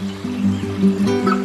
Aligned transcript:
Música 0.00 1.37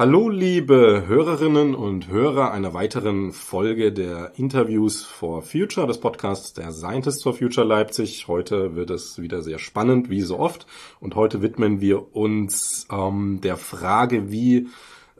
Hallo 0.00 0.30
liebe 0.30 1.04
Hörerinnen 1.06 1.74
und 1.74 2.08
Hörer 2.08 2.52
einer 2.52 2.72
weiteren 2.72 3.32
Folge 3.32 3.92
der 3.92 4.32
Interviews 4.36 5.04
for 5.04 5.42
Future, 5.42 5.86
des 5.86 6.00
Podcasts 6.00 6.54
der 6.54 6.72
Scientists 6.72 7.22
for 7.22 7.34
Future 7.34 7.66
Leipzig. 7.66 8.26
Heute 8.26 8.76
wird 8.76 8.88
es 8.88 9.20
wieder 9.20 9.42
sehr 9.42 9.58
spannend, 9.58 10.08
wie 10.08 10.22
so 10.22 10.38
oft. 10.38 10.66
Und 11.00 11.16
heute 11.16 11.42
widmen 11.42 11.82
wir 11.82 12.16
uns 12.16 12.88
ähm, 12.90 13.40
der 13.42 13.58
Frage, 13.58 14.32
wie 14.32 14.68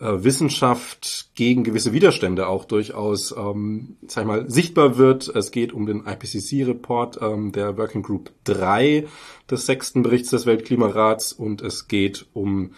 äh, 0.00 0.24
Wissenschaft 0.24 1.28
gegen 1.34 1.62
gewisse 1.62 1.92
Widerstände 1.92 2.48
auch 2.48 2.64
durchaus, 2.64 3.36
ähm, 3.36 3.98
sag 4.08 4.22
ich 4.22 4.28
mal, 4.28 4.50
sichtbar 4.50 4.96
wird. 4.96 5.28
Es 5.28 5.50
geht 5.50 5.74
um 5.74 5.84
den 5.84 6.06
IPCC-Report 6.06 7.18
ähm, 7.20 7.52
der 7.52 7.76
Working 7.76 8.02
Group 8.02 8.30
3 8.44 9.06
des 9.50 9.66
sechsten 9.66 10.00
Berichts 10.02 10.30
des 10.30 10.46
Weltklimarats 10.46 11.34
und 11.34 11.60
es 11.60 11.86
geht 11.86 12.24
um 12.32 12.70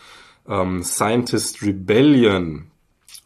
ähm, 0.49 0.83
Scientist 0.83 1.63
Rebellion. 1.63 2.71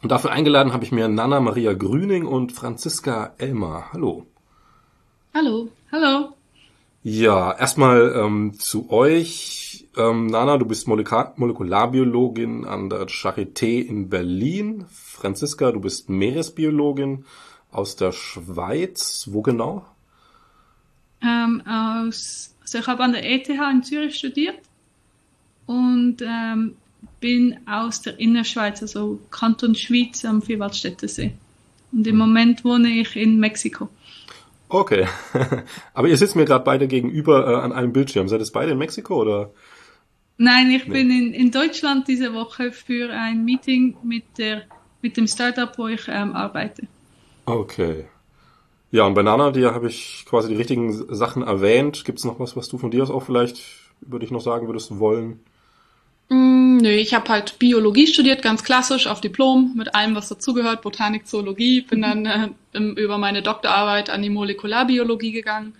Und 0.01 0.11
dafür 0.11 0.31
eingeladen 0.31 0.73
habe 0.73 0.83
ich 0.83 0.91
mir 0.91 1.07
Nana 1.07 1.39
Maria 1.39 1.73
Grüning 1.73 2.25
und 2.25 2.51
Franziska 2.51 3.33
Elmer. 3.37 3.91
Hallo. 3.93 4.25
Hallo. 5.33 5.69
Hallo. 5.91 6.33
Ja, 7.03 7.53
erstmal 7.53 8.13
ähm, 8.15 8.53
zu 8.59 8.89
euch. 8.91 9.87
Ähm, 9.95 10.27
Nana, 10.27 10.57
du 10.57 10.65
bist 10.65 10.87
Moleka 10.87 11.33
Molekularbiologin 11.37 12.65
an 12.65 12.89
der 12.89 13.07
Charité 13.07 13.79
in 13.79 14.09
Berlin. 14.09 14.85
Franziska, 14.89 15.71
du 15.71 15.79
bist 15.79 16.09
Meeresbiologin 16.09 17.25
aus 17.71 17.95
der 17.95 18.11
Schweiz. 18.11 19.29
Wo 19.31 19.41
genau? 19.41 19.85
Ähm, 21.21 21.63
aus, 21.65 22.55
also 22.61 22.77
ich 22.77 22.87
habe 22.87 23.03
an 23.03 23.13
der 23.13 23.23
ETH 23.23 23.49
in 23.49 23.83
Zürich 23.83 24.15
studiert 24.15 24.59
und 25.65 26.17
ähm, 26.21 26.75
bin 27.19 27.57
aus 27.67 28.01
der 28.01 28.19
Innerschweiz, 28.19 28.81
also 28.81 29.19
Kanton 29.31 29.75
Schweiz 29.75 30.23
am 30.25 30.41
Vierwaldstättersee. 30.41 31.33
Und 31.91 32.05
im 32.05 32.17
Moment 32.17 32.63
wohne 32.63 32.89
ich 32.89 33.15
in 33.15 33.39
Mexiko. 33.39 33.89
Okay. 34.69 35.07
Aber 35.93 36.07
ihr 36.07 36.17
sitzt 36.17 36.35
mir 36.35 36.45
gerade 36.45 36.63
beide 36.63 36.87
gegenüber 36.87 37.47
äh, 37.47 37.55
an 37.55 37.71
einem 37.71 37.93
Bildschirm. 37.93 38.27
Seid 38.27 38.41
ihr 38.41 38.47
beide 38.51 38.71
in 38.73 38.77
Mexiko 38.77 39.21
oder? 39.21 39.51
Nein, 40.37 40.69
ich 40.69 40.85
nee. 40.87 40.93
bin 40.93 41.09
in, 41.09 41.33
in 41.33 41.51
Deutschland 41.51 42.07
diese 42.07 42.33
Woche 42.33 42.71
für 42.71 43.11
ein 43.11 43.45
Meeting 43.45 43.97
mit 44.03 44.23
der 44.37 44.63
mit 45.01 45.15
dem 45.15 45.27
Startup, 45.27 45.77
wo 45.77 45.87
ich 45.87 46.07
ähm, 46.07 46.33
arbeite. 46.33 46.87
Okay. 47.45 48.05
Ja, 48.91 49.05
und 49.05 49.13
bei 49.13 49.23
Nana, 49.23 49.51
dir 49.51 49.73
habe 49.73 49.87
ich 49.87 50.25
quasi 50.27 50.49
die 50.49 50.55
richtigen 50.55 50.91
Sachen 51.13 51.43
erwähnt. 51.43 52.03
Gibt 52.03 52.19
es 52.19 52.25
noch 52.25 52.39
was, 52.39 52.55
was 52.55 52.67
du 52.67 52.77
von 52.77 52.91
dir 52.91 53.03
aus 53.03 53.11
auch 53.11 53.23
vielleicht 53.23 53.61
über 54.01 54.19
dich 54.19 54.31
noch 54.31 54.41
sagen 54.41 54.67
würdest 54.67 54.99
wollen? 54.99 55.39
Mm, 56.29 56.77
nö, 56.77 56.89
ich 56.89 57.13
habe 57.13 57.29
halt 57.29 57.57
Biologie 57.57 58.07
studiert, 58.07 58.41
ganz 58.41 58.63
klassisch 58.63 59.07
auf 59.07 59.21
Diplom, 59.21 59.73
mit 59.75 59.95
allem, 59.95 60.15
was 60.15 60.27
dazugehört, 60.27 60.81
Botanik, 60.81 61.27
Zoologie. 61.27 61.81
Bin 61.81 62.01
dann 62.01 62.25
äh, 62.25 62.79
über 62.79 63.17
meine 63.17 63.41
Doktorarbeit 63.41 64.09
an 64.09 64.21
die 64.21 64.29
Molekularbiologie 64.29 65.31
gegangen, 65.31 65.73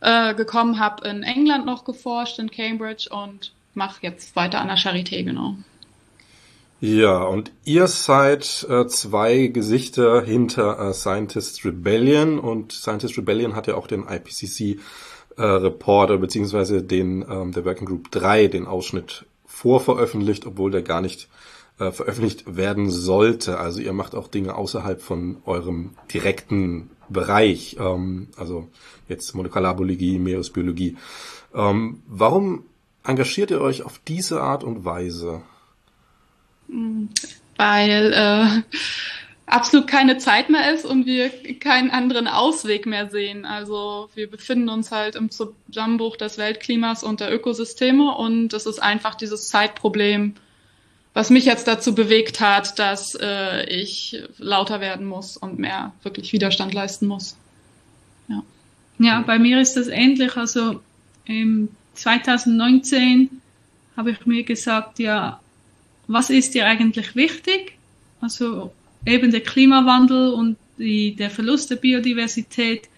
äh, 0.00 0.34
gekommen, 0.34 0.78
habe 0.78 1.08
in 1.08 1.22
England 1.22 1.64
noch 1.64 1.84
geforscht, 1.84 2.38
in 2.38 2.50
Cambridge 2.50 3.08
und 3.10 3.52
mache 3.74 4.00
jetzt 4.02 4.36
weiter 4.36 4.60
an 4.60 4.68
der 4.68 4.76
Charité, 4.76 5.24
genau. 5.24 5.56
Ja, 6.82 7.24
und 7.24 7.52
ihr 7.64 7.86
seid 7.88 8.66
äh, 8.68 8.86
zwei 8.86 9.48
Gesichter 9.48 10.22
hinter 10.22 10.78
äh, 10.78 10.94
Scientist 10.94 11.64
Rebellion 11.64 12.38
und 12.38 12.72
Scientist 12.72 13.18
Rebellion 13.18 13.54
hat 13.54 13.66
ja 13.66 13.74
auch 13.74 13.86
den 13.86 14.06
IPCC 14.08 14.78
äh, 15.36 15.42
Reporter 15.42 16.16
beziehungsweise 16.16 16.82
den 16.82 17.22
ähm, 17.28 17.52
der 17.52 17.66
Working 17.66 17.86
Group 17.86 18.10
3 18.10 18.46
den 18.46 18.66
Ausschnitt 18.66 19.26
vorveröffentlicht, 19.60 20.46
obwohl 20.46 20.70
der 20.70 20.82
gar 20.82 21.02
nicht 21.02 21.28
äh, 21.78 21.90
veröffentlicht 21.90 22.56
werden 22.56 22.90
sollte. 22.90 23.58
Also 23.58 23.80
ihr 23.80 23.92
macht 23.92 24.14
auch 24.14 24.28
Dinge 24.28 24.54
außerhalb 24.54 25.02
von 25.02 25.42
eurem 25.44 25.90
direkten 26.12 26.90
Bereich, 27.10 27.76
ähm, 27.78 28.28
also 28.36 28.68
jetzt 29.08 29.34
Molekularbiologie, 29.34 30.18
Meeresbiologie. 30.18 30.96
Ähm, 31.54 32.02
warum 32.06 32.64
engagiert 33.04 33.50
ihr 33.50 33.60
euch 33.60 33.82
auf 33.82 34.00
diese 34.06 34.40
Art 34.40 34.64
und 34.64 34.84
Weise? 34.86 35.42
Weil 37.56 38.12
äh, 38.14 38.62
absolut 39.50 39.86
keine 39.86 40.18
Zeit 40.18 40.48
mehr 40.48 40.72
ist 40.74 40.84
und 40.84 41.06
wir 41.06 41.30
keinen 41.58 41.90
anderen 41.90 42.26
Ausweg 42.26 42.86
mehr 42.86 43.10
sehen. 43.10 43.44
Also 43.44 44.08
wir 44.14 44.30
befinden 44.30 44.68
uns 44.68 44.90
halt 44.90 45.16
im 45.16 45.30
Zusammenbruch 45.30 46.16
des 46.16 46.38
Weltklimas 46.38 47.02
und 47.02 47.20
der 47.20 47.32
Ökosysteme 47.32 48.14
und 48.14 48.52
es 48.52 48.66
ist 48.66 48.80
einfach 48.80 49.14
dieses 49.14 49.48
Zeitproblem, 49.48 50.34
was 51.14 51.30
mich 51.30 51.44
jetzt 51.44 51.66
dazu 51.66 51.94
bewegt 51.94 52.40
hat, 52.40 52.78
dass 52.78 53.16
äh, 53.20 53.64
ich 53.64 54.22
lauter 54.38 54.80
werden 54.80 55.06
muss 55.06 55.36
und 55.36 55.58
mehr 55.58 55.92
wirklich 56.02 56.32
Widerstand 56.32 56.72
leisten 56.72 57.06
muss. 57.06 57.36
Ja, 58.28 58.42
ja 58.98 59.20
bei 59.26 59.38
mir 59.38 59.60
ist 59.60 59.76
das 59.76 59.88
ähnlich. 59.88 60.36
Also 60.36 60.80
im 61.24 61.68
2019 61.94 63.40
habe 63.96 64.12
ich 64.12 64.24
mir 64.26 64.44
gesagt, 64.44 64.98
ja, 65.00 65.40
was 66.06 66.30
ist 66.30 66.54
dir 66.54 66.66
eigentlich 66.66 67.16
wichtig? 67.16 67.76
Also 68.20 68.72
eben 69.06 69.30
der 69.30 69.40
Klimawandel 69.40 70.32
und 70.32 70.56
die, 70.78 71.14
der 71.14 71.30
Verlust 71.30 71.70
der 71.70 71.76
Biodiversität, 71.76 72.88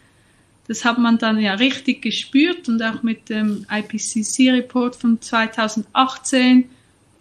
das 0.68 0.84
hat 0.84 0.98
man 0.98 1.18
dann 1.18 1.40
ja 1.40 1.54
richtig 1.54 2.02
gespürt 2.02 2.68
und 2.68 2.82
auch 2.82 3.02
mit 3.02 3.28
dem 3.28 3.66
IPCC-Report 3.70 4.94
von 4.96 5.20
2018 5.20 6.70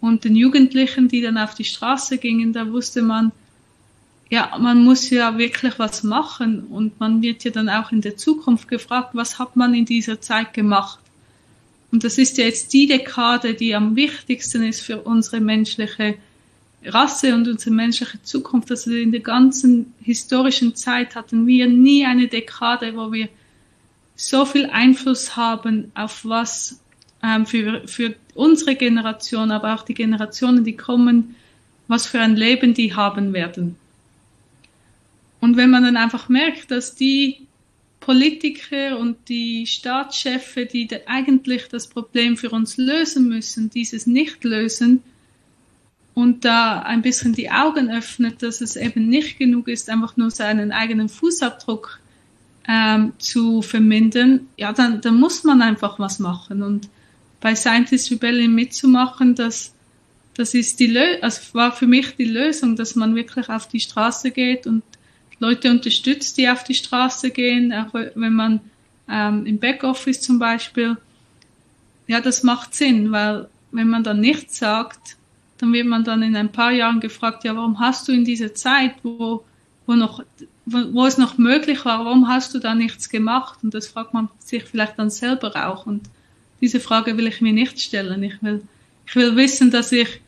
und 0.00 0.24
den 0.24 0.36
Jugendlichen, 0.36 1.08
die 1.08 1.20
dann 1.20 1.38
auf 1.38 1.54
die 1.54 1.64
Straße 1.64 2.18
gingen, 2.18 2.52
da 2.52 2.70
wusste 2.70 3.02
man, 3.02 3.32
ja, 4.30 4.56
man 4.58 4.82
muss 4.84 5.10
ja 5.10 5.36
wirklich 5.36 5.78
was 5.78 6.02
machen 6.04 6.64
und 6.64 6.98
man 6.98 7.20
wird 7.20 7.44
ja 7.44 7.50
dann 7.50 7.68
auch 7.68 7.92
in 7.92 8.00
der 8.00 8.16
Zukunft 8.16 8.68
gefragt, 8.68 9.10
was 9.12 9.38
hat 9.38 9.56
man 9.56 9.74
in 9.74 9.84
dieser 9.84 10.20
Zeit 10.20 10.54
gemacht? 10.54 10.98
Und 11.90 12.04
das 12.04 12.16
ist 12.16 12.38
ja 12.38 12.46
jetzt 12.46 12.72
die 12.72 12.86
Dekade, 12.86 13.52
die 13.52 13.74
am 13.74 13.94
wichtigsten 13.94 14.62
ist 14.62 14.80
für 14.80 15.02
unsere 15.02 15.40
menschliche 15.40 16.14
Rasse 16.84 17.34
und 17.34 17.48
unsere 17.48 17.74
menschliche 17.74 18.22
Zukunft. 18.22 18.70
Also 18.70 18.92
in 18.92 19.12
der 19.12 19.20
ganzen 19.20 19.94
historischen 20.02 20.74
Zeit 20.74 21.14
hatten 21.14 21.46
wir 21.46 21.68
nie 21.68 22.04
eine 22.04 22.28
Dekade, 22.28 22.96
wo 22.96 23.12
wir 23.12 23.28
so 24.16 24.44
viel 24.44 24.66
Einfluss 24.66 25.36
haben 25.36 25.90
auf 25.94 26.24
was 26.24 26.80
ähm, 27.22 27.46
für, 27.46 27.86
für 27.86 28.14
unsere 28.34 28.74
Generation, 28.74 29.50
aber 29.50 29.74
auch 29.74 29.82
die 29.82 29.94
Generationen, 29.94 30.64
die 30.64 30.76
kommen, 30.76 31.34
was 31.88 32.06
für 32.06 32.20
ein 32.20 32.36
Leben 32.36 32.74
die 32.74 32.94
haben 32.94 33.32
werden. 33.32 33.76
Und 35.40 35.56
wenn 35.56 35.70
man 35.70 35.82
dann 35.82 35.96
einfach 35.96 36.28
merkt, 36.28 36.70
dass 36.70 36.94
die 36.94 37.46
Politiker 38.00 38.98
und 38.98 39.16
die 39.28 39.66
Staatschefs, 39.66 40.54
die 40.72 40.88
eigentlich 41.06 41.68
das 41.68 41.88
Problem 41.88 42.36
für 42.36 42.50
uns 42.50 42.76
lösen 42.76 43.28
müssen, 43.28 43.70
dieses 43.70 44.06
nicht 44.06 44.44
lösen, 44.44 45.02
und 46.14 46.44
da 46.44 46.80
ein 46.80 47.02
bisschen 47.02 47.32
die 47.32 47.50
Augen 47.50 47.90
öffnet, 47.90 48.42
dass 48.42 48.60
es 48.60 48.76
eben 48.76 49.08
nicht 49.08 49.38
genug 49.38 49.68
ist, 49.68 49.88
einfach 49.88 50.16
nur 50.16 50.30
seinen 50.30 50.72
eigenen 50.72 51.08
Fußabdruck 51.08 52.00
ähm, 52.68 53.12
zu 53.18 53.62
vermindern, 53.62 54.48
ja, 54.56 54.72
dann, 54.72 55.00
dann 55.00 55.18
muss 55.18 55.42
man 55.44 55.62
einfach 55.62 55.98
was 55.98 56.18
machen. 56.18 56.62
Und 56.62 56.88
bei 57.40 57.54
Scientist 57.54 58.10
Rebellion 58.10 58.54
mitzumachen, 58.54 59.34
das, 59.34 59.74
das 60.34 60.54
ist 60.54 60.78
die 60.80 60.86
Lö 60.86 61.18
also 61.20 61.40
war 61.52 61.72
für 61.72 61.86
mich 61.86 62.14
die 62.16 62.24
Lösung, 62.24 62.76
dass 62.76 62.94
man 62.94 63.14
wirklich 63.14 63.48
auf 63.48 63.66
die 63.68 63.80
Straße 63.80 64.30
geht 64.30 64.66
und 64.66 64.82
Leute 65.38 65.70
unterstützt, 65.70 66.38
die 66.38 66.48
auf 66.48 66.62
die 66.62 66.74
Straße 66.74 67.30
gehen, 67.30 67.72
auch 67.72 67.92
wenn 67.92 68.34
man 68.34 68.60
ähm, 69.10 69.44
im 69.44 69.58
Backoffice 69.58 70.20
zum 70.20 70.38
Beispiel, 70.38 70.96
ja, 72.06 72.20
das 72.20 72.44
macht 72.44 72.74
Sinn, 72.74 73.10
weil 73.10 73.48
wenn 73.72 73.88
man 73.88 74.04
dann 74.04 74.20
nichts 74.20 74.58
sagt, 74.58 75.16
dann 75.62 75.72
wird 75.72 75.86
man 75.86 76.02
dann 76.02 76.24
in 76.24 76.34
ein 76.34 76.50
paar 76.50 76.72
Jahren 76.72 76.98
gefragt, 76.98 77.44
ja, 77.44 77.54
warum 77.54 77.78
hast 77.78 78.08
du 78.08 78.12
in 78.12 78.24
dieser 78.24 78.52
Zeit, 78.52 78.96
wo, 79.04 79.44
wo 79.86 79.94
noch, 79.94 80.24
wo, 80.66 80.78
wo 80.92 81.06
es 81.06 81.18
noch 81.18 81.38
möglich 81.38 81.84
war, 81.84 82.04
warum 82.04 82.26
hast 82.26 82.52
du 82.52 82.58
da 82.58 82.74
nichts 82.74 83.08
gemacht? 83.08 83.60
Und 83.62 83.72
das 83.72 83.86
fragt 83.86 84.12
man 84.12 84.28
sich 84.40 84.64
vielleicht 84.64 84.98
dann 84.98 85.08
selber 85.08 85.68
auch. 85.68 85.86
Und 85.86 86.10
diese 86.60 86.80
Frage 86.80 87.16
will 87.16 87.28
ich 87.28 87.40
mir 87.40 87.52
nicht 87.52 87.80
stellen. 87.80 88.24
Ich 88.24 88.42
will, 88.42 88.62
ich 89.06 89.14
will 89.14 89.36
wissen, 89.36 89.70
dass 89.70 89.92
ich 89.92 90.20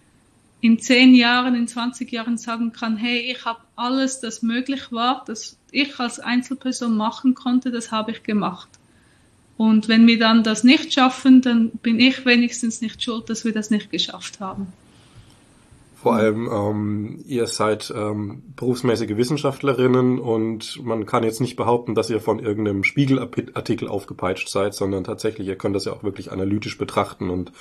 in 0.61 0.79
zehn 0.79 1.17
Jahren, 1.17 1.57
in 1.57 1.67
20 1.67 2.13
Jahren 2.13 2.39
sagen 2.39 2.73
kann, 2.73 2.97
hey, 2.97 3.33
ich 3.33 3.45
habe 3.45 3.59
alles, 3.75 4.21
das 4.21 4.41
möglich 4.41 4.93
war, 4.93 5.25
das 5.27 5.59
ich 5.73 5.99
als 5.99 6.21
Einzelperson 6.21 6.97
machen 6.97 7.35
konnte, 7.35 7.73
das 7.73 7.91
habe 7.91 8.13
ich 8.13 8.23
gemacht. 8.23 8.69
Und 9.57 9.89
wenn 9.89 10.07
wir 10.07 10.21
dann 10.21 10.45
das 10.45 10.63
nicht 10.63 10.95
schaffen, 10.95 11.43
dann 11.43 11.71
bin 11.71 11.99
ich 11.99 12.25
wenigstens 12.25 12.81
nicht 12.81 13.03
schuld, 13.03 13.29
dass 13.29 13.45
wir 13.45 13.53
das 13.53 13.71
nicht 13.71 13.91
geschafft 13.91 14.39
haben. 14.39 14.73
Vor 16.05 16.17
allem, 16.17 16.51
ähm, 16.53 17.25
ihr 17.27 17.47
seid 17.47 17.91
ähm, 17.97 18.43
berufsmäßige 18.57 19.17
Wissenschaftlerinnen 19.17 20.19
und 20.19 20.85
man 20.85 21.07
kann 21.07 21.25
jetzt 21.25 21.41
nicht 21.41 21.57
behaupten, 21.57 21.95
dass 21.95 22.11
ihr 22.11 22.21
von 22.21 22.41
irgendeinem 22.41 22.85
Spiegelartikel 22.85 23.89
aufgepeitscht 23.89 24.51
seid, 24.51 24.75
sondern 24.75 25.05
tatsächlich, 25.05 25.49
ihr 25.49 25.57
könnt 25.57 25.75
das 25.75 25.87
ja 25.87 25.95
auch 25.95 26.03
wirklich 26.03 26.31
analytisch 26.31 26.77
betrachten 26.77 27.31
und 27.31 27.53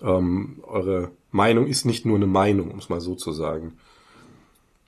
ähm, 0.00 0.62
eure 0.62 1.10
Meinung 1.32 1.66
ist 1.66 1.86
nicht 1.86 2.06
nur 2.06 2.14
eine 2.14 2.28
Meinung, 2.28 2.70
um 2.70 2.78
es 2.78 2.88
mal 2.88 3.00
so 3.00 3.16
zu 3.16 3.32
sagen. 3.32 3.76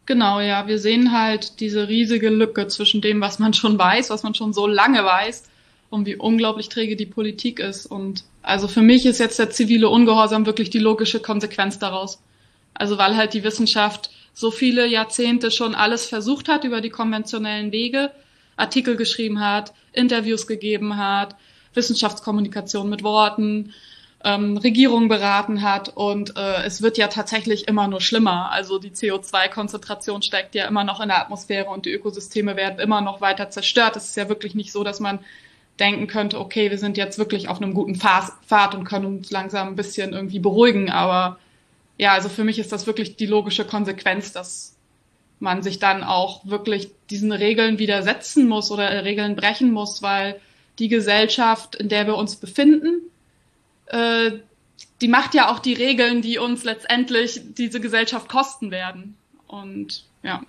Genau, 0.07 0.39
ja. 0.39 0.69
Wir 0.69 0.79
sehen 0.79 1.11
halt 1.11 1.59
diese 1.59 1.89
riesige 1.89 2.29
Lücke 2.29 2.69
zwischen 2.69 3.01
dem, 3.01 3.21
was 3.21 3.41
man 3.41 3.55
schon 3.55 3.77
weiß, 3.77 4.11
was 4.11 4.23
man 4.23 4.37
schon 4.37 4.53
so 4.53 4.69
lange 4.69 5.05
weiß 5.05 5.51
und 5.91 6.07
wie 6.07 6.15
unglaublich 6.15 6.69
träge 6.69 6.95
die 6.95 7.07
Politik 7.07 7.59
ist. 7.59 7.87
Und 7.87 8.23
also 8.41 8.69
für 8.69 8.83
mich 8.83 9.05
ist 9.05 9.19
jetzt 9.19 9.41
der 9.41 9.51
zivile 9.51 9.89
Ungehorsam 9.89 10.47
wirklich 10.47 10.71
die 10.71 10.79
logische 10.79 11.19
Konsequenz 11.19 11.81
daraus. 11.81 12.23
Also 12.75 12.99
weil 12.99 13.17
halt 13.17 13.34
die 13.34 13.44
Wissenschaft 13.44 14.11
so 14.32 14.50
viele 14.50 14.87
Jahrzehnte 14.87 15.50
schon 15.50 15.75
alles 15.75 16.06
versucht 16.06 16.49
hat 16.49 16.64
über 16.64 16.81
die 16.81 16.90
konventionellen 16.90 17.72
Wege, 17.72 18.11
Artikel 18.56 18.96
geschrieben 18.96 19.40
hat, 19.40 19.72
Interviews 19.93 20.46
gegeben 20.46 20.96
hat, 20.96 21.37
Wissenschaftskommunikation 21.75 22.88
mit 22.88 23.02
Worten, 23.02 23.72
ähm, 24.22 24.58
Regierungen 24.58 25.08
beraten 25.08 25.62
hat 25.62 25.90
und 25.96 26.37
äh, 26.37 26.64
es 26.64 26.82
wird 26.82 26.99
ja 26.99 27.08
tatsächlich 27.08 27.69
immer 27.69 27.88
nur 27.88 28.00
schlimmer. 28.00 28.50
Also 28.50 28.78
die 28.78 28.90
CO2-Konzentration 28.90 30.23
steigt 30.23 30.55
ja 30.55 30.66
immer 30.66 30.84
noch 30.84 31.00
in 31.00 31.08
der 31.08 31.20
Atmosphäre 31.20 31.70
und 31.70 31.87
die 31.87 31.93
Ökosysteme 31.93 32.56
werden 32.56 32.81
immer 32.81 33.00
noch 33.00 33.20
weiter 33.20 33.50
zerstört. 33.50 33.96
Es 33.96 34.11
ist 34.11 34.16
ja 34.16 34.28
wirklich 34.28 34.55
nicht 34.55 34.73
so, 34.73 34.84
dass 34.84 35.00
man 35.00 35.20
denken 35.78 36.06
könnte, 36.06 36.38
okay, 36.38 36.70
wir 36.70 36.76
sind 36.76 36.99
jetzt 36.99 37.19
wirklich 37.19 37.49
auf 37.49 37.62
einem 37.62 37.73
guten 37.73 37.94
Pfad 37.94 38.75
und 38.75 38.84
können 38.84 39.06
uns 39.06 39.31
langsam 39.31 39.69
ein 39.69 39.76
bisschen 39.76 40.12
irgendwie 40.12 40.38
beruhigen, 40.38 40.90
aber 40.90 41.38
ja, 42.00 42.14
also 42.14 42.31
für 42.31 42.44
mich 42.44 42.58
ist 42.58 42.73
das 42.73 42.87
wirklich 42.87 43.17
die 43.17 43.26
logische 43.26 43.67
Konsequenz, 43.67 44.32
dass 44.32 44.75
man 45.38 45.62
sich 45.62 45.79
dann 45.79 46.02
auch 46.02 46.47
wirklich 46.47 46.91
diesen 47.11 47.31
Regeln 47.31 47.79
widersetzen 47.79 48.49
muss 48.49 48.70
oder 48.70 49.05
Regeln 49.05 49.37
brechen 49.37 49.70
muss, 49.70 50.00
weil 50.00 50.41
die 50.79 50.88
Gesellschaft, 50.88 51.75
in 51.75 51.91
der 51.91 52.06
wir 52.06 52.17
uns 52.17 52.37
befinden, 52.37 53.02
äh, 53.85 54.31
die 55.02 55.08
macht 55.08 55.35
ja 55.35 55.52
auch 55.52 55.58
die 55.58 55.75
Regeln, 55.75 56.23
die 56.23 56.38
uns 56.38 56.64
letztendlich 56.64 57.43
diese 57.58 57.81
Gesellschaft 57.81 58.31
kosten 58.31 58.70
werden. 58.70 59.19
Und 59.47 60.06
ja. 60.23 60.41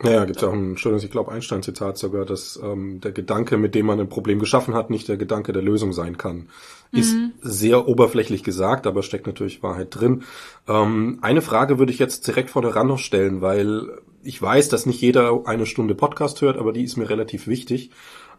Naja, 0.00 0.24
gibt 0.24 0.36
es 0.36 0.44
auch 0.44 0.52
ein 0.52 0.78
schönes, 0.78 1.02
ich 1.02 1.10
glaube, 1.10 1.32
Einstein-Zitat 1.32 1.98
sogar, 1.98 2.24
dass 2.24 2.60
ähm, 2.62 3.00
der 3.00 3.10
Gedanke, 3.10 3.56
mit 3.56 3.74
dem 3.74 3.86
man 3.86 3.98
ein 3.98 4.08
Problem 4.08 4.38
geschaffen 4.38 4.74
hat, 4.74 4.88
nicht 4.88 5.08
der 5.08 5.16
Gedanke 5.16 5.52
der 5.52 5.62
Lösung 5.62 5.92
sein 5.92 6.16
kann. 6.16 6.48
Ist 6.90 7.14
mhm. 7.14 7.32
sehr 7.42 7.86
oberflächlich 7.86 8.42
gesagt, 8.42 8.86
aber 8.86 9.02
steckt 9.02 9.26
natürlich 9.26 9.62
Wahrheit 9.62 9.88
drin. 9.90 10.22
Ähm, 10.66 11.18
eine 11.20 11.42
Frage 11.42 11.78
würde 11.78 11.92
ich 11.92 11.98
jetzt 11.98 12.26
direkt 12.26 12.50
vor 12.50 12.62
der 12.62 12.74
Rand 12.74 12.88
noch 12.88 12.98
stellen, 12.98 13.42
weil 13.42 14.00
ich 14.22 14.40
weiß, 14.40 14.68
dass 14.68 14.86
nicht 14.86 15.00
jeder 15.00 15.42
eine 15.46 15.66
Stunde 15.66 15.94
Podcast 15.94 16.40
hört, 16.40 16.56
aber 16.56 16.72
die 16.72 16.84
ist 16.84 16.96
mir 16.96 17.10
relativ 17.10 17.46
wichtig. 17.46 17.90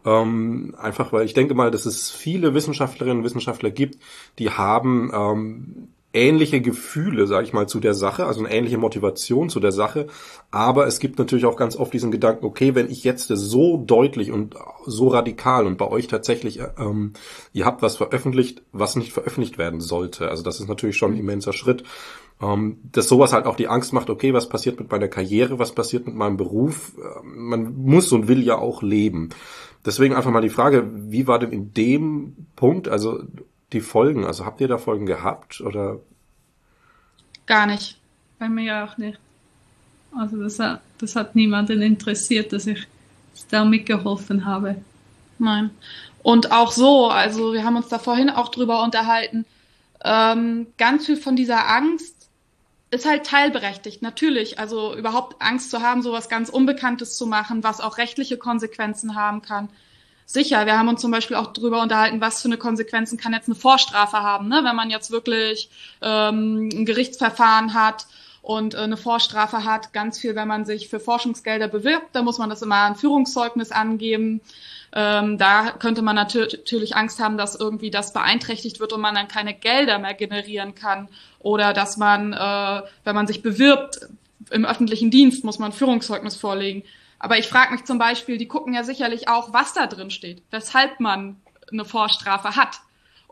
Ähm, 0.04 0.74
einfach 0.78 1.12
weil 1.12 1.26
ich 1.26 1.34
denke 1.34 1.54
mal, 1.54 1.70
dass 1.70 1.86
es 1.86 2.10
viele 2.10 2.54
Wissenschaftlerinnen 2.54 3.18
und 3.18 3.24
Wissenschaftler 3.24 3.70
gibt, 3.70 3.98
die 4.38 4.50
haben 4.50 5.10
ähm, 5.14 5.88
ähnliche 6.12 6.60
Gefühle, 6.60 7.26
sage 7.26 7.46
ich 7.46 7.52
mal, 7.52 7.68
zu 7.68 7.78
der 7.78 7.94
Sache, 7.94 8.26
also 8.26 8.40
eine 8.40 8.52
ähnliche 8.52 8.78
Motivation 8.78 9.48
zu 9.48 9.60
der 9.60 9.72
Sache. 9.72 10.08
Aber 10.50 10.86
es 10.86 10.98
gibt 10.98 11.18
natürlich 11.18 11.44
auch 11.44 11.56
ganz 11.56 11.76
oft 11.76 11.92
diesen 11.92 12.10
Gedanken, 12.10 12.44
okay, 12.44 12.74
wenn 12.74 12.90
ich 12.90 13.04
jetzt 13.04 13.28
so 13.28 13.76
deutlich 13.76 14.32
und 14.32 14.54
so 14.86 15.08
radikal 15.08 15.66
und 15.66 15.78
bei 15.78 15.86
euch 15.86 16.08
tatsächlich, 16.08 16.60
ähm, 16.78 17.12
ihr 17.52 17.64
habt 17.64 17.82
was 17.82 17.96
veröffentlicht, 17.96 18.62
was 18.72 18.96
nicht 18.96 19.12
veröffentlicht 19.12 19.58
werden 19.58 19.80
sollte. 19.80 20.28
Also 20.28 20.42
das 20.42 20.60
ist 20.60 20.68
natürlich 20.68 20.96
schon 20.96 21.12
ein 21.12 21.18
immenser 21.18 21.52
Schritt. 21.52 21.84
Ähm, 22.42 22.78
dass 22.90 23.06
sowas 23.06 23.34
halt 23.34 23.44
auch 23.44 23.56
die 23.56 23.68
Angst 23.68 23.92
macht, 23.92 24.08
okay, 24.08 24.32
was 24.32 24.48
passiert 24.48 24.80
mit 24.80 24.90
meiner 24.90 25.08
Karriere, 25.08 25.58
was 25.58 25.72
passiert 25.72 26.06
mit 26.06 26.14
meinem 26.14 26.38
Beruf? 26.38 26.92
Ähm, 26.96 27.48
man 27.48 27.74
muss 27.76 28.10
und 28.12 28.28
will 28.28 28.42
ja 28.42 28.56
auch 28.56 28.82
leben. 28.82 29.28
Deswegen 29.84 30.14
einfach 30.14 30.30
mal 30.30 30.40
die 30.40 30.48
Frage, 30.48 30.90
wie 30.92 31.26
war 31.26 31.38
denn 31.38 31.52
in 31.52 31.72
dem 31.74 32.46
Punkt, 32.56 32.88
also 32.88 33.20
die 33.72 33.80
Folgen? 33.80 34.24
Also 34.24 34.44
habt 34.44 34.60
ihr 34.60 34.68
da 34.68 34.78
Folgen 34.78 35.06
gehabt 35.06 35.60
oder? 35.60 36.00
Gar 37.46 37.66
nicht. 37.66 37.98
Bei 38.38 38.48
mir 38.48 38.84
auch 38.84 38.96
nicht. 38.98 39.18
Also 40.16 40.42
das 40.42 40.58
hat, 40.58 40.80
das 40.98 41.14
hat 41.16 41.36
niemanden 41.36 41.82
interessiert, 41.82 42.52
dass 42.52 42.66
ich 42.66 42.86
da 43.50 43.64
mitgeholfen 43.64 44.44
habe. 44.44 44.76
Nein. 45.38 45.70
Und 46.22 46.52
auch 46.52 46.72
so, 46.72 47.08
also 47.08 47.52
wir 47.52 47.64
haben 47.64 47.76
uns 47.76 47.88
da 47.88 47.98
vorhin 47.98 48.28
auch 48.28 48.48
drüber 48.50 48.82
unterhalten, 48.82 49.46
ähm, 50.02 50.66
ganz 50.78 51.06
viel 51.06 51.16
von 51.16 51.36
dieser 51.36 51.68
Angst 51.68 52.16
ist 52.90 53.06
halt 53.06 53.24
teilberechtigt, 53.24 54.02
natürlich. 54.02 54.58
Also 54.58 54.96
überhaupt 54.96 55.40
Angst 55.40 55.70
zu 55.70 55.80
haben, 55.80 56.02
sowas 56.02 56.28
ganz 56.28 56.48
Unbekanntes 56.48 57.16
zu 57.16 57.26
machen, 57.26 57.62
was 57.62 57.80
auch 57.80 57.98
rechtliche 57.98 58.36
Konsequenzen 58.36 59.14
haben 59.14 59.42
kann 59.42 59.68
sicher. 60.32 60.66
Wir 60.66 60.78
haben 60.78 60.88
uns 60.88 61.00
zum 61.00 61.10
Beispiel 61.10 61.36
auch 61.36 61.52
darüber 61.52 61.82
unterhalten, 61.82 62.20
was 62.20 62.42
für 62.42 62.48
eine 62.48 62.56
Konsequenzen 62.56 63.18
kann 63.18 63.32
jetzt 63.32 63.48
eine 63.48 63.54
Vorstrafe 63.54 64.18
haben, 64.18 64.48
ne? 64.48 64.62
wenn 64.64 64.76
man 64.76 64.90
jetzt 64.90 65.10
wirklich 65.10 65.70
ähm, 66.02 66.68
ein 66.72 66.84
Gerichtsverfahren 66.86 67.74
hat 67.74 68.06
und 68.42 68.74
äh, 68.74 68.78
eine 68.78 68.96
Vorstrafe 68.96 69.64
hat. 69.64 69.92
Ganz 69.92 70.18
viel, 70.18 70.34
wenn 70.34 70.48
man 70.48 70.64
sich 70.64 70.88
für 70.88 71.00
Forschungsgelder 71.00 71.68
bewirbt, 71.68 72.08
da 72.12 72.22
muss 72.22 72.38
man 72.38 72.50
das 72.50 72.62
immer 72.62 72.84
ein 72.84 72.96
Führungszeugnis 72.96 73.72
angeben. 73.72 74.40
Ähm, 74.92 75.38
da 75.38 75.70
könnte 75.70 76.02
man 76.02 76.16
natürlich 76.16 76.96
Angst 76.96 77.20
haben, 77.20 77.38
dass 77.38 77.54
irgendwie 77.54 77.90
das 77.90 78.12
beeinträchtigt 78.12 78.80
wird 78.80 78.92
und 78.92 79.00
man 79.00 79.14
dann 79.14 79.28
keine 79.28 79.54
Gelder 79.54 79.98
mehr 79.98 80.14
generieren 80.14 80.74
kann. 80.74 81.08
Oder 81.38 81.72
dass 81.72 81.96
man, 81.96 82.32
äh, 82.32 82.82
wenn 83.04 83.14
man 83.14 83.26
sich 83.26 83.42
bewirbt 83.42 84.00
im 84.50 84.64
öffentlichen 84.64 85.10
Dienst, 85.10 85.44
muss 85.44 85.58
man 85.58 85.72
Führungszeugnis 85.72 86.34
vorlegen. 86.34 86.82
Aber 87.20 87.38
ich 87.38 87.46
frage 87.48 87.72
mich 87.72 87.84
zum 87.84 87.98
Beispiel, 87.98 88.38
die 88.38 88.48
gucken 88.48 88.74
ja 88.74 88.82
sicherlich 88.82 89.28
auch, 89.28 89.52
was 89.52 89.74
da 89.74 89.86
drin 89.86 90.10
steht, 90.10 90.42
weshalb 90.50 90.98
man 91.00 91.36
eine 91.70 91.84
Vorstrafe 91.84 92.56
hat. 92.56 92.80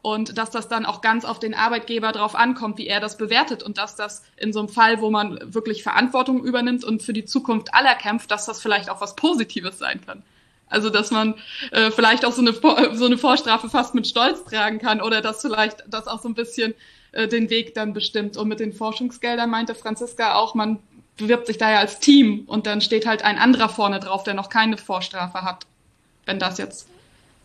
Und 0.00 0.38
dass 0.38 0.50
das 0.50 0.68
dann 0.68 0.86
auch 0.86 1.00
ganz 1.00 1.24
auf 1.24 1.40
den 1.40 1.54
Arbeitgeber 1.54 2.12
drauf 2.12 2.36
ankommt, 2.36 2.78
wie 2.78 2.86
er 2.86 3.00
das 3.00 3.16
bewertet 3.16 3.64
und 3.64 3.78
dass 3.78 3.96
das 3.96 4.22
in 4.36 4.52
so 4.52 4.60
einem 4.60 4.68
Fall, 4.68 5.00
wo 5.00 5.10
man 5.10 5.40
wirklich 5.42 5.82
Verantwortung 5.82 6.44
übernimmt 6.44 6.84
und 6.84 7.02
für 7.02 7.12
die 7.12 7.24
Zukunft 7.24 7.74
aller 7.74 7.96
kämpft, 7.96 8.30
dass 8.30 8.46
das 8.46 8.60
vielleicht 8.60 8.90
auch 8.90 9.00
was 9.00 9.16
Positives 9.16 9.78
sein 9.78 10.00
kann. 10.06 10.22
Also 10.68 10.90
dass 10.90 11.10
man 11.10 11.34
äh, 11.72 11.90
vielleicht 11.90 12.24
auch 12.24 12.32
so 12.32 12.42
eine, 12.42 12.52
so 12.94 13.06
eine 13.06 13.18
Vorstrafe 13.18 13.68
fast 13.70 13.94
mit 13.94 14.06
Stolz 14.06 14.44
tragen 14.44 14.78
kann 14.78 15.00
oder 15.00 15.20
dass 15.20 15.40
vielleicht 15.40 15.82
das 15.88 16.06
auch 16.06 16.20
so 16.20 16.28
ein 16.28 16.34
bisschen 16.34 16.74
äh, 17.12 17.26
den 17.26 17.50
Weg 17.50 17.74
dann 17.74 17.94
bestimmt. 17.94 18.36
Und 18.36 18.48
mit 18.48 18.60
den 18.60 18.72
Forschungsgeldern 18.72 19.50
meinte 19.50 19.74
Franziska 19.74 20.34
auch, 20.34 20.54
man 20.54 20.78
bewirbt 21.18 21.46
sich 21.46 21.58
da 21.58 21.70
ja 21.70 21.78
als 21.78 22.00
Team 22.00 22.44
und 22.46 22.66
dann 22.66 22.80
steht 22.80 23.06
halt 23.06 23.22
ein 23.22 23.36
anderer 23.36 23.68
vorne 23.68 24.00
drauf, 24.00 24.22
der 24.22 24.34
noch 24.34 24.48
keine 24.48 24.78
Vorstrafe 24.78 25.42
hat. 25.42 25.66
Wenn 26.24 26.38
das 26.38 26.58
jetzt. 26.58 26.88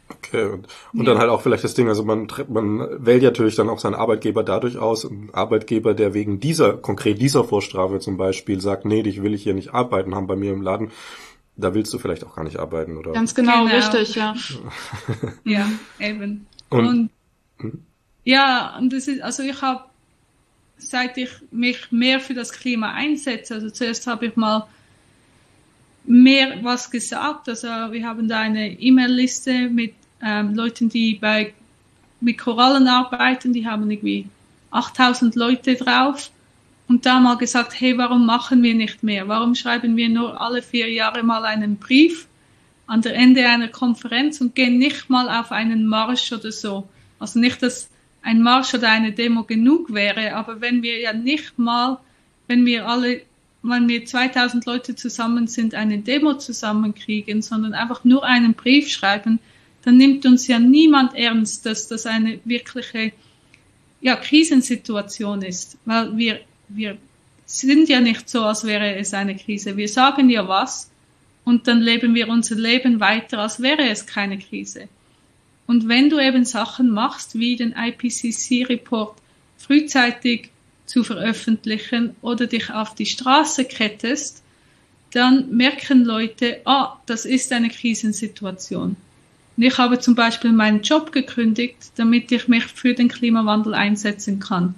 Okay, 0.10 0.46
und, 0.46 0.68
und 0.94 1.00
ja. 1.00 1.06
dann 1.06 1.18
halt 1.18 1.30
auch 1.30 1.42
vielleicht 1.42 1.64
das 1.64 1.74
Ding, 1.74 1.88
also 1.88 2.04
man, 2.04 2.28
man 2.50 3.06
wählt 3.06 3.24
ja 3.24 3.30
natürlich 3.30 3.56
dann 3.56 3.70
auch 3.70 3.80
seinen 3.80 3.96
Arbeitgeber 3.96 4.44
dadurch 4.44 4.78
aus, 4.78 5.06
ein 5.06 5.30
Arbeitgeber, 5.34 5.94
der 5.94 6.14
wegen 6.14 6.40
dieser, 6.40 6.74
konkret 6.74 7.22
dieser 7.22 7.44
Vorstrafe 7.44 8.00
zum 8.00 8.18
Beispiel 8.18 8.60
sagt, 8.62 8.86
nee, 8.86 9.02
dich 9.02 9.24
will 9.24 9.34
ich 9.34 9.44
hier 9.44 9.54
nicht 9.54 9.74
arbeiten 9.74 10.14
haben 10.14 10.28
bei 10.28 10.36
mir 10.36 10.52
im 10.52 10.62
Laden, 10.62 10.92
da 11.56 11.74
willst 11.74 11.94
du 11.94 12.00
vielleicht 12.00 12.26
auch 12.26 12.36
gar 12.36 12.44
nicht 12.44 12.58
arbeiten, 12.58 12.98
oder? 12.98 13.14
Ganz 13.14 13.34
genau, 13.34 13.66
genau. 13.66 13.76
richtig, 13.76 14.16
ja. 14.16 14.36
ja, 15.46 15.68
eben. 16.00 16.48
Und, 16.70 16.88
und 16.88 17.10
hm? 17.60 17.84
ja, 18.24 18.78
und 18.78 18.92
das 18.92 19.08
ist, 19.08 19.22
also 19.22 19.44
ich 19.44 19.62
habe 19.62 19.86
seit 20.78 21.18
ich 21.18 21.30
mich 21.52 21.92
mehr 21.92 22.20
für 22.20 22.34
das 22.34 22.52
Klima 22.52 22.94
einsetze, 22.94 23.56
also 23.56 23.70
zuerst 23.70 24.08
habe 24.08 24.28
ich 24.28 24.36
mal 24.36 24.68
mehr 26.06 26.64
was 26.64 26.92
gesagt, 26.92 27.48
also 27.48 27.68
wir 27.68 28.06
haben 28.06 28.28
da 28.28 28.40
eine 28.42 28.80
E-Mail-Liste 28.80 29.70
mit 29.70 29.94
ähm, 30.22 30.54
Leuten, 30.54 30.90
die 30.90 31.16
bei 31.16 31.54
mit 32.20 32.38
Korallen 32.38 32.88
arbeiten, 32.88 33.54
die 33.54 33.68
haben 33.68 33.90
irgendwie 33.90 34.28
8000 34.72 35.36
Leute 35.36 35.76
drauf 35.76 36.32
und 36.88 37.06
da 37.06 37.20
mal 37.20 37.38
gesagt, 37.38 37.80
hey, 37.80 37.98
warum 37.98 38.26
machen 38.26 38.64
wir 38.64 38.74
nicht 38.74 39.04
mehr? 39.04 39.28
Warum 39.28 39.56
schreiben 39.56 39.96
wir 39.98 40.10
nur 40.10 40.40
alle 40.40 40.62
vier 40.62 40.90
Jahre 40.92 41.24
mal 41.24 41.46
einen 41.46 41.78
Brief 41.78 42.28
an 42.88 43.02
der 43.02 43.16
Ende 43.16 43.48
einer 43.48 43.68
Konferenz 43.68 44.42
und 44.42 44.56
gehen 44.56 44.78
nicht 44.78 45.10
mal 45.10 45.30
auf 45.30 45.52
einen 45.52 45.86
Marsch 45.86 46.32
oder 46.32 46.52
so? 46.52 46.88
Also 47.20 47.40
nicht, 47.40 47.62
dass 47.62 47.90
ein 48.24 48.42
Marsch 48.42 48.74
oder 48.74 48.90
eine 48.90 49.12
Demo 49.12 49.44
genug 49.44 49.94
wäre, 49.94 50.34
aber 50.34 50.62
wenn 50.62 50.82
wir 50.82 51.00
ja 51.00 51.14
nicht 51.14 51.60
mal, 51.60 52.00
wenn 52.48 52.66
wir 52.66 52.88
alle, 52.88 53.22
wenn 53.62 53.88
wir 53.88 54.06
2000 54.06 54.66
Leute 54.66 54.96
zusammen 54.96 55.48
sind, 55.48 55.76
eine 55.76 56.00
Demo 56.00 56.34
zusammenkriegen, 56.36 57.42
sondern 57.42 57.74
einfach 57.74 58.04
nur 58.04 58.24
einen 58.24 58.54
Brief 58.54 58.90
schreiben, 58.90 59.40
dann 59.84 59.98
nimmt 59.98 60.26
uns 60.26 60.48
ja 60.48 60.60
niemand 60.60 61.14
ernst, 61.14 61.66
dass 61.66 61.90
das 61.90 62.06
eine 62.06 62.40
wirkliche 62.46 63.12
ja, 64.02 64.16
Krisensituation 64.16 65.42
ist, 65.42 65.78
weil 65.86 66.16
wir, 66.18 66.40
wir 66.70 66.98
sind 67.46 67.90
ja 67.90 68.00
nicht 68.00 68.30
so, 68.30 68.44
als 68.44 68.66
wäre 68.66 68.96
es 68.96 69.14
eine 69.14 69.36
Krise. 69.36 69.76
Wir 69.76 69.90
sagen 69.90 70.30
ja 70.30 70.48
was 70.48 70.90
und 71.44 71.68
dann 71.68 71.82
leben 71.82 72.16
wir 72.16 72.30
unser 72.30 72.56
Leben 72.56 73.00
weiter, 73.02 73.40
als 73.40 73.62
wäre 73.62 73.88
es 73.90 74.06
keine 74.06 74.38
Krise. 74.38 74.88
Und 75.68 75.88
wenn 75.88 76.10
du 76.10 76.20
eben 76.20 76.46
Sachen 76.46 76.90
machst, 76.90 77.38
wie 77.38 77.56
den 77.56 77.74
IPCC-Report 77.74 79.16
frühzeitig 79.58 80.50
zu 80.86 81.04
veröffentlichen 81.04 82.16
oder 82.22 82.48
dich 82.48 82.72
auf 82.72 82.96
die 82.96 83.06
Straße 83.06 83.66
kettest, 83.66 84.44
dann 85.12 85.56
merken 85.56 86.04
Leute, 86.04 86.62
ah, 86.66 86.98
das 87.06 87.26
ist 87.26 87.52
eine 87.54 87.70
Krisensituation. 87.70 88.96
Und 89.56 89.64
ich 89.64 89.78
habe 89.78 90.00
zum 90.00 90.16
Beispiel 90.16 90.52
meinen 90.52 90.82
Job 90.82 91.12
gekündigt, 91.12 91.92
damit 91.96 92.32
ich 92.32 92.48
mich 92.48 92.66
für 92.66 92.94
den 92.94 93.08
Klimawandel 93.08 93.76
einsetzen 93.76 94.40
kann. 94.40 94.76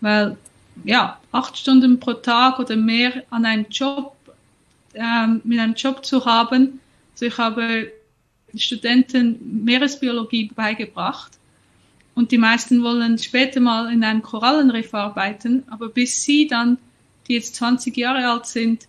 Weil, 0.00 0.36
ja, 0.84 1.18
acht 1.32 1.56
Stunden 1.56 2.00
pro 2.00 2.14
Tag 2.14 2.58
oder 2.58 2.76
mehr 2.76 3.22
an 3.30 3.46
einem 3.46 3.66
Job, 3.70 4.16
ähm, 4.94 5.40
mit 5.44 5.58
einem 5.60 5.74
Job 5.74 6.04
zu 6.04 6.24
haben. 6.24 6.80
Also 7.14 7.26
ich 7.26 7.38
habe 7.38 7.92
Studenten 8.58 9.64
Meeresbiologie 9.64 10.50
beigebracht. 10.54 11.32
Und 12.14 12.32
die 12.32 12.38
meisten 12.38 12.82
wollen 12.82 13.18
später 13.18 13.60
mal 13.60 13.92
in 13.92 14.02
einem 14.02 14.22
Korallenriff 14.22 14.94
arbeiten, 14.94 15.64
aber 15.68 15.88
bis 15.88 16.22
sie 16.22 16.46
dann, 16.46 16.78
die 17.28 17.34
jetzt 17.34 17.56
20 17.56 17.96
Jahre 17.96 18.28
alt 18.28 18.46
sind, 18.46 18.88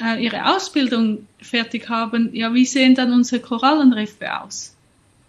äh, 0.00 0.22
ihre 0.22 0.54
Ausbildung 0.54 1.26
fertig 1.40 1.88
haben, 1.88 2.34
ja, 2.34 2.54
wie 2.54 2.64
sehen 2.64 2.94
dann 2.94 3.12
unsere 3.12 3.42
Korallenriffe 3.42 4.40
aus? 4.40 4.76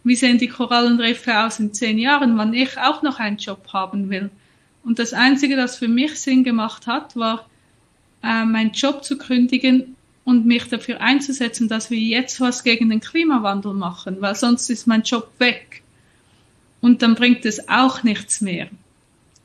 Wie 0.03 0.15
sehen 0.15 0.37
die 0.37 0.47
Korallenriffe 0.47 1.39
aus 1.39 1.59
in 1.59 1.73
zehn 1.73 1.97
Jahren, 1.97 2.37
wann 2.37 2.53
ich 2.53 2.77
auch 2.77 3.01
noch 3.01 3.19
einen 3.19 3.37
Job 3.37 3.67
haben 3.73 4.09
will? 4.09 4.29
Und 4.83 4.99
das 4.99 5.13
Einzige, 5.13 5.55
das 5.55 5.77
für 5.77 5.87
mich 5.87 6.19
Sinn 6.19 6.43
gemacht 6.43 6.87
hat, 6.87 7.15
war, 7.15 7.49
äh, 8.23 8.45
meinen 8.45 8.71
Job 8.71 9.03
zu 9.03 9.17
kündigen 9.17 9.95
und 10.29 10.45
mich 10.45 10.65
dafür 10.65 11.01
einzusetzen, 11.01 11.67
dass 11.67 11.89
wir 11.89 11.97
jetzt 11.97 12.39
was 12.39 12.63
gegen 12.63 12.89
den 12.89 12.99
Klimawandel 12.99 13.73
machen, 13.73 14.21
weil 14.21 14.35
sonst 14.35 14.69
ist 14.69 14.85
mein 14.85 15.01
Job 15.01 15.31
weg. 15.39 15.81
Und 16.81 17.01
dann 17.01 17.15
bringt 17.15 17.45
es 17.45 17.67
auch 17.67 18.03
nichts 18.03 18.39
mehr. 18.39 18.69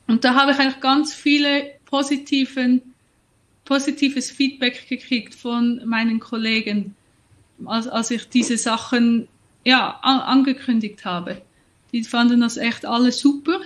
Und 0.07 0.23
da 0.23 0.35
habe 0.35 0.51
ich 0.51 0.59
eigentlich 0.59 0.79
ganz 0.81 1.13
viele 1.13 1.71
positiven 1.85 2.81
positives 3.65 4.29
Feedback 4.29 4.87
gekriegt 4.87 5.33
von 5.33 5.81
meinen 5.85 6.19
Kollegen, 6.19 6.95
als, 7.65 7.87
als 7.87 8.11
ich 8.11 8.29
diese 8.29 8.57
Sachen 8.57 9.27
ja, 9.63 9.99
an, 10.03 10.19
angekündigt 10.19 11.03
habe. 11.03 11.41
Die 11.91 12.03
fanden 12.03 12.41
das 12.41 12.57
echt 12.57 12.85
alle 12.85 13.11
super. 13.11 13.59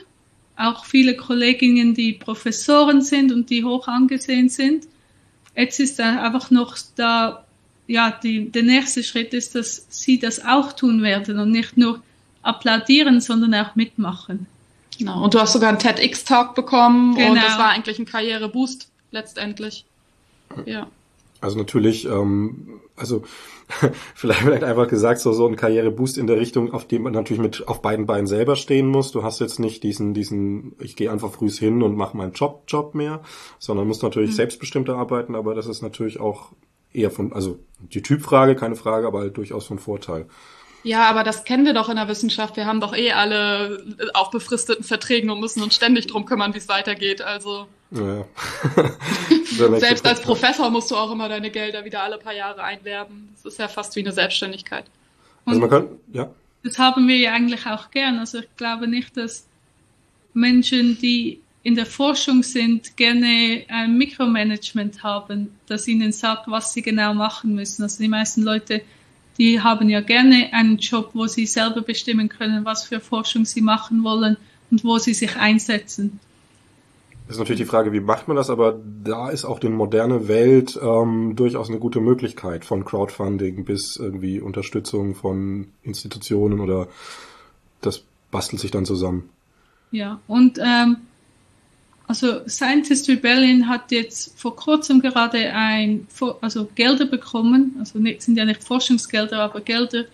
Auch 0.55 0.85
viele 0.85 1.17
Kolleginnen, 1.17 1.93
die 1.93 2.13
Professoren 2.13 3.01
sind 3.01 3.33
und 3.33 3.49
die 3.49 3.65
hoch 3.65 3.89
angesehen 3.89 4.47
sind. 4.47 4.87
Jetzt 5.59 5.79
ist 5.81 5.99
da 5.99 6.23
einfach 6.23 6.51
noch 6.51 6.77
da, 6.95 7.43
ja, 7.85 8.11
die, 8.11 8.49
der 8.49 8.63
nächste 8.63 9.03
Schritt 9.03 9.33
ist, 9.33 9.55
dass 9.55 9.85
sie 9.89 10.17
das 10.17 10.45
auch 10.45 10.71
tun 10.71 11.03
werden 11.03 11.37
und 11.37 11.51
nicht 11.51 11.75
nur 11.75 12.01
applaudieren, 12.43 13.19
sondern 13.19 13.53
auch 13.55 13.75
mitmachen. 13.75 14.47
Genau. 14.97 15.21
Und 15.21 15.33
du 15.33 15.39
hast 15.39 15.51
sogar 15.51 15.69
einen 15.69 15.79
TEDx-Talk 15.79 16.55
bekommen 16.55 17.15
genau. 17.15 17.31
und 17.31 17.35
das 17.43 17.57
war 17.57 17.71
eigentlich 17.71 17.99
ein 17.99 18.05
Karriereboost 18.05 18.89
letztendlich. 19.11 19.83
Ja. 20.65 20.87
Also 21.41 21.57
natürlich, 21.57 22.05
ähm, 22.05 22.81
also 22.95 23.23
vielleicht, 24.15 24.41
vielleicht 24.41 24.63
einfach 24.63 24.87
gesagt, 24.87 25.21
so, 25.21 25.31
so 25.31 25.47
ein 25.47 25.55
Karriereboost 25.55 26.17
in 26.17 26.27
der 26.27 26.39
Richtung, 26.39 26.73
auf 26.73 26.87
dem 26.87 27.03
man 27.03 27.13
natürlich 27.13 27.41
mit 27.41 27.67
auf 27.67 27.81
beiden 27.81 28.05
Beinen 28.05 28.27
selber 28.27 28.55
stehen 28.55 28.87
muss. 28.87 29.11
Du 29.11 29.23
hast 29.23 29.39
jetzt 29.39 29.59
nicht 29.59 29.83
diesen, 29.83 30.13
diesen, 30.13 30.75
ich 30.79 30.95
gehe 30.95 31.11
einfach 31.11 31.31
früh 31.31 31.49
hin 31.49 31.81
und 31.83 31.95
mache 31.95 32.17
meinen 32.17 32.33
Job, 32.33 32.63
Job 32.67 32.95
mehr, 32.95 33.21
sondern 33.59 33.87
musst 33.87 34.03
natürlich 34.03 34.31
mhm. 34.31 34.35
selbstbestimmter 34.35 34.95
arbeiten, 34.95 35.35
aber 35.35 35.55
das 35.55 35.67
ist 35.67 35.81
natürlich 35.81 36.19
auch 36.19 36.51
eher 36.91 37.11
von, 37.11 37.33
also 37.33 37.59
die 37.79 38.01
Typfrage, 38.01 38.55
keine 38.55 38.75
Frage, 38.75 39.07
aber 39.07 39.19
halt 39.19 39.37
durchaus 39.37 39.67
von 39.67 39.79
Vorteil. 39.79 40.27
Ja, 40.83 41.09
aber 41.09 41.23
das 41.23 41.43
kennen 41.43 41.65
wir 41.65 41.73
doch 41.73 41.89
in 41.89 41.97
der 41.97 42.07
Wissenschaft. 42.07 42.55
Wir 42.55 42.65
haben 42.65 42.79
doch 42.79 42.95
eh 42.95 43.11
alle 43.11 43.83
auf 44.13 44.31
befristeten 44.31 44.83
Verträgen 44.83 45.29
und 45.29 45.39
müssen 45.39 45.61
uns 45.61 45.75
ständig 45.75 46.07
drum 46.07 46.25
kümmern, 46.25 46.53
wie 46.53 46.59
es 46.59 46.69
weitergeht. 46.69 47.21
Also. 47.21 47.67
Ja. 47.91 48.25
Selbst 49.79 50.05
als 50.05 50.21
Professor 50.21 50.69
musst 50.69 50.91
du 50.91 50.95
auch 50.95 51.11
immer 51.11 51.27
deine 51.27 51.49
Gelder 51.51 51.83
wieder 51.83 52.03
alle 52.03 52.17
paar 52.17 52.33
Jahre 52.33 52.63
einwerben. 52.63 53.29
Das 53.35 53.53
ist 53.53 53.59
ja 53.59 53.67
fast 53.67 53.95
wie 53.95 54.01
eine 54.01 54.11
Selbstständigkeit. 54.11 54.85
Also 55.45 55.59
man 55.59 55.69
kann, 55.69 55.87
ja. 56.13 56.29
Das 56.63 56.77
haben 56.77 57.07
wir 57.07 57.17
ja 57.17 57.33
eigentlich 57.33 57.65
auch 57.65 57.91
gern. 57.91 58.19
Also 58.19 58.39
ich 58.39 58.55
glaube 58.57 58.87
nicht, 58.87 59.17
dass 59.17 59.47
Menschen, 60.33 60.97
die 60.99 61.41
in 61.63 61.75
der 61.75 61.85
Forschung 61.85 62.43
sind, 62.43 62.95
gerne 62.95 63.65
ein 63.67 63.97
Mikromanagement 63.97 65.03
haben, 65.03 65.57
das 65.67 65.87
ihnen 65.87 66.11
sagt, 66.11 66.47
was 66.47 66.73
sie 66.73 66.81
genau 66.81 67.13
machen 67.13 67.55
müssen. 67.55 67.83
Also 67.83 68.01
die 68.01 68.09
meisten 68.09 68.43
Leute, 68.43 68.81
die 69.39 69.61
haben 69.61 69.89
ja 69.89 70.01
gerne 70.01 70.49
einen 70.51 70.77
Job, 70.77 71.11
wo 71.13 71.25
sie 71.27 71.45
selber 71.45 71.81
bestimmen 71.81 72.29
können, 72.29 72.65
was 72.65 72.83
für 72.83 72.99
Forschung 72.99 73.45
sie 73.45 73.61
machen 73.61 74.03
wollen 74.03 74.37
und 74.69 74.83
wo 74.83 74.97
sie 74.97 75.13
sich 75.13 75.37
einsetzen. 75.37 76.19
Ist 77.29 77.37
natürlich 77.37 77.61
die 77.61 77.67
Frage, 77.67 77.93
wie 77.93 77.99
macht 77.99 78.27
man 78.27 78.35
das, 78.37 78.49
aber 78.49 78.79
da 79.03 79.29
ist 79.29 79.45
auch 79.45 79.59
die 79.59 79.69
moderne 79.69 80.27
Welt 80.27 80.79
ähm, 80.81 81.35
durchaus 81.35 81.69
eine 81.69 81.77
gute 81.77 82.01
Möglichkeit 82.01 82.65
von 82.65 82.83
Crowdfunding 82.83 83.65
bis 83.65 83.97
irgendwie 83.97 84.41
Unterstützung 84.41 85.13
von 85.13 85.67
Institutionen 85.83 86.59
oder 86.59 86.87
das 87.81 88.03
bastelt 88.31 88.61
sich 88.61 88.71
dann 88.71 88.85
zusammen. 88.85 89.29
Ja, 89.91 90.19
und 90.27 90.59
ähm, 90.59 90.97
also 92.09 92.41
Scientist 92.47 93.07
Rebellion 93.07 93.67
hat 93.67 93.91
jetzt 93.91 94.33
vor 94.35 94.55
kurzem 94.55 94.99
gerade 94.99 95.53
ein, 95.53 96.07
also 96.41 96.67
Gelder 96.73 97.05
bekommen, 97.05 97.75
also 97.77 97.99
nicht, 97.99 98.23
sind 98.23 98.35
ja 98.35 98.45
nicht 98.45 98.63
Forschungsgelder, 98.63 99.39
aber 99.39 99.61
Gelder, 99.61 100.05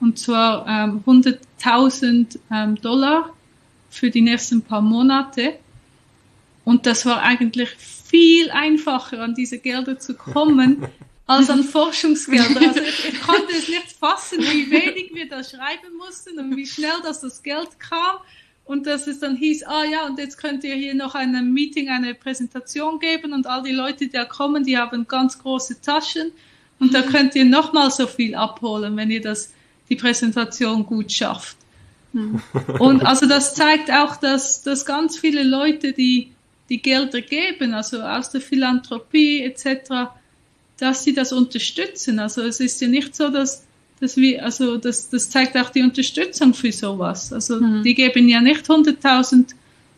und 0.00 0.18
zwar 0.18 0.66
ähm, 0.66 1.04
100.000 1.06 2.40
ähm, 2.50 2.74
Dollar 2.80 3.32
für 3.88 4.10
die 4.10 4.20
nächsten 4.20 4.62
paar 4.62 4.80
Monate 4.80 5.54
und 6.64 6.86
das 6.86 7.06
war 7.06 7.22
eigentlich 7.22 7.70
viel 7.70 8.50
einfacher, 8.50 9.20
an 9.20 9.36
diese 9.36 9.60
Gelder 9.60 9.96
zu 10.00 10.14
kommen, 10.14 10.88
als 11.28 11.50
an 11.50 11.62
Forschungsgelder. 11.62 12.62
Also 12.66 12.80
ich, 12.80 13.12
ich, 13.12 13.22
konnte 13.26 13.52
es 13.52 13.68
nicht 13.68 13.92
fassen, 13.92 14.40
wie 14.40 14.72
wenig 14.72 15.14
wir 15.14 15.28
da 15.28 15.44
schreiben 15.44 15.96
mussten 15.98 16.36
und 16.36 16.56
wie 16.56 16.66
schnell 16.66 17.00
dass 17.04 17.20
das 17.20 17.44
Geld 17.44 17.78
kam. 17.78 18.16
Und 18.64 18.86
dass 18.86 19.06
es 19.06 19.20
dann 19.20 19.36
hieß, 19.36 19.64
ah 19.64 19.84
ja, 19.84 20.06
und 20.06 20.18
jetzt 20.18 20.38
könnt 20.38 20.64
ihr 20.64 20.74
hier 20.74 20.94
noch 20.94 21.14
ein 21.14 21.52
Meeting, 21.52 21.90
eine 21.90 22.14
Präsentation 22.14 22.98
geben 22.98 23.34
und 23.34 23.46
all 23.46 23.62
die 23.62 23.72
Leute, 23.72 24.06
die 24.06 24.10
da 24.10 24.24
kommen, 24.24 24.64
die 24.64 24.78
haben 24.78 25.06
ganz 25.06 25.38
große 25.38 25.82
Taschen 25.82 26.32
und 26.78 26.94
da 26.94 27.02
könnt 27.02 27.34
ihr 27.34 27.44
nochmal 27.44 27.90
so 27.90 28.06
viel 28.06 28.34
abholen, 28.34 28.96
wenn 28.96 29.10
ihr 29.10 29.20
das, 29.20 29.52
die 29.90 29.96
Präsentation 29.96 30.86
gut 30.86 31.12
schafft. 31.12 31.56
Und 32.78 33.04
also 33.04 33.26
das 33.26 33.54
zeigt 33.54 33.90
auch, 33.90 34.16
dass, 34.16 34.62
dass 34.62 34.86
ganz 34.86 35.18
viele 35.18 35.42
Leute, 35.42 35.92
die 35.92 36.30
die 36.68 36.80
Gelder 36.80 37.20
geben, 37.20 37.74
also 37.74 38.00
aus 38.00 38.30
der 38.30 38.40
Philanthropie 38.40 39.42
etc., 39.42 40.10
dass 40.78 41.04
sie 41.04 41.12
das 41.12 41.32
unterstützen. 41.32 42.18
Also 42.18 42.42
es 42.42 42.60
ist 42.60 42.80
ja 42.80 42.88
nicht 42.88 43.14
so, 43.14 43.28
dass, 43.28 43.64
dass 44.04 44.16
wir, 44.16 44.44
also 44.44 44.76
das, 44.76 45.08
das 45.08 45.30
zeigt 45.30 45.56
auch 45.56 45.70
die 45.70 45.82
Unterstützung 45.82 46.54
für 46.54 46.70
sowas. 46.70 47.32
Also 47.32 47.60
mhm. 47.60 47.82
die 47.82 47.94
geben 47.94 48.28
ja 48.28 48.40
nicht 48.40 48.66
100.000 48.66 49.54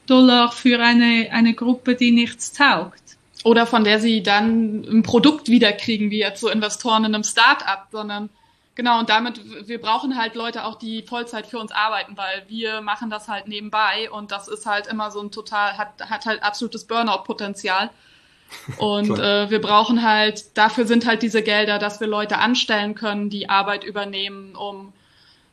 Dollar 0.07 0.53
für 0.53 0.81
eine, 0.81 1.29
eine 1.33 1.55
Gruppe, 1.55 1.97
die 1.97 2.13
nichts 2.13 2.53
taugt. 2.53 3.03
Oder 3.45 3.67
von 3.67 3.85
der 3.85 4.01
sie 4.01 4.23
dann 4.23 4.85
ein 4.85 5.03
Produkt 5.03 5.49
wiederkriegen, 5.49 6.11
wie 6.11 6.21
jetzt 6.21 6.41
so 6.41 6.49
Investoren 6.49 7.05
in 7.05 7.15
einem 7.15 7.25
Start-up, 7.25 7.89
sondern 7.93 8.31
Genau, 8.77 8.99
und 8.99 9.09
damit, 9.09 9.41
wir 9.67 9.81
brauchen 9.81 10.19
halt 10.19 10.35
Leute 10.35 10.67
auch, 10.67 10.75
die 10.75 11.03
Vollzeit 11.03 11.47
für 11.47 11.59
uns 11.59 11.73
arbeiten, 11.73 12.15
weil 12.19 12.45
wir 12.47 12.83
machen 12.83 13.09
das 13.09 13.27
halt 13.27 13.49
nebenbei 13.49 14.11
und 14.11 14.31
das 14.31 14.49
ist 14.49 14.67
halt 14.67 14.87
immer 14.87 15.11
so 15.11 15.23
ein 15.23 15.31
total, 15.31 15.79
hat, 15.79 16.11
hat 16.11 16.27
halt 16.27 16.43
absolutes 16.43 16.87
Burnout-Potenzial. 16.87 17.89
Und 18.79 19.19
äh, 19.19 19.51
wir 19.51 19.61
brauchen 19.61 20.03
halt, 20.03 20.57
dafür 20.57 20.87
sind 20.87 21.07
halt 21.07 21.23
diese 21.23 21.43
Gelder, 21.43 21.79
dass 21.79 22.01
wir 22.01 22.07
Leute 22.07 22.39
anstellen 22.39 22.95
können, 22.95 23.31
die 23.31 23.49
Arbeit 23.49 23.85
übernehmen, 23.85 24.55
um 24.55 24.93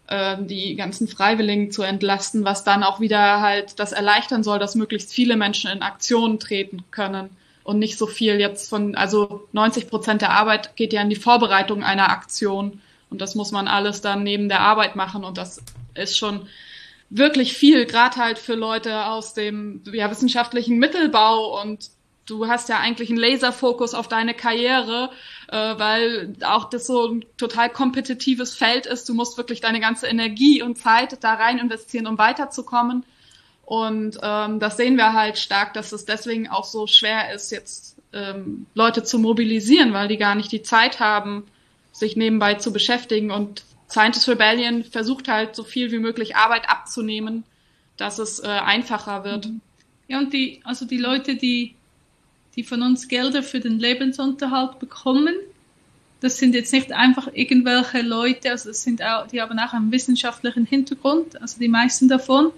äh, 0.08 0.38
die 0.40 0.76
ganzen 0.76 1.08
Freiwilligen 1.08 1.72
zu 1.72 1.84
entlasten, 1.84 2.44
was 2.46 2.64
dann 2.64 2.84
auch 2.84 3.00
wieder 3.00 3.42
halt 3.42 3.80
das 3.80 3.92
erleichtern 3.92 4.44
soll, 4.44 4.60
dass 4.60 4.76
möglichst 4.76 5.14
viele 5.14 5.36
Menschen 5.36 5.70
in 5.70 5.82
Aktionen 5.82 6.40
treten 6.40 6.84
können 6.92 7.30
und 7.64 7.80
nicht 7.80 7.98
so 7.98 8.08
viel 8.08 8.40
jetzt 8.40 8.70
von, 8.70 8.96
also 8.96 9.48
90 9.54 9.90
Prozent 9.90 10.22
der 10.22 10.32
Arbeit 10.32 10.76
geht 10.76 10.94
ja 10.94 11.02
in 11.02 11.10
die 11.10 11.16
Vorbereitung 11.16 11.84
einer 11.84 12.10
Aktion 12.10 12.82
und 13.10 13.22
das 13.22 13.36
muss 13.36 13.52
man 13.52 13.68
alles 13.68 14.02
dann 14.02 14.24
neben 14.24 14.50
der 14.50 14.62
Arbeit 14.62 14.96
machen 14.96 15.24
und 15.24 15.38
das 15.38 15.62
ist 15.94 16.18
schon 16.18 16.48
wirklich 17.10 17.54
viel, 17.54 17.86
gerade 17.86 18.18
halt 18.18 18.40
für 18.40 18.56
Leute 18.56 19.06
aus 19.06 19.34
dem 19.34 19.82
ja, 19.92 20.10
wissenschaftlichen 20.10 20.80
Mittelbau 20.80 21.62
und 21.62 21.92
du 22.26 22.48
hast 22.48 22.70
ja 22.70 22.80
eigentlich 22.80 23.10
einen 23.10 23.20
Laserfokus 23.20 23.94
auf 23.94 24.08
deine 24.08 24.34
Karriere, 24.34 25.10
äh, 25.48 25.58
weil 25.58 26.36
auch 26.46 26.70
das 26.70 26.88
so 26.88 27.08
ein 27.08 27.26
total 27.38 27.70
kompetitives 27.70 28.56
Feld 28.56 28.86
ist. 28.86 29.08
Du 29.10 29.14
musst 29.14 29.38
wirklich 29.38 29.62
deine 29.62 29.80
ganze 29.80 30.08
Energie 30.08 30.62
und 30.62 30.78
Zeit 30.78 31.24
da 31.24 31.34
rein 31.34 31.58
investieren, 31.58 32.08
um 32.08 32.18
weiterzukommen. 32.18 33.06
Und 33.66 34.20
ähm, 34.22 34.60
das 34.60 34.78
sehen 34.78 34.98
wir 34.98 35.14
halt 35.14 35.38
stark, 35.38 35.74
dass 35.74 35.92
es 35.92 36.06
deswegen 36.06 36.50
auch 36.50 36.66
so 36.66 36.88
schwer 36.88 37.34
ist, 37.34 37.52
jetzt 37.52 37.98
ähm, 38.12 38.66
Leute 38.74 39.04
zu 39.04 39.20
mobilisieren, 39.20 39.94
weil 39.94 40.08
die 40.08 40.18
gar 40.18 40.36
nicht 40.36 40.52
die 40.52 40.64
Zeit 40.64 41.00
haben, 41.00 41.46
sich 41.92 42.16
nebenbei 42.16 42.56
zu 42.56 42.74
beschäftigen 42.74 43.32
und 43.32 43.64
Scientist 43.90 44.28
Rebellion 44.28 44.84
versucht 44.84 45.28
halt 45.28 45.56
so 45.56 45.64
viel 45.64 45.92
wie 45.92 46.00
möglich 46.00 46.36
Arbeit 46.36 46.68
abzunehmen, 46.68 47.44
dass 47.96 48.18
es 48.18 48.40
äh, 48.40 48.48
einfacher 48.48 49.24
wird. 49.24 49.50
Ja, 50.08 50.18
und 50.18 50.34
die, 50.34 50.62
also 50.64 50.86
die 50.86 50.98
Leute, 50.98 51.36
die, 51.36 51.76
die 52.56 52.64
von 52.64 52.82
uns 52.82 53.08
Gelder 53.08 53.44
für 53.44 53.60
den 53.60 53.80
Lebensunterhalt 53.80 54.80
bekommen, 54.80 55.36
das 56.24 56.38
sind 56.38 56.56
jetzt 56.56 56.72
nicht 56.72 56.94
einfach 56.94 57.28
irgendwelche 57.34 58.02
Leute, 58.02 58.52
also 58.52 58.70
das 58.70 58.82
sind 58.82 59.04
auch, 59.04 59.28
die 59.28 59.42
haben 59.42 59.60
auch 59.60 59.74
einen 59.74 59.92
wissenschaftlichen 59.92 60.66
Hintergrund, 60.66 61.42
also 61.42 61.60
die 61.60 61.68
meisten 61.68 62.08
davon. 62.08 62.52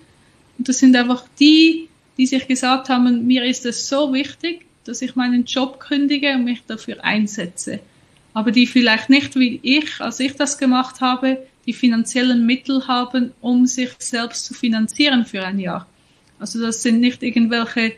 Und 0.57 0.69
das 0.69 0.77
sind 0.77 0.95
einfach 0.95 1.25
die, 1.39 1.89
die 2.17 2.27
sich 2.27 2.47
gesagt 2.47 2.89
haben, 2.89 3.25
mir 3.25 3.43
ist 3.43 3.65
es 3.65 3.89
so 3.89 4.13
wichtig, 4.13 4.67
dass 4.83 5.01
ich 5.01 5.15
meinen 5.15 5.45
Job 5.45 5.79
kündige 5.79 6.35
und 6.35 6.43
mich 6.43 6.63
dafür 6.67 7.03
einsetze. 7.03 7.79
Aber 8.35 8.51
die 8.51 8.67
vielleicht 8.67 9.09
nicht 9.09 9.35
wie 9.35 9.59
ich, 9.63 9.99
als 9.99 10.19
ich 10.19 10.35
das 10.35 10.59
gemacht 10.59 11.01
habe, 11.01 11.39
die 11.65 11.73
finanziellen 11.73 12.45
Mittel 12.45 12.87
haben, 12.87 13.31
um 13.41 13.65
sich 13.65 13.89
selbst 13.97 14.45
zu 14.45 14.53
finanzieren 14.53 15.25
für 15.25 15.43
ein 15.43 15.57
Jahr. 15.57 15.87
Also 16.37 16.61
das 16.61 16.83
sind 16.83 16.99
nicht 16.99 17.23
irgendwelche, 17.23 17.93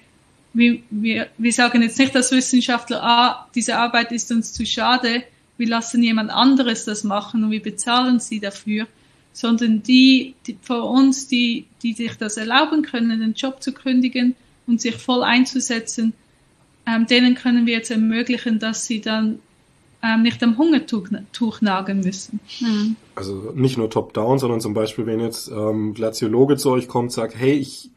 wir, 0.57 0.79
wir, 0.89 1.27
wir 1.37 1.53
sagen 1.53 1.83
jetzt 1.83 1.99
nicht 1.99 2.15
als 2.15 2.31
Wissenschaftler, 2.31 3.03
ah, 3.03 3.47
diese 3.53 3.77
Arbeit 3.77 4.11
ist 4.11 4.31
uns 4.31 4.53
zu 4.53 4.65
schade, 4.65 5.23
wir 5.57 5.67
lassen 5.67 6.01
jemand 6.03 6.31
anderes 6.31 6.85
das 6.85 7.03
machen 7.03 7.43
und 7.43 7.51
wir 7.51 7.61
bezahlen 7.61 8.19
sie 8.19 8.39
dafür, 8.39 8.87
sondern 9.33 9.83
die, 9.83 10.33
die 10.47 10.57
vor 10.61 10.89
uns, 10.89 11.27
die, 11.27 11.65
die 11.83 11.93
sich 11.93 12.15
das 12.15 12.37
erlauben 12.37 12.81
können, 12.81 13.19
den 13.19 13.33
Job 13.33 13.61
zu 13.61 13.71
kündigen 13.71 14.35
und 14.65 14.81
sich 14.81 14.95
voll 14.95 15.23
einzusetzen, 15.23 16.13
ähm, 16.87 17.05
denen 17.05 17.35
können 17.35 17.67
wir 17.67 17.73
jetzt 17.73 17.91
ermöglichen, 17.91 18.57
dass 18.57 18.85
sie 18.85 18.99
dann 18.99 19.39
ähm, 20.01 20.23
nicht 20.23 20.41
am 20.41 20.57
Hungertuch 20.57 21.07
Tuch 21.33 21.61
nagen 21.61 21.99
müssen. 21.99 22.39
Mhm. 22.59 22.95
Also 23.13 23.51
nicht 23.55 23.77
nur 23.77 23.89
top-down, 23.89 24.39
sondern 24.39 24.61
zum 24.61 24.73
Beispiel, 24.73 25.05
wenn 25.05 25.19
jetzt 25.19 25.49
ähm, 25.49 25.93
Glaziologe 25.93 26.57
zu 26.57 26.71
euch 26.71 26.87
kommt, 26.87 27.11
sagt, 27.11 27.35
hey, 27.35 27.53
ich 27.53 27.91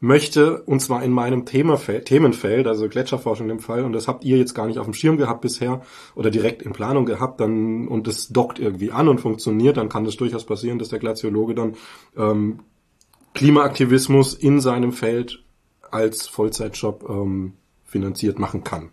möchte, 0.00 0.62
und 0.62 0.80
zwar 0.80 1.02
in 1.02 1.10
meinem 1.10 1.46
Themenfeld, 1.46 2.66
also 2.66 2.88
Gletscherforschung 2.88 3.48
dem 3.48 3.60
Fall, 3.60 3.84
und 3.84 3.92
das 3.92 4.08
habt 4.08 4.24
ihr 4.24 4.36
jetzt 4.36 4.54
gar 4.54 4.66
nicht 4.66 4.78
auf 4.78 4.84
dem 4.84 4.94
Schirm 4.94 5.16
gehabt 5.16 5.40
bisher 5.40 5.82
oder 6.14 6.30
direkt 6.30 6.62
in 6.62 6.72
Planung 6.72 7.06
gehabt, 7.06 7.40
dann 7.40 7.88
und 7.88 8.06
das 8.06 8.28
dockt 8.28 8.58
irgendwie 8.58 8.92
an 8.92 9.08
und 9.08 9.20
funktioniert, 9.20 9.76
dann 9.76 9.88
kann 9.88 10.04
das 10.04 10.16
durchaus 10.16 10.44
passieren, 10.44 10.78
dass 10.78 10.88
der 10.88 10.98
Glaziologe 10.98 11.54
dann 11.54 11.76
ähm, 12.16 12.60
Klimaaktivismus 13.34 14.34
in 14.34 14.60
seinem 14.60 14.92
Feld 14.92 15.42
als 15.90 16.26
Vollzeitjob 16.26 17.06
ähm, 17.08 17.54
finanziert 17.84 18.38
machen 18.38 18.64
kann. 18.64 18.90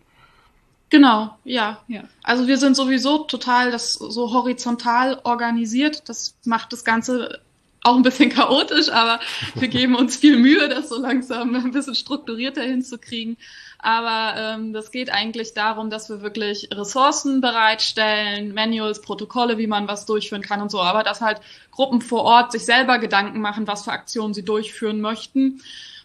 Genau, 0.89 1.31
ja. 1.43 1.79
ja. 1.87 2.03
Also 2.21 2.47
wir 2.47 2.57
sind 2.57 2.75
sowieso 2.75 3.23
total 3.23 3.71
das 3.71 3.93
so 3.93 4.31
horizontal 4.31 5.19
organisiert. 5.23 6.07
Das 6.07 6.35
macht 6.45 6.71
das 6.71 6.83
Ganze 6.83 7.39
auch 7.83 7.95
ein 7.95 8.01
bisschen 8.01 8.29
chaotisch, 8.29 8.89
aber 8.89 9.19
wir 9.55 9.67
geben 9.67 9.95
uns 9.95 10.15
viel 10.15 10.37
Mühe, 10.37 10.69
das 10.69 10.89
so 10.89 10.99
langsam 10.99 11.53
ein 11.55 11.71
bisschen 11.71 11.95
strukturierter 11.95 12.61
hinzukriegen. 12.61 13.37
Aber 13.77 14.39
ähm, 14.39 14.71
das 14.71 14.91
geht 14.91 15.11
eigentlich 15.11 15.53
darum, 15.53 15.89
dass 15.89 16.09
wir 16.09 16.21
wirklich 16.21 16.69
Ressourcen 16.73 17.41
bereitstellen, 17.41 18.53
Manuals, 18.53 19.01
Protokolle, 19.01 19.57
wie 19.57 19.67
man 19.67 19.89
was 19.89 20.05
durchführen 20.05 20.41
kann 20.41 20.61
und 20.61 20.71
so. 20.71 20.79
Aber 20.79 21.03
dass 21.03 21.19
halt 21.19 21.41
Gruppen 21.71 22.01
vor 22.01 22.23
Ort 22.23 22.53
sich 22.53 22.63
selber 22.63 22.97
Gedanken 22.99 23.41
machen, 23.41 23.67
was 23.67 23.83
für 23.83 23.91
Aktionen 23.91 24.33
sie 24.33 24.45
durchführen 24.45 25.01
möchten 25.01 25.61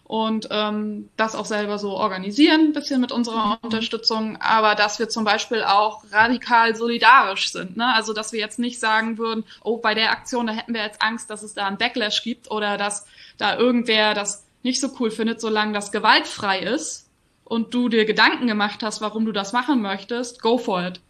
und 0.09 0.49
ähm, 0.51 1.11
das 1.19 1.35
auch 1.35 1.45
selber 1.45 1.79
so 1.79 1.91
organisieren, 1.91 2.73
bisschen 2.73 2.99
mit 3.01 3.13
unserer 3.13 3.47
mhm. 3.47 3.59
Unterstützung, 3.61 4.39
aber 4.41 4.75
dass 4.75 4.99
wir 4.99 5.11
zum 5.11 5.25
Beispiel 5.25 5.63
auch 5.63 6.03
radikal 6.11 6.75
solidarisch 6.75 7.53
sind. 7.53 7.77
Ne? 7.77 7.93
Also 7.95 8.15
dass 8.15 8.33
wir 8.33 8.41
jetzt 8.41 8.59
nicht 8.59 8.81
sagen 8.81 9.19
würden, 9.19 9.45
oh, 9.63 9.77
bei 9.77 9.93
der 9.93 10.11
Aktion, 10.11 10.47
da 10.47 10.55
hätten 10.55 10.73
wir 10.73 10.83
jetzt 10.83 11.03
Angst, 11.03 11.29
dass 11.29 11.43
es 11.43 11.53
da 11.53 11.67
einen 11.67 11.77
Backlash 11.77 12.23
gibt 12.23 12.51
oder 12.51 12.79
dass 12.79 13.07
da 13.37 13.59
irgendwer 13.59 14.15
das 14.15 14.47
nicht 14.63 14.81
so 14.81 14.89
cool 14.99 15.11
findet, 15.11 15.43
solange 15.43 15.75
das 15.75 15.93
gewaltfrei 15.93 16.61
ist 16.61 17.11
und 17.45 17.75
du 17.75 17.91
dir 17.91 18.07
Gedanken 18.07 18.47
gemacht 18.47 18.83
hast, 18.83 19.03
warum 19.03 19.27
du 19.27 19.33
das 19.33 19.53
machen 19.53 19.83
möchtest, 19.83 20.41
go 20.41 20.57
for 20.57 20.87
it. 20.87 21.01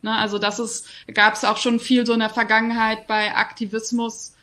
Ne? 0.00 0.16
Also 0.16 0.38
das 0.38 0.58
ist, 0.58 0.88
gab 1.12 1.34
es 1.34 1.44
auch 1.44 1.58
schon 1.58 1.78
viel 1.78 2.06
so 2.06 2.14
in 2.14 2.20
der 2.20 2.30
Vergangenheit 2.30 3.06
bei 3.06 3.36
Aktivismus, 3.36 4.35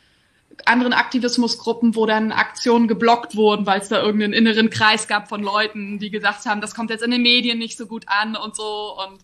anderen 0.66 0.92
Aktivismusgruppen, 0.92 1.94
wo 1.94 2.06
dann 2.06 2.32
Aktionen 2.32 2.88
geblockt 2.88 3.36
wurden, 3.36 3.66
weil 3.66 3.80
es 3.80 3.88
da 3.88 4.02
irgendeinen 4.02 4.32
inneren 4.32 4.70
Kreis 4.70 5.08
gab 5.08 5.28
von 5.28 5.42
Leuten, 5.42 5.98
die 5.98 6.10
gesagt 6.10 6.46
haben, 6.46 6.60
das 6.60 6.74
kommt 6.74 6.90
jetzt 6.90 7.02
in 7.02 7.10
den 7.10 7.22
Medien 7.22 7.58
nicht 7.58 7.76
so 7.76 7.86
gut 7.86 8.04
an 8.06 8.36
und 8.36 8.56
so 8.56 8.96
und 9.06 9.20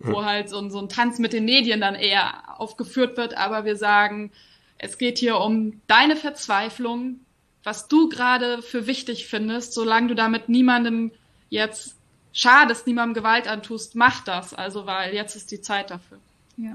wo 0.00 0.24
halt 0.24 0.48
so, 0.48 0.66
so 0.70 0.78
ein 0.78 0.88
Tanz 0.88 1.18
mit 1.18 1.32
den 1.32 1.44
Medien 1.44 1.80
dann 1.80 1.94
eher 1.94 2.58
aufgeführt 2.58 3.16
wird. 3.16 3.36
Aber 3.36 3.64
wir 3.64 3.76
sagen, 3.76 4.32
es 4.78 4.96
geht 4.96 5.18
hier 5.18 5.36
um 5.38 5.80
deine 5.86 6.16
Verzweiflung, 6.16 7.20
was 7.62 7.88
du 7.88 8.08
gerade 8.08 8.62
für 8.62 8.86
wichtig 8.86 9.26
findest, 9.26 9.74
solange 9.74 10.08
du 10.08 10.14
damit 10.14 10.48
niemandem 10.48 11.12
jetzt 11.50 11.96
schadest, 12.32 12.86
niemandem 12.86 13.22
Gewalt 13.22 13.46
antust, 13.46 13.94
mach 13.94 14.24
das. 14.24 14.54
Also, 14.54 14.86
weil 14.86 15.14
jetzt 15.14 15.36
ist 15.36 15.50
die 15.50 15.60
Zeit 15.60 15.90
dafür. 15.90 16.18
Ja. 16.56 16.74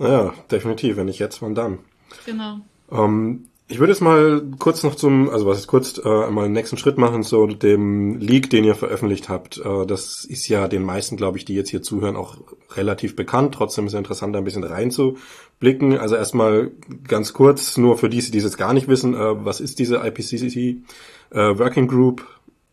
Ja, 0.00 0.34
definitiv. 0.50 0.96
Wenn 0.96 1.06
nicht 1.06 1.18
jetzt, 1.18 1.42
wann 1.42 1.54
dann? 1.54 1.78
Genau. 2.24 2.60
Ähm, 2.90 3.48
ich 3.70 3.80
würde 3.80 3.92
jetzt 3.92 4.00
mal 4.00 4.42
kurz 4.58 4.82
noch 4.82 4.94
zum, 4.94 5.28
also 5.28 5.44
was 5.44 5.58
ist 5.58 5.66
kurz, 5.66 5.98
äh, 5.98 6.30
mal 6.30 6.46
einen 6.46 6.54
nächsten 6.54 6.78
Schritt 6.78 6.96
machen 6.96 7.22
zu 7.22 7.46
dem 7.46 8.18
Leak, 8.18 8.48
den 8.48 8.64
ihr 8.64 8.74
veröffentlicht 8.74 9.28
habt. 9.28 9.58
Äh, 9.58 9.84
das 9.84 10.24
ist 10.24 10.48
ja 10.48 10.68
den 10.68 10.82
meisten, 10.82 11.18
glaube 11.18 11.36
ich, 11.36 11.44
die 11.44 11.54
jetzt 11.54 11.68
hier 11.68 11.82
zuhören, 11.82 12.16
auch 12.16 12.38
relativ 12.76 13.14
bekannt. 13.14 13.54
Trotzdem 13.54 13.86
ist 13.86 13.92
es 13.92 13.98
interessant, 13.98 14.34
da 14.34 14.38
ein 14.38 14.44
bisschen 14.44 14.64
reinzublicken. 14.64 15.98
Also 15.98 16.16
erstmal 16.16 16.70
ganz 17.06 17.34
kurz, 17.34 17.76
nur 17.76 17.98
für 17.98 18.08
die, 18.08 18.22
die 18.30 18.38
es 18.38 18.44
jetzt 18.44 18.56
gar 18.56 18.72
nicht 18.72 18.88
wissen, 18.88 19.14
äh, 19.14 19.44
was 19.44 19.60
ist 19.60 19.78
diese 19.78 19.96
IPCC 19.96 20.82
äh, 21.30 21.58
Working 21.58 21.88
Group 21.88 22.26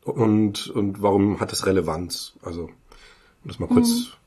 und, 0.05 0.69
und 0.69 1.01
warum 1.01 1.41
hat 1.41 1.51
es 1.51 1.65
Relevanz? 1.65 2.35
Also, 2.41 2.63
um 2.63 3.47
das 3.47 3.59
mal 3.59 3.67
kurz 3.67 3.89
mhm. 3.89 4.24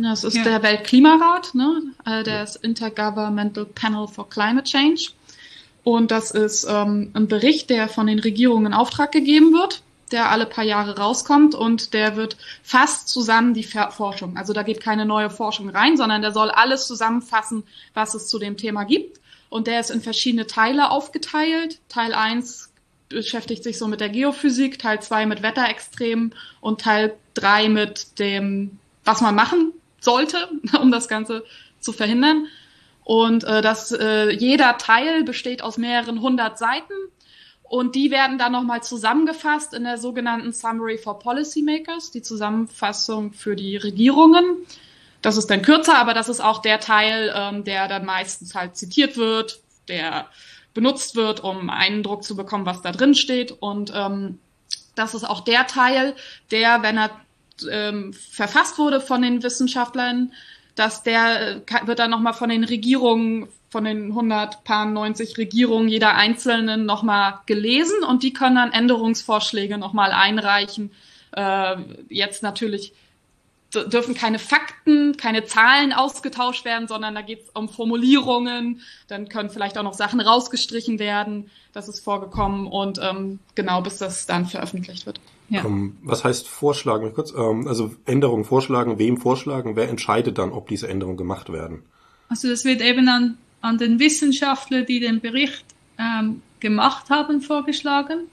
Das 0.00 0.24
ist 0.24 0.36
ja. 0.36 0.44
der 0.44 0.62
Weltklimarat, 0.62 1.54
ne? 1.54 1.82
Äh, 2.06 2.22
der 2.22 2.44
ist 2.44 2.56
Intergovernmental 2.56 3.66
Panel 3.66 4.08
for 4.08 4.26
Climate 4.30 4.64
Change. 4.64 5.10
Und 5.84 6.10
das 6.10 6.30
ist 6.30 6.66
ähm, 6.68 7.10
ein 7.12 7.28
Bericht, 7.28 7.68
der 7.68 7.88
von 7.88 8.06
den 8.06 8.18
Regierungen 8.18 8.66
in 8.66 8.74
Auftrag 8.74 9.12
gegeben 9.12 9.52
wird, 9.52 9.82
der 10.10 10.30
alle 10.30 10.46
paar 10.46 10.64
Jahre 10.64 10.96
rauskommt 10.96 11.54
und 11.54 11.92
der 11.92 12.16
wird 12.16 12.38
fast 12.62 13.08
zusammen 13.08 13.52
die 13.52 13.64
Forschung. 13.64 14.38
Also 14.38 14.54
da 14.54 14.62
geht 14.62 14.80
keine 14.80 15.04
neue 15.04 15.28
Forschung 15.28 15.68
rein, 15.68 15.98
sondern 15.98 16.22
der 16.22 16.32
soll 16.32 16.50
alles 16.50 16.86
zusammenfassen, 16.86 17.64
was 17.92 18.14
es 18.14 18.28
zu 18.28 18.38
dem 18.38 18.56
Thema 18.56 18.84
gibt. 18.84 19.20
Und 19.50 19.66
der 19.66 19.80
ist 19.80 19.90
in 19.90 20.00
verschiedene 20.00 20.46
Teile 20.46 20.90
aufgeteilt. 20.90 21.80
Teil 21.90 22.14
1 22.14 22.70
beschäftigt 23.10 23.62
sich 23.62 23.76
so 23.76 23.88
mit 23.88 24.00
der 24.00 24.08
Geophysik, 24.08 24.78
Teil 24.78 25.02
2 25.02 25.26
mit 25.26 25.42
Wetterextremen 25.42 26.34
und 26.62 26.80
Teil 26.80 27.14
3 27.34 27.68
mit 27.68 28.18
dem, 28.18 28.78
was 29.04 29.20
man 29.20 29.34
machen 29.34 29.74
sollte, 30.02 30.48
um 30.80 30.90
das 30.90 31.08
Ganze 31.08 31.44
zu 31.80 31.92
verhindern. 31.92 32.46
Und 33.04 33.44
äh, 33.44 33.62
dass 33.62 33.90
äh, 33.92 34.30
jeder 34.30 34.78
Teil 34.78 35.24
besteht 35.24 35.62
aus 35.62 35.76
mehreren 35.76 36.20
hundert 36.20 36.58
Seiten 36.58 36.92
und 37.72 37.94
die 37.94 38.10
werden 38.10 38.36
dann 38.36 38.52
nochmal 38.52 38.82
zusammengefasst 38.82 39.72
in 39.72 39.84
der 39.84 39.96
sogenannten 39.96 40.52
Summary 40.52 40.98
for 40.98 41.18
Policymakers, 41.18 42.10
die 42.10 42.20
Zusammenfassung 42.20 43.32
für 43.32 43.56
die 43.56 43.78
Regierungen. 43.78 44.66
Das 45.22 45.38
ist 45.38 45.46
dann 45.46 45.62
kürzer, 45.62 45.96
aber 45.96 46.12
das 46.12 46.28
ist 46.28 46.40
auch 46.40 46.60
der 46.60 46.80
Teil, 46.80 47.32
ähm, 47.34 47.64
der 47.64 47.88
dann 47.88 48.04
meistens 48.04 48.54
halt 48.54 48.76
zitiert 48.76 49.16
wird, 49.16 49.60
der 49.88 50.26
benutzt 50.74 51.16
wird, 51.16 51.42
um 51.42 51.70
Eindruck 51.70 52.24
zu 52.24 52.36
bekommen, 52.36 52.66
was 52.66 52.82
da 52.82 52.92
drin 52.92 53.14
steht. 53.14 53.52
Und 53.52 53.90
ähm, 53.94 54.38
das 54.94 55.14
ist 55.14 55.24
auch 55.24 55.40
der 55.40 55.66
Teil, 55.66 56.14
der, 56.50 56.82
wenn 56.82 56.98
er 56.98 57.10
ähm, 57.70 58.12
verfasst 58.12 58.78
wurde 58.78 59.00
von 59.00 59.22
den 59.22 59.42
Wissenschaftlern, 59.42 60.32
dass 60.74 61.02
der 61.02 61.56
äh, 61.56 61.86
wird 61.86 61.98
dann 61.98 62.10
nochmal 62.10 62.34
von 62.34 62.48
den 62.48 62.64
Regierungen, 62.64 63.48
von 63.70 63.84
den 63.84 64.08
190 64.08 65.38
Regierungen 65.38 65.88
jeder 65.88 66.14
einzelnen 66.14 66.84
nochmal 66.84 67.40
gelesen 67.46 68.04
und 68.04 68.22
die 68.22 68.32
können 68.32 68.56
dann 68.56 68.72
Änderungsvorschläge 68.72 69.78
nochmal 69.78 70.12
einreichen. 70.12 70.92
Äh, 71.32 71.76
jetzt 72.08 72.42
natürlich 72.42 72.92
dürfen 73.72 74.14
keine 74.14 74.38
Fakten, 74.38 75.16
keine 75.16 75.44
Zahlen 75.44 75.92
ausgetauscht 75.92 76.64
werden, 76.64 76.88
sondern 76.88 77.14
da 77.14 77.22
geht 77.22 77.44
es 77.44 77.50
um 77.54 77.68
Formulierungen. 77.68 78.82
Dann 79.08 79.28
können 79.28 79.50
vielleicht 79.50 79.78
auch 79.78 79.82
noch 79.82 79.94
Sachen 79.94 80.20
rausgestrichen 80.20 80.98
werden. 80.98 81.50
Das 81.72 81.88
ist 81.88 82.00
vorgekommen 82.00 82.66
und 82.66 83.00
ähm, 83.02 83.38
genau 83.54 83.80
bis 83.80 83.98
das 83.98 84.26
dann 84.26 84.46
veröffentlicht 84.46 85.06
wird. 85.06 85.20
Ja. 85.48 85.64
Ähm, 85.64 85.96
was 86.02 86.24
heißt 86.24 86.48
vorschlagen? 86.48 87.12
Kurz, 87.14 87.32
ähm, 87.32 87.68
also 87.68 87.94
Änderungen 88.06 88.44
vorschlagen, 88.44 88.98
wem 88.98 89.18
vorschlagen? 89.18 89.76
Wer 89.76 89.88
entscheidet 89.88 90.38
dann, 90.38 90.50
ob 90.50 90.68
diese 90.68 90.88
Änderungen 90.88 91.16
gemacht 91.16 91.52
werden? 91.52 91.82
Also 92.28 92.48
das 92.48 92.64
wird 92.64 92.80
eben 92.80 93.08
an, 93.08 93.36
an 93.60 93.78
den 93.78 93.98
Wissenschaftler, 93.98 94.82
die 94.82 95.00
den 95.00 95.20
Bericht 95.20 95.64
ähm, 95.98 96.40
gemacht 96.60 97.10
haben, 97.10 97.42
vorgeschlagen. 97.42 98.28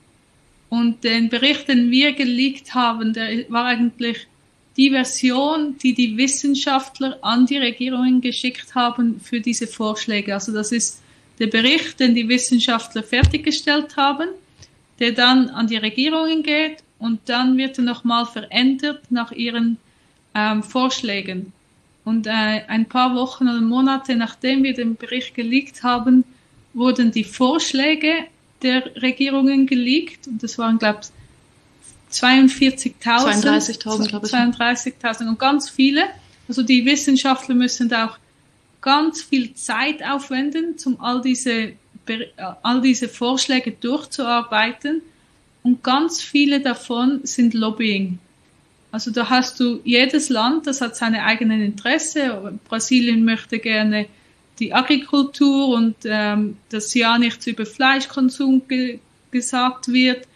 Und 0.70 1.04
den 1.04 1.30
Bericht, 1.30 1.68
den 1.68 1.92
wir 1.92 2.14
geleakt 2.14 2.74
haben, 2.76 3.14
der 3.14 3.50
war 3.50 3.66
eigentlich 3.66 4.28
die 4.78 4.92
Version, 4.92 5.78
die 5.80 5.94
die 5.94 6.16
Wissenschaftler 6.16 7.18
an 7.22 7.46
die 7.46 7.58
Regierungen 7.58 8.22
geschickt 8.22 8.76
haben 8.76 9.20
für 9.20 9.42
diese 9.42 9.68
Vorschläge. 9.68 10.34
Also 10.34 10.54
das 10.54 10.72
ist 10.72 11.02
der 11.40 11.48
Bericht, 11.48 12.00
den 12.00 12.16
die 12.16 12.30
Wissenschaftler 12.30 13.04
fertiggestellt 13.04 13.98
haben, 13.98 14.30
der 15.00 15.12
dann 15.12 15.50
an 15.50 15.68
die 15.68 15.78
Regierungen 15.78 16.44
geht 16.44 16.84
und 17.00 17.22
dann 17.26 17.58
wird 17.58 17.78
er 17.78 17.86
nochmal 17.86 18.26
verändert 18.26 19.10
nach 19.10 19.32
ihren 19.32 19.78
ähm, 20.36 20.62
Vorschlägen. 20.64 21.54
Und 22.06 22.28
äh, 22.28 22.32
ein 22.32 22.88
paar 22.88 23.16
Wochen 23.16 23.48
oder 23.48 23.62
Monate 23.62 24.16
nachdem 24.16 24.64
wir 24.64 24.74
den 24.74 24.96
Bericht 24.96 25.36
geleakt 25.36 25.84
haben, 25.84 26.24
wurden 26.74 27.12
die 27.12 27.24
Vorschläge 27.24 28.26
der 28.62 28.96
Regierungen 29.02 29.66
geleakt. 29.66 30.28
Und 30.28 30.44
das 30.44 30.58
waren, 30.58 30.78
glaube 30.78 31.02
ich, 31.04 32.16
42.000. 32.16 33.00
32.000, 33.04 34.08
glaube 34.08 34.28
ich. 34.28 34.34
32.000 34.34 35.28
und 35.28 35.40
ganz 35.40 35.70
viele. 35.70 36.06
Also 36.48 36.64
die 36.64 36.86
Wissenschaftler 36.86 37.56
müssen 37.56 37.90
da 37.90 38.08
auch 38.08 38.18
ganz 38.82 39.22
viel 39.22 39.54
Zeit 39.54 40.04
aufwenden, 40.04 40.76
um 40.86 41.00
all 41.00 41.22
diese, 41.22 41.74
all 42.64 42.82
diese 42.82 43.08
Vorschläge 43.08 43.72
durchzuarbeiten. 43.72 45.02
Und 45.64 45.84
ganz 45.84 46.22
viele 46.22 46.62
davon 46.62 47.22
sind 47.24 47.54
Lobbying. 47.54 48.20
Also 48.92 49.12
da 49.12 49.30
hast 49.30 49.60
du 49.60 49.82
jedes 49.84 50.30
Land, 50.30 50.66
das 50.66 50.82
hat 50.82 50.96
seine 50.96 51.24
eigenen 51.24 51.62
Interesse. 51.62 52.60
Brasilien 52.68 53.24
möchte 53.24 53.60
gerne 53.60 54.08
die 54.60 54.74
Agrikultur 54.74 55.70
und 55.70 55.96
ähm, 56.06 56.58
dass 56.70 56.94
ja 56.94 57.18
nichts 57.18 57.48
über 57.48 57.66
Fleischkonsum 57.66 58.68
ge 58.68 59.00
gesagt 59.32 59.90
wird. 59.90 60.28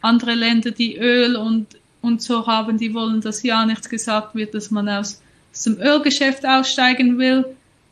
Andere 0.00 0.34
Länder, 0.34 0.70
die 0.70 0.96
Öl 0.96 1.36
und, 1.36 1.66
und 2.00 2.22
so 2.22 2.46
haben, 2.46 2.78
die 2.78 2.94
wollen, 2.94 3.20
dass 3.20 3.42
ja 3.42 3.66
nichts 3.66 3.90
gesagt 3.90 4.34
wird, 4.34 4.54
dass 4.54 4.70
man 4.70 4.88
aus, 4.88 5.20
aus 5.52 5.64
dem 5.64 5.78
Ölgeschäft 5.78 6.46
aussteigen 6.46 7.18
will. 7.18 7.44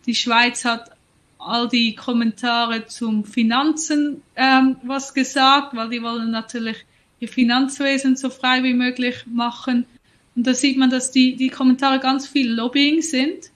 Die 0.07 0.15
Schweiz 0.15 0.65
hat 0.65 0.96
all 1.39 1.69
die 1.69 1.95
Kommentare 1.95 2.87
zum 2.87 3.25
Finanzen 3.25 4.23
ähm, 4.35 4.77
was 4.83 5.15
gesagt, 5.15 5.77
weil 5.77 5.91
die 5.91 6.03
wollen 6.03 6.31
natürlich 6.31 6.77
ihr 7.21 7.29
Finanzwesen 7.29 8.17
so 8.17 8.31
frei 8.31 8.63
wie 8.63 8.75
möglich 8.75 9.25
machen. 9.27 9.87
Und 10.35 10.47
da 10.47 10.55
sieht 10.55 10.77
man, 10.77 10.91
dass 10.91 11.11
die, 11.11 11.37
die 11.37 11.49
Kommentare 11.49 11.99
ganz 11.99 12.27
viel 12.27 12.53
Lobbying 12.53 13.01
sind. 13.01 13.51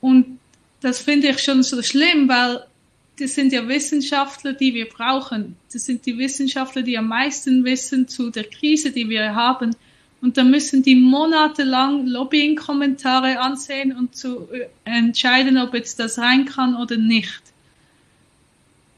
Und 0.00 0.38
das 0.80 1.00
finde 1.00 1.28
ich 1.28 1.40
schon 1.40 1.62
so 1.62 1.82
schlimm, 1.82 2.28
weil 2.28 2.64
das 3.18 3.34
sind 3.34 3.52
ja 3.52 3.66
Wissenschaftler, 3.66 4.52
die 4.52 4.74
wir 4.74 4.88
brauchen. 4.88 5.56
Das 5.72 5.86
sind 5.86 6.06
die 6.06 6.18
Wissenschaftler, 6.18 6.82
die 6.82 6.96
am 6.96 7.08
meisten 7.08 7.64
wissen 7.64 8.06
zu 8.06 8.30
der 8.30 8.44
Krise, 8.44 8.92
die 8.92 9.08
wir 9.08 9.34
haben. 9.34 9.74
Und 10.20 10.36
da 10.36 10.42
müssen 10.42 10.82
die 10.82 10.96
monatelang 10.96 12.06
Lobbying-Kommentare 12.06 13.38
ansehen 13.38 13.96
und 13.96 14.16
zu 14.16 14.48
äh, 14.52 14.66
entscheiden, 14.84 15.58
ob 15.58 15.74
jetzt 15.74 16.00
das 16.00 16.18
rein 16.18 16.44
kann 16.44 16.74
oder 16.74 16.96
nicht. 16.96 17.42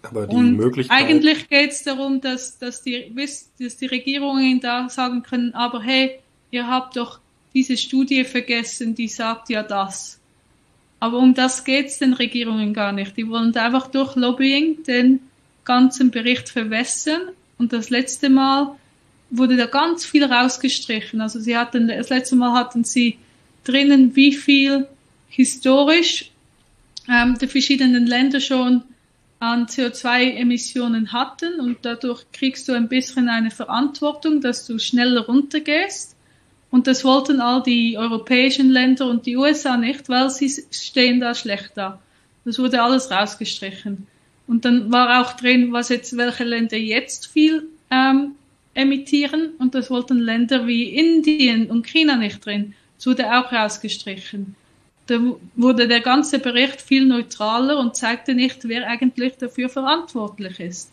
Aber 0.02 0.26
die 0.26 0.34
und 0.34 0.56
Möglichkeit. 0.56 0.98
Eigentlich 0.98 1.48
geht 1.48 1.72
es 1.72 1.82
darum, 1.82 2.22
dass, 2.22 2.58
dass, 2.58 2.82
die, 2.82 3.12
dass 3.58 3.76
die 3.76 3.86
Regierungen 3.86 4.60
da 4.60 4.88
sagen 4.88 5.22
können, 5.22 5.54
aber 5.54 5.82
hey, 5.82 6.18
ihr 6.50 6.66
habt 6.66 6.96
doch 6.96 7.20
diese 7.52 7.76
Studie 7.76 8.24
vergessen, 8.24 8.94
die 8.94 9.08
sagt 9.08 9.50
ja 9.50 9.62
das. 9.62 10.18
Aber 11.00 11.18
um 11.18 11.34
das 11.34 11.64
geht's 11.64 11.98
den 11.98 12.12
Regierungen 12.12 12.74
gar 12.74 12.92
nicht. 12.92 13.16
Die 13.16 13.28
wollen 13.28 13.56
einfach 13.56 13.88
durch 13.88 14.16
Lobbying 14.16 14.82
den 14.84 15.20
ganzen 15.64 16.10
Bericht 16.10 16.48
verwässern. 16.48 17.22
Und 17.58 17.72
das 17.72 17.90
letzte 17.90 18.28
Mal 18.28 18.76
wurde 19.30 19.56
da 19.56 19.66
ganz 19.66 20.04
viel 20.04 20.24
rausgestrichen. 20.24 21.20
Also 21.20 21.40
sie 21.40 21.56
hatten, 21.56 21.88
das 21.88 22.08
letzte 22.08 22.36
Mal 22.36 22.52
hatten 22.52 22.84
sie 22.84 23.18
drinnen, 23.64 24.16
wie 24.16 24.32
viel 24.32 24.86
historisch 25.28 26.30
ähm, 27.08 27.38
die 27.40 27.46
verschiedenen 27.46 28.06
Länder 28.06 28.40
schon 28.40 28.82
an 29.38 29.66
CO2-Emissionen 29.66 31.12
hatten 31.12 31.60
und 31.60 31.78
dadurch 31.82 32.24
kriegst 32.32 32.68
du 32.68 32.72
ein 32.72 32.88
bisschen 32.88 33.28
eine 33.28 33.50
Verantwortung, 33.50 34.42
dass 34.42 34.66
du 34.66 34.78
schneller 34.78 35.24
runtergehst. 35.24 36.14
Und 36.70 36.86
das 36.86 37.04
wollten 37.04 37.40
all 37.40 37.62
die 37.62 37.96
europäischen 37.96 38.70
Länder 38.70 39.08
und 39.08 39.26
die 39.26 39.36
USA 39.36 39.76
nicht, 39.76 40.08
weil 40.08 40.30
sie 40.30 40.52
stehen 40.70 41.20
da 41.20 41.34
schlecht 41.34 41.72
da. 41.74 42.00
Das 42.44 42.58
wurde 42.58 42.82
alles 42.82 43.10
rausgestrichen. 43.10 44.06
Und 44.46 44.64
dann 44.64 44.92
war 44.92 45.22
auch 45.22 45.32
drin, 45.32 45.72
was 45.72 45.88
jetzt, 45.88 46.16
welche 46.16 46.44
Länder 46.44 46.76
jetzt 46.76 47.26
viel 47.26 47.66
ähm, 47.90 48.32
emittieren 48.74 49.50
und 49.58 49.74
das 49.74 49.90
wollten 49.90 50.18
Länder 50.18 50.66
wie 50.66 50.88
Indien 50.88 51.70
und 51.70 51.86
China 51.86 52.16
nicht 52.16 52.44
drin. 52.44 52.74
Das 52.96 53.06
wurde 53.06 53.26
auch 53.32 53.52
rausgestrichen. 53.52 54.54
Da 55.06 55.18
wurde 55.56 55.88
der 55.88 56.00
ganze 56.00 56.38
Bericht 56.38 56.80
viel 56.80 57.04
neutraler 57.04 57.78
und 57.78 57.96
zeigte 57.96 58.34
nicht, 58.34 58.68
wer 58.68 58.86
eigentlich 58.86 59.36
dafür 59.36 59.68
verantwortlich 59.68 60.60
ist. 60.60 60.92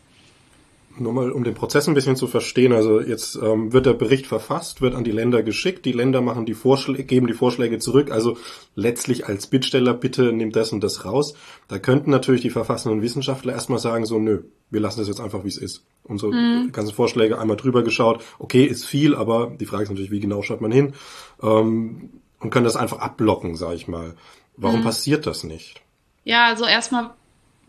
Nur 0.99 1.13
mal, 1.13 1.31
um 1.31 1.43
den 1.43 1.53
Prozess 1.53 1.88
ein 1.88 1.93
bisschen 1.93 2.15
zu 2.15 2.27
verstehen. 2.27 2.73
Also 2.73 2.99
jetzt 3.01 3.36
ähm, 3.36 3.73
wird 3.73 3.86
der 3.86 3.93
Bericht 3.93 4.27
verfasst, 4.27 4.81
wird 4.81 4.95
an 4.95 5.03
die 5.03 5.12
Länder 5.12 5.43
geschickt. 5.43 5.86
Die 5.86 5.91
Länder 5.91 6.21
machen 6.21 6.45
die 6.45 6.53
Vorschläge, 6.53 7.03
geben 7.03 7.27
die 7.27 7.33
Vorschläge 7.33 7.79
zurück. 7.79 8.12
Also 8.12 8.38
letztlich 8.75 9.27
als 9.27 9.47
Bittsteller, 9.47 9.93
bitte 9.93 10.33
nehmt 10.33 10.55
das 10.55 10.71
und 10.71 10.83
das 10.83 11.05
raus. 11.05 11.33
Da 11.67 11.79
könnten 11.79 12.12
natürlich 12.12 12.41
die 12.41 12.49
verfassenden 12.49 13.01
Wissenschaftler 13.01 13.53
erstmal 13.53 13.79
sagen, 13.79 14.05
so, 14.05 14.19
nö, 14.19 14.43
wir 14.69 14.79
lassen 14.79 14.99
das 14.99 15.07
jetzt 15.07 15.21
einfach, 15.21 15.43
wie 15.43 15.49
es 15.49 15.57
ist. 15.57 15.86
Unsere 16.03 16.33
mhm. 16.33 16.71
ganzen 16.71 16.93
Vorschläge 16.93 17.39
einmal 17.39 17.57
drüber 17.57 17.83
geschaut. 17.83 18.23
Okay, 18.39 18.63
ist 18.65 18.86
viel, 18.86 19.15
aber 19.15 19.55
die 19.60 19.65
Frage 19.65 19.83
ist 19.83 19.89
natürlich, 19.89 20.12
wie 20.12 20.19
genau 20.19 20.41
schaut 20.41 20.62
man 20.62 20.71
hin? 20.71 20.93
Ähm, 21.41 22.21
und 22.39 22.49
können 22.49 22.65
das 22.65 22.75
einfach 22.75 22.99
abblocken, 22.99 23.55
sage 23.55 23.75
ich 23.75 23.88
mal. 23.88 24.15
Warum 24.55 24.79
mhm. 24.79 24.86
passiert 24.86 25.27
das 25.27 25.43
nicht? 25.43 25.81
Ja, 26.23 26.47
also 26.47 26.65
erstmal, 26.65 27.12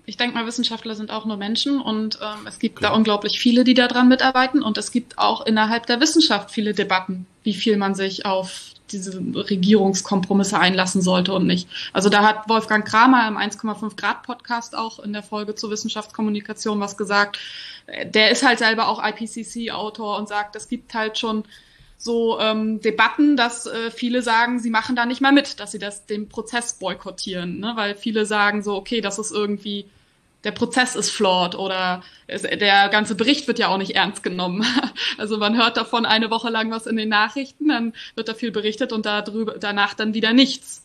ich 0.09 0.17
denke 0.17 0.35
mal, 0.35 0.47
Wissenschaftler 0.47 0.95
sind 0.95 1.11
auch 1.11 1.27
nur 1.27 1.37
Menschen 1.37 1.83
und 1.83 2.19
ähm, 2.23 2.47
es 2.47 2.59
gibt 2.59 2.77
Klar. 2.77 2.93
da 2.93 2.97
unglaublich 2.97 3.39
viele, 3.39 3.63
die 3.63 3.75
daran 3.75 4.09
mitarbeiten 4.09 4.63
und 4.63 4.79
es 4.79 4.91
gibt 4.91 5.19
auch 5.19 5.45
innerhalb 5.45 5.85
der 5.85 6.01
Wissenschaft 6.01 6.51
viele 6.51 6.73
Debatten, 6.73 7.27
wie 7.43 7.53
viel 7.53 7.77
man 7.77 7.95
sich 7.95 8.25
auf 8.25 8.71
diese 8.91 9.21
Regierungskompromisse 9.21 10.59
einlassen 10.59 11.03
sollte 11.03 11.35
und 11.35 11.47
nicht. 11.47 11.69
Also 11.93 12.09
da 12.09 12.23
hat 12.23 12.49
Wolfgang 12.49 12.89
Kramer 12.89 13.29
im 13.29 13.37
1,5 13.37 13.97
Grad 13.97 14.23
Podcast 14.23 14.75
auch 14.75 14.99
in 14.99 15.13
der 15.13 15.23
Folge 15.23 15.55
zur 15.55 15.71
Wissenschaftskommunikation 15.71 16.81
was 16.81 16.97
gesagt. 16.97 17.39
Der 18.05 18.31
ist 18.31 18.47
halt 18.47 18.61
selber 18.61 18.89
auch 18.89 19.05
IPCC-Autor 19.05 20.17
und 20.17 20.27
sagt, 20.27 20.57
es 20.57 20.69
gibt 20.69 20.95
halt 20.95 21.19
schon 21.19 21.45
so 21.99 22.41
ähm, 22.41 22.81
Debatten, 22.81 23.37
dass 23.37 23.67
äh, 23.67 23.91
viele 23.91 24.23
sagen, 24.23 24.59
sie 24.59 24.71
machen 24.71 24.97
da 24.97 25.05
nicht 25.05 25.21
mal 25.21 25.33
mit, 25.33 25.61
dass 25.61 25.73
sie 25.73 25.79
das 25.79 26.07
den 26.07 26.31
Prozess 26.31 26.79
boykottieren, 26.79 27.61
ne? 27.61 27.73
weil 27.75 27.95
viele 27.95 28.25
sagen 28.25 28.63
so, 28.63 28.75
okay, 28.75 29.03
das 29.03 29.19
ist 29.19 29.33
irgendwie 29.33 29.85
der 30.45 30.53
Prozess 30.53 30.95
ist 30.95 31.11
flawed 31.11 31.55
oder 31.55 32.03
es, 32.27 32.43
der 32.43 32.89
ganze 32.89 33.15
Bericht 33.15 33.49
wird 33.49 33.59
ja 33.59 33.69
auch 33.69 33.79
nicht 33.79 33.97
ernst 33.97 34.23
genommen. 34.23 34.65
Also 35.17 35.39
man 35.39 35.57
hört 35.57 35.77
davon 35.77 36.07
eine 36.07 36.31
Woche 36.31 36.49
lang 36.49 36.71
was 36.71 36.87
in 36.87 36.97
den 36.97 37.09
Nachrichten, 37.09 37.69
dann 37.69 37.93
wird 38.15 38.29
da 38.29 38.35
viel 38.35 38.53
berichtet 38.53 38.93
und 38.93 39.05
darüber, 39.05 39.57
danach 39.59 39.95
dann 39.95 40.15
wieder 40.15 40.33
nichts. 40.33 40.85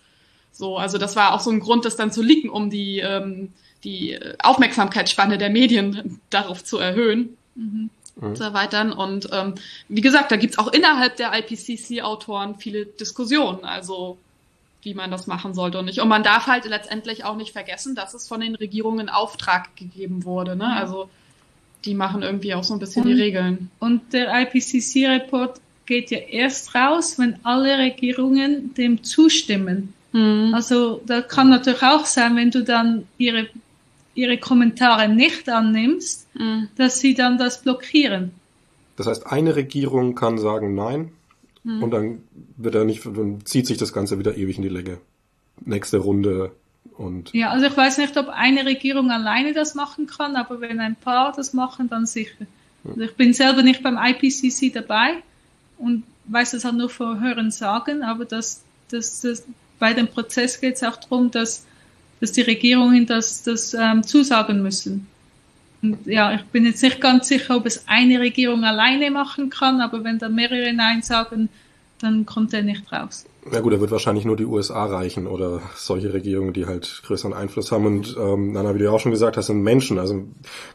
So, 0.51 0.77
also 0.77 0.97
das 0.97 1.15
war 1.15 1.33
auch 1.33 1.39
so 1.39 1.51
ein 1.51 1.59
Grund, 1.59 1.85
das 1.85 1.95
dann 1.95 2.11
zu 2.11 2.23
leaken, 2.23 2.49
um 2.49 2.69
die, 2.69 2.99
ähm, 2.99 3.53
die 3.83 4.19
Aufmerksamkeitsspanne 4.41 5.37
der 5.37 5.49
Medien 5.49 6.19
darauf 6.29 6.63
zu 6.63 6.77
erhöhen. 6.77 7.37
Mhm 7.55 7.89
mhm. 8.15 8.35
zu 8.35 8.43
erweitern. 8.43 8.91
Und 8.91 9.29
ähm, 9.31 9.55
wie 9.87 10.01
gesagt, 10.01 10.31
da 10.31 10.35
gibt's 10.35 10.57
auch 10.57 10.71
innerhalb 10.71 11.17
der 11.17 11.31
IPCC-Autoren 11.33 12.55
viele 12.55 12.85
Diskussionen, 12.85 13.63
also 13.63 14.17
wie 14.83 14.93
man 14.93 15.11
das 15.11 15.27
machen 15.27 15.53
sollte 15.53 15.79
und 15.79 15.85
nicht. 15.85 15.99
Und 15.99 16.07
man 16.07 16.23
darf 16.23 16.47
halt 16.47 16.65
letztendlich 16.65 17.23
auch 17.25 17.35
nicht 17.35 17.51
vergessen, 17.51 17.95
dass 17.95 18.13
es 18.13 18.27
von 18.27 18.41
den 18.41 18.55
Regierungen 18.55 19.09
Auftrag 19.09 19.75
gegeben 19.75 20.25
wurde. 20.25 20.55
Ne? 20.55 20.67
Also 20.67 21.09
die 21.85 21.95
machen 21.95 22.21
irgendwie 22.21 22.53
auch 22.53 22.63
so 22.63 22.73
ein 22.73 22.79
bisschen 22.79 23.03
und, 23.03 23.09
die 23.09 23.21
Regeln. 23.21 23.69
Und 23.79 24.13
der 24.13 24.33
IPCC-Report 24.41 25.59
geht 25.85 26.11
ja 26.11 26.19
erst 26.19 26.75
raus, 26.75 27.19
wenn 27.19 27.37
alle 27.43 27.77
Regierungen 27.77 28.73
dem 28.73 29.03
zustimmen. 29.03 29.93
Mhm. 30.11 30.51
Also 30.53 31.01
da 31.05 31.21
kann 31.21 31.49
natürlich 31.49 31.83
auch 31.83 32.05
sein, 32.05 32.35
wenn 32.35 32.51
du 32.51 32.63
dann 32.63 33.07
ihre 33.17 33.47
ihre 34.15 34.37
Kommentare 34.37 35.09
nicht 35.09 35.49
annimmst, 35.49 36.27
mhm. 36.35 36.69
dass 36.77 36.99
sie 36.99 37.13
dann 37.13 37.37
das 37.37 37.61
blockieren. 37.61 38.31
Das 38.95 39.07
heißt, 39.07 39.25
eine 39.25 39.55
Regierung 39.55 40.15
kann 40.15 40.37
sagen 40.37 40.75
Nein 40.75 41.11
mhm. 41.63 41.83
und 41.83 41.91
dann 41.91 42.23
wird 42.57 42.75
er 42.75 42.85
nicht, 42.85 43.05
dann 43.05 43.45
zieht 43.45 43.67
sich 43.67 43.77
das 43.77 43.93
Ganze 43.93 44.19
wieder 44.19 44.37
ewig 44.37 44.57
in 44.57 44.63
die 44.63 44.69
Länge. 44.69 44.97
Nächste 45.65 45.97
Runde 45.97 46.51
und. 46.97 47.33
Ja, 47.33 47.51
also 47.51 47.65
ich 47.65 47.75
weiß 47.75 47.97
nicht, 47.99 48.17
ob 48.17 48.29
eine 48.29 48.65
Regierung 48.65 49.11
alleine 49.11 49.53
das 49.53 49.75
machen 49.75 50.07
kann, 50.07 50.35
aber 50.35 50.61
wenn 50.61 50.79
ein 50.79 50.95
paar 50.95 51.33
das 51.35 51.53
machen, 51.53 51.89
dann 51.89 52.05
sicher. 52.05 52.45
Also 52.85 53.01
ich 53.01 53.15
bin 53.15 53.33
selber 53.33 53.63
nicht 53.63 53.81
beim 53.81 53.97
IPCC 53.97 54.73
dabei 54.73 55.23
und 55.77 56.03
weiß 56.25 56.51
das 56.51 56.65
halt 56.65 56.75
nur 56.75 56.89
vor 56.89 57.21
Hören 57.21 57.49
sagen, 57.49 58.03
aber 58.03 58.25
das, 58.25 58.61
das, 58.89 59.21
das, 59.21 59.45
bei 59.79 59.93
dem 59.93 60.07
Prozess 60.07 60.59
geht 60.59 60.75
es 60.75 60.83
auch 60.83 60.97
darum, 60.97 61.31
dass 61.31 61.65
dass 62.23 62.31
die 62.31 62.41
Regierungen 62.41 63.05
das, 63.05 63.43
das 63.43 63.73
ähm, 63.73 64.01
zusagen 64.03 64.63
müssen. 64.63 65.07
Und 65.83 66.05
ja, 66.05 66.33
ich 66.33 66.43
bin 66.45 66.65
jetzt 66.65 66.81
nicht 66.81 67.01
ganz 67.01 67.27
sicher, 67.27 67.57
ob 67.57 67.65
es 67.65 67.83
eine 67.87 68.19
Regierung 68.19 68.63
alleine 68.63 69.11
machen 69.11 69.49
kann, 69.49 69.81
aber 69.81 70.03
wenn 70.03 70.17
da 70.17 70.29
mehrere 70.29 70.73
Nein 70.73 71.01
sagen, 71.01 71.49
dann 71.99 72.25
kommt 72.25 72.53
er 72.53 72.63
nicht 72.63 72.91
raus. 72.91 73.25
Ja 73.51 73.59
gut, 73.59 73.73
da 73.73 73.81
wird 73.81 73.91
wahrscheinlich 73.91 74.23
nur 74.23 74.37
die 74.37 74.45
USA 74.45 74.85
reichen 74.85 75.27
oder 75.27 75.61
solche 75.75 76.13
Regierungen, 76.13 76.53
die 76.53 76.65
halt 76.65 77.01
größeren 77.05 77.33
Einfluss 77.33 77.73
haben. 77.73 77.85
Und 77.85 78.15
ähm, 78.17 78.53
Nana, 78.53 78.73
wie 78.73 78.79
du 78.79 78.85
ja 78.85 78.91
auch 78.91 79.01
schon 79.01 79.11
gesagt 79.11 79.35
hast, 79.35 79.47
sind 79.47 79.61
Menschen. 79.61 79.99
Also 79.99 80.23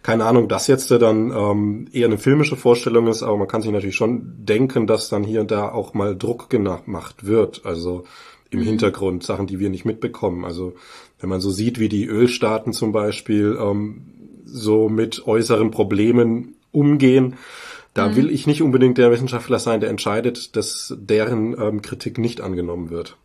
keine 0.03 0.27
Ahnung, 0.27 0.49
dass 0.49 0.66
jetzt 0.66 0.90
dann 0.90 1.31
ähm, 1.31 1.88
eher 1.92 2.07
eine 2.07 2.18
filmische 2.18 2.57
Vorstellung 2.57 3.07
ist, 3.07 3.23
aber 3.23 3.38
man 3.38 3.49
kann 3.49 3.62
sich 3.62 3.71
natürlich 3.71 3.97
schon 3.97 4.35
denken, 4.44 4.87
dass 4.87 5.09
dann 5.09 5.25
hier 5.25 5.40
und 5.40 5.51
da 5.51 5.71
auch 5.71 5.94
mal 5.94 6.16
Druck 6.16 6.51
gemacht 6.51 7.25
wird. 7.25 7.64
Also 7.64 8.05
im 8.51 8.61
mhm. 8.61 8.64
Hintergrund, 8.64 9.23
Sachen, 9.23 9.47
die 9.47 9.59
wir 9.59 9.71
nicht 9.71 9.87
mitbekommen. 9.87 10.44
Also 10.44 10.75
wenn 11.21 11.31
man 11.31 11.40
so 11.40 11.51
sieht, 11.51 11.79
wie 11.79 11.88
die 11.88 12.07
Ölstaaten 12.07 12.75
zum 12.75 12.92
Beispiel 12.92 13.59
ähm, 13.59 14.03
so 14.50 14.88
mit 14.88 15.26
äußeren 15.26 15.70
Problemen 15.70 16.56
umgehen, 16.72 17.37
da 17.94 18.08
mhm. 18.08 18.16
will 18.16 18.30
ich 18.30 18.46
nicht 18.46 18.62
unbedingt 18.62 18.98
der 18.98 19.11
Wissenschaftler 19.11 19.58
sein, 19.58 19.80
der 19.80 19.90
entscheidet, 19.90 20.56
dass 20.56 20.94
deren 20.98 21.61
ähm, 21.61 21.82
Kritik 21.82 22.18
nicht 22.18 22.40
angenommen 22.40 22.90
wird. 22.90 23.16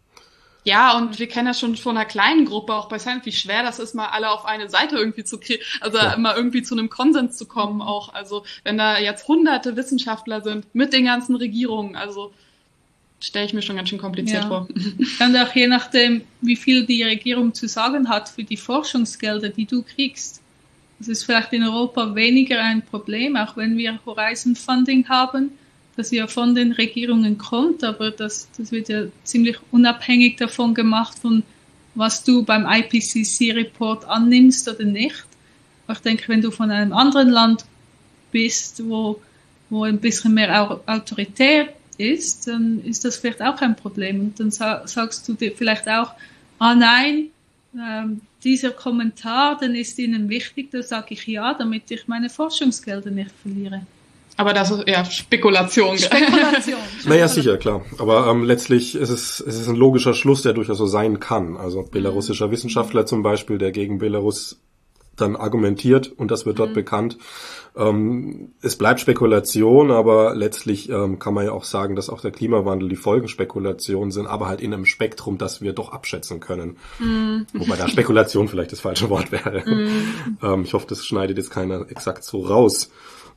Ja, 0.65 0.97
und 0.97 1.19
wir 1.19 1.27
kennen 1.27 1.47
das 1.47 1.59
schon 1.59 1.75
von 1.75 1.97
einer 1.97 2.05
kleinen 2.05 2.45
Gruppe, 2.45 2.73
auch 2.73 2.87
bei 2.87 2.97
Science, 2.97 3.25
wie 3.25 3.33
schwer 3.33 3.63
das 3.63 3.79
ist, 3.79 3.95
mal 3.95 4.07
alle 4.07 4.31
auf 4.31 4.45
eine 4.45 4.69
Seite 4.69 4.95
irgendwie 4.95 5.25
zu 5.25 5.37
kriegen, 5.37 5.61
also 5.81 5.97
ja. 5.97 6.17
mal 6.17 6.35
irgendwie 6.37 6.63
zu 6.63 6.73
einem 6.73 6.89
Konsens 6.89 7.37
zu 7.37 7.45
kommen 7.45 7.81
auch. 7.81 8.13
Also 8.13 8.45
wenn 8.63 8.77
da 8.77 8.97
jetzt 8.97 9.27
hunderte 9.27 9.75
Wissenschaftler 9.75 10.41
sind 10.41 10.65
mit 10.73 10.93
den 10.93 11.05
ganzen 11.05 11.35
Regierungen, 11.35 11.97
also 11.97 12.31
stelle 13.19 13.45
ich 13.45 13.53
mir 13.53 13.61
schon 13.61 13.75
ganz 13.75 13.89
schön 13.89 13.99
kompliziert 13.99 14.43
ja. 14.43 14.47
vor. 14.47 14.67
Und 15.19 15.37
auch 15.37 15.53
je 15.53 15.67
nachdem, 15.67 16.23
wie 16.41 16.55
viel 16.55 16.85
die 16.85 17.03
Regierung 17.03 17.53
zu 17.53 17.67
sagen 17.67 18.09
hat 18.09 18.29
für 18.29 18.43
die 18.43 18.57
Forschungsgelder, 18.57 19.49
die 19.49 19.65
du 19.65 19.83
kriegst. 19.83 20.42
Das 21.03 21.09
ist 21.09 21.25
vielleicht 21.25 21.51
in 21.51 21.63
Europa 21.63 22.15
weniger 22.15 22.63
ein 22.63 22.81
Problem, 22.81 23.35
auch 23.35 23.57
wenn 23.57 23.77
wir 23.77 23.99
Horizon 24.05 24.55
Funding 24.55 25.09
haben, 25.09 25.51
das 25.97 26.11
ja 26.11 26.27
von 26.27 26.55
den 26.55 26.71
Regierungen 26.71 27.37
kommt, 27.37 27.83
aber 27.83 28.09
das, 28.09 28.47
das 28.57 28.71
wird 28.71 28.87
ja 28.87 29.03
ziemlich 29.25 29.57
unabhängig 29.71 30.37
davon 30.37 30.73
gemacht, 30.73 31.19
von 31.19 31.43
was 31.93 32.23
du 32.23 32.43
beim 32.43 32.65
IPCC-Report 32.65 34.05
annimmst 34.05 34.69
oder 34.69 34.85
nicht. 34.85 35.25
Ich 35.91 35.99
denke, 35.99 36.29
wenn 36.29 36.41
du 36.41 36.51
von 36.51 36.71
einem 36.71 36.93
anderen 36.93 37.29
Land 37.29 37.65
bist, 38.31 38.81
wo, 38.87 39.21
wo 39.69 39.83
ein 39.83 39.99
bisschen 39.99 40.33
mehr 40.33 40.81
autoritär 40.85 41.67
ist, 41.97 42.47
dann 42.47 42.81
ist 42.85 43.03
das 43.03 43.17
vielleicht 43.17 43.41
auch 43.41 43.59
ein 43.59 43.75
Problem. 43.75 44.21
Und 44.21 44.39
dann 44.39 44.51
sagst 44.51 45.27
du 45.27 45.33
dir 45.33 45.51
vielleicht 45.51 45.89
auch, 45.89 46.13
ah 46.59 46.73
nein, 46.73 47.27
ähm, 47.77 48.21
dieser 48.43 48.71
Kommentar, 48.71 49.57
dann 49.59 49.75
ist 49.75 49.97
Ihnen 49.99 50.29
wichtig, 50.29 50.71
da 50.71 50.83
sage 50.83 51.13
ich 51.13 51.25
ja, 51.27 51.53
damit 51.53 51.89
ich 51.91 52.07
meine 52.07 52.29
Forschungsgelder 52.29 53.11
nicht 53.11 53.31
verliere. 53.41 53.85
Aber 54.35 54.53
das 54.53 54.71
ist 54.71 54.87
eher 54.87 55.05
Spekulation. 55.05 55.97
Spekulation. 55.97 56.79
naja, 57.05 57.27
sicher, 57.27 57.57
klar. 57.57 57.85
Aber 57.99 58.27
ähm, 58.27 58.43
letztlich 58.43 58.95
ist 58.95 59.09
es, 59.09 59.39
es 59.39 59.59
ist 59.59 59.67
ein 59.67 59.75
logischer 59.75 60.13
Schluss, 60.13 60.41
der 60.41 60.53
durchaus 60.53 60.77
so 60.79 60.87
sein 60.87 61.19
kann. 61.19 61.55
Also 61.55 61.83
belarussischer 61.83 62.49
Wissenschaftler 62.49 63.05
zum 63.05 63.21
Beispiel, 63.21 63.59
der 63.59 63.71
gegen 63.71 63.99
Belarus 63.99 64.59
dann 65.15 65.35
argumentiert 65.35 66.07
und 66.07 66.31
das 66.31 66.45
wird 66.45 66.59
dort 66.59 66.71
mhm. 66.71 66.75
bekannt. 66.75 67.17
Ähm, 67.75 68.53
es 68.61 68.77
bleibt 68.77 68.99
Spekulation, 68.99 69.91
aber 69.91 70.35
letztlich 70.35 70.89
ähm, 70.89 71.19
kann 71.19 71.33
man 71.33 71.45
ja 71.45 71.51
auch 71.51 71.63
sagen, 71.63 71.95
dass 71.95 72.09
auch 72.09 72.21
der 72.21 72.31
Klimawandel 72.31 72.89
die 72.89 72.95
Folgenspekulation 72.95 74.11
sind, 74.11 74.27
aber 74.27 74.47
halt 74.47 74.61
in 74.61 74.73
einem 74.73 74.85
Spektrum, 74.85 75.37
das 75.37 75.61
wir 75.61 75.73
doch 75.73 75.91
abschätzen 75.91 76.39
können. 76.39 76.77
Mhm. 76.99 77.45
Wobei 77.53 77.75
da 77.75 77.87
Spekulation 77.87 78.47
vielleicht 78.47 78.71
das 78.71 78.79
falsche 78.79 79.09
Wort 79.09 79.31
wäre. 79.31 79.63
Mhm. 79.65 80.37
ähm, 80.41 80.63
ich 80.63 80.73
hoffe, 80.73 80.87
das 80.87 81.05
schneidet 81.05 81.37
jetzt 81.37 81.51
keiner 81.51 81.89
exakt 81.89 82.23
so 82.23 82.41
raus. 82.41 82.91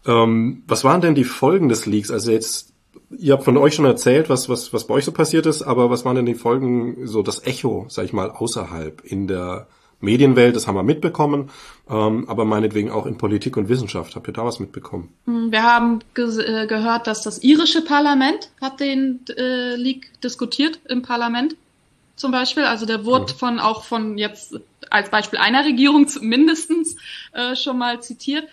Ähm, 0.07 0.63
was 0.67 0.85
waren 0.85 1.01
denn 1.01 1.15
die 1.15 1.25
Folgen 1.25 1.69
des 1.69 1.87
Leaks? 1.87 2.11
Also 2.11 2.31
jetzt 2.31 2.73
ihr 3.11 3.35
habt 3.35 3.45
von 3.45 3.57
euch 3.57 3.75
schon 3.75 3.85
erzählt, 3.85 4.29
was, 4.29 4.49
was, 4.49 4.73
was 4.73 4.87
bei 4.87 4.95
euch 4.95 5.05
so 5.05 5.13
passiert 5.13 5.47
ist, 5.47 5.63
aber 5.63 5.91
was 5.91 6.05
waren 6.05 6.17
denn 6.17 6.27
die 6.27 6.35
Folgen, 6.35 7.07
so 7.07 7.23
das 7.23 7.47
Echo, 7.47 7.87
sag 7.89 8.05
ich 8.05 8.13
mal, 8.13 8.31
außerhalb 8.31 9.03
in 9.05 9.29
der 9.29 9.69
Medienwelt, 10.01 10.55
das 10.55 10.67
haben 10.67 10.75
wir 10.75 10.83
mitbekommen, 10.83 11.51
ähm, 11.89 12.29
aber 12.29 12.45
meinetwegen 12.45 12.91
auch 12.91 13.07
in 13.07 13.17
Politik 13.17 13.57
und 13.57 13.69
Wissenschaft. 13.69 14.15
Habt 14.15 14.29
ihr 14.29 14.35
da 14.35 14.45
was 14.45 14.61
mitbekommen? 14.61 15.13
Hm, 15.25 15.51
wir 15.51 15.63
haben 15.63 16.01
ge 16.15 16.27
äh, 16.43 16.67
gehört, 16.67 17.07
dass 17.07 17.23
das 17.23 17.43
irische 17.43 17.83
Parlament 17.83 18.51
hat 18.61 18.81
den 18.81 19.21
äh, 19.37 19.75
Leak 19.77 20.21
diskutiert 20.23 20.81
im 20.89 21.03
Parlament 21.03 21.57
zum 22.17 22.31
Beispiel. 22.31 22.65
Also 22.65 22.87
der 22.87 23.05
wurde 23.05 23.33
mhm. 23.33 23.39
von 23.39 23.61
auch 23.61 23.85
von 23.85 24.19
jetzt 24.19 24.59
als 24.91 25.11
Beispiel 25.11 25.39
einer 25.39 25.65
Regierung 25.65 26.07
mindestens 26.21 26.97
äh, 27.33 27.57
schon 27.57 27.79
mal 27.79 28.03
zitiert. 28.03 28.49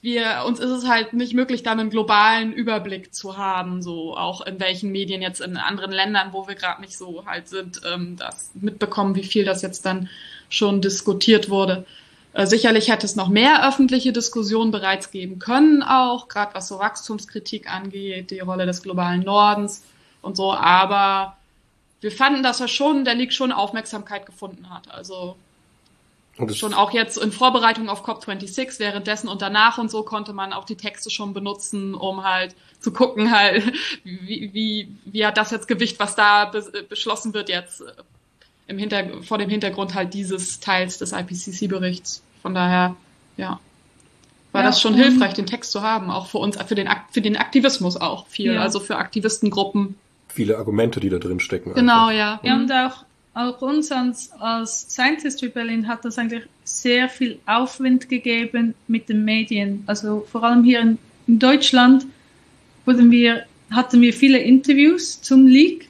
Wir, 0.00 0.42
uns 0.48 0.58
ist 0.58 0.70
es 0.70 0.88
halt 0.88 1.12
nicht 1.12 1.32
möglich, 1.32 1.62
da 1.62 1.70
einen 1.70 1.88
globalen 1.88 2.52
Überblick 2.52 3.14
zu 3.14 3.36
haben, 3.36 3.82
so 3.82 4.16
auch 4.16 4.44
in 4.44 4.58
welchen 4.58 4.90
Medien 4.90 5.22
jetzt 5.22 5.40
in 5.40 5.56
anderen 5.56 5.92
Ländern, 5.92 6.32
wo 6.32 6.48
wir 6.48 6.56
gerade 6.56 6.80
nicht 6.80 6.98
so 6.98 7.24
halt 7.24 7.48
sind, 7.48 7.80
ähm, 7.86 8.16
das 8.16 8.50
mitbekommen, 8.54 9.14
wie 9.14 9.22
viel 9.22 9.44
das 9.44 9.62
jetzt 9.62 9.86
dann 9.86 10.08
schon 10.52 10.80
diskutiert 10.80 11.48
wurde. 11.48 11.84
Äh, 12.34 12.46
sicherlich 12.46 12.90
hätte 12.90 13.06
es 13.06 13.16
noch 13.16 13.28
mehr 13.28 13.66
öffentliche 13.66 14.12
Diskussionen 14.12 14.70
bereits 14.70 15.10
geben 15.10 15.38
können, 15.38 15.82
auch 15.82 16.28
gerade 16.28 16.54
was 16.54 16.68
so 16.68 16.78
Wachstumskritik 16.78 17.72
angeht, 17.72 18.30
die 18.30 18.40
Rolle 18.40 18.66
des 18.66 18.82
globalen 18.82 19.22
Nordens 19.22 19.82
und 20.20 20.36
so. 20.36 20.52
Aber 20.52 21.36
wir 22.00 22.12
fanden, 22.12 22.42
dass 22.42 22.60
er 22.60 22.68
schon, 22.68 23.04
der 23.04 23.14
League 23.14 23.32
schon 23.32 23.52
Aufmerksamkeit 23.52 24.26
gefunden 24.26 24.70
hat. 24.70 24.90
Also 24.90 25.36
schon 26.54 26.72
auch 26.72 26.92
jetzt 26.92 27.18
in 27.18 27.30
Vorbereitung 27.30 27.90
auf 27.90 28.06
COP26, 28.06 28.78
währenddessen 28.78 29.28
und 29.28 29.42
danach 29.42 29.76
und 29.76 29.90
so 29.90 30.02
konnte 30.02 30.32
man 30.32 30.54
auch 30.54 30.64
die 30.64 30.76
Texte 30.76 31.10
schon 31.10 31.34
benutzen, 31.34 31.94
um 31.94 32.24
halt 32.24 32.54
zu 32.80 32.92
gucken, 32.92 33.30
halt, 33.36 33.62
wie, 34.04 34.50
wie, 34.52 34.88
wie 35.04 35.26
hat 35.26 35.36
das 35.36 35.50
jetzt 35.50 35.68
Gewicht, 35.68 35.98
was 35.98 36.14
da 36.14 36.50
beschlossen 36.88 37.34
wird 37.34 37.48
jetzt 37.48 37.82
im 38.66 38.78
Hinter 38.78 39.22
vor 39.22 39.38
dem 39.38 39.50
Hintergrund 39.50 39.94
halt 39.94 40.14
dieses 40.14 40.60
Teils 40.60 40.98
des 40.98 41.12
IPCC-Berichts. 41.12 42.22
Von 42.42 42.54
daher, 42.54 42.96
ja, 43.36 43.60
war 44.52 44.62
ja, 44.62 44.68
das 44.68 44.80
schon 44.80 44.94
hilfreich, 44.94 45.32
den 45.32 45.46
Text 45.46 45.72
zu 45.72 45.82
haben, 45.82 46.10
auch 46.10 46.26
für 46.26 46.38
uns, 46.38 46.58
für 46.62 46.74
den, 46.74 46.88
für 47.10 47.22
den 47.22 47.36
Aktivismus 47.36 47.96
auch 47.96 48.26
viel, 48.26 48.54
ja. 48.54 48.60
also 48.60 48.80
für 48.80 48.96
Aktivistengruppen. 48.96 49.96
Viele 50.28 50.58
Argumente, 50.58 51.00
die 51.00 51.08
da 51.08 51.18
drin 51.18 51.40
stecken. 51.40 51.72
Genau, 51.74 52.08
einfach. 52.08 52.18
ja. 52.18 52.40
Ja, 52.42 52.56
und 52.56 52.70
auch, 52.70 53.04
auch 53.34 53.62
uns 53.62 53.90
als, 53.90 54.30
als 54.32 54.90
Scientist 54.90 55.42
Rebellion 55.42 55.88
hat 55.88 56.04
das 56.04 56.18
eigentlich 56.18 56.44
sehr 56.64 57.08
viel 57.08 57.38
Aufwind 57.46 58.08
gegeben 58.10 58.74
mit 58.88 59.08
den 59.08 59.24
Medien. 59.24 59.84
Also 59.86 60.26
vor 60.30 60.44
allem 60.44 60.64
hier 60.64 60.80
in, 60.80 60.98
in 61.26 61.38
Deutschland 61.38 62.04
wurden 62.84 63.10
wir, 63.10 63.44
hatten 63.70 64.00
wir 64.02 64.12
viele 64.12 64.38
Interviews 64.38 65.20
zum 65.22 65.46
Leak 65.46 65.88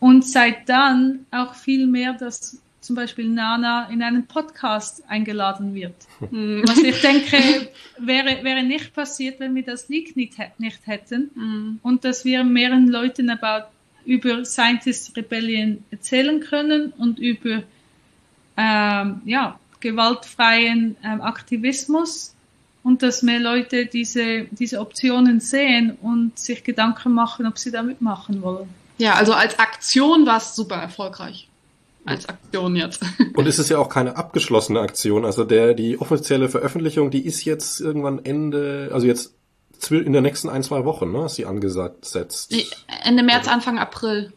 und 0.00 0.24
seit 0.24 0.68
dann 0.68 1.26
auch 1.30 1.54
viel 1.54 1.86
mehr, 1.86 2.12
dass 2.12 2.60
zum 2.80 2.96
Beispiel 2.96 3.28
Nana 3.28 3.90
in 3.90 4.02
einen 4.02 4.26
Podcast 4.26 5.02
eingeladen 5.08 5.74
wird. 5.74 5.94
Mhm. 6.30 6.62
Was 6.66 6.78
ich 6.78 7.00
denke, 7.02 7.68
wäre, 7.98 8.42
wäre 8.42 8.62
nicht 8.62 8.94
passiert, 8.94 9.40
wenn 9.40 9.54
wir 9.54 9.62
das 9.62 9.88
Leak 9.88 10.16
nicht, 10.16 10.38
nicht 10.58 10.86
hätten. 10.86 11.30
Mhm. 11.34 11.80
Und 11.82 12.04
dass 12.04 12.24
wir 12.24 12.44
mehreren 12.44 12.88
Leuten 12.88 13.28
about, 13.28 13.68
über 14.06 14.44
Scientist 14.44 15.14
Rebellion 15.16 15.84
erzählen 15.90 16.40
können 16.40 16.94
und 16.96 17.18
über 17.18 17.62
ähm, 18.56 19.20
ja, 19.26 19.60
gewaltfreien 19.80 20.96
ähm, 21.04 21.20
Aktivismus 21.20 22.34
und 22.82 23.02
dass 23.02 23.22
mehr 23.22 23.40
Leute 23.40 23.84
diese, 23.84 24.44
diese 24.44 24.80
Optionen 24.80 25.40
sehen 25.40 25.98
und 26.00 26.38
sich 26.38 26.64
Gedanken 26.64 27.12
machen, 27.12 27.46
ob 27.46 27.58
sie 27.58 27.70
damit 27.70 28.00
machen 28.00 28.40
wollen. 28.40 28.70
Ja, 28.98 29.14
also 29.14 29.32
als 29.32 29.58
Aktion 29.58 30.26
war 30.26 30.38
es 30.38 30.54
super 30.54 30.76
erfolgreich. 30.76 31.48
Als 32.04 32.28
Aktion 32.28 32.76
jetzt. 32.76 33.02
Und 33.34 33.46
es 33.46 33.58
ist 33.58 33.70
ja 33.70 33.78
auch 33.78 33.88
keine 33.88 34.16
abgeschlossene 34.16 34.80
Aktion. 34.80 35.24
Also 35.24 35.44
der, 35.44 35.74
die 35.74 36.00
offizielle 36.00 36.48
Veröffentlichung, 36.48 37.10
die 37.10 37.24
ist 37.24 37.44
jetzt 37.44 37.80
irgendwann 37.80 38.24
Ende, 38.24 38.90
also 38.92 39.06
jetzt 39.06 39.34
in 39.90 40.12
der 40.12 40.22
nächsten 40.22 40.48
ein, 40.48 40.62
zwei 40.62 40.84
Wochen, 40.84 41.12
ne, 41.12 41.26
ist 41.26 41.36
sie 41.36 41.46
angesagt 41.46 42.04
setzt. 42.04 42.54
Ende 43.04 43.22
März, 43.22 43.46
Anfang 43.46 43.78
April. 43.78 44.32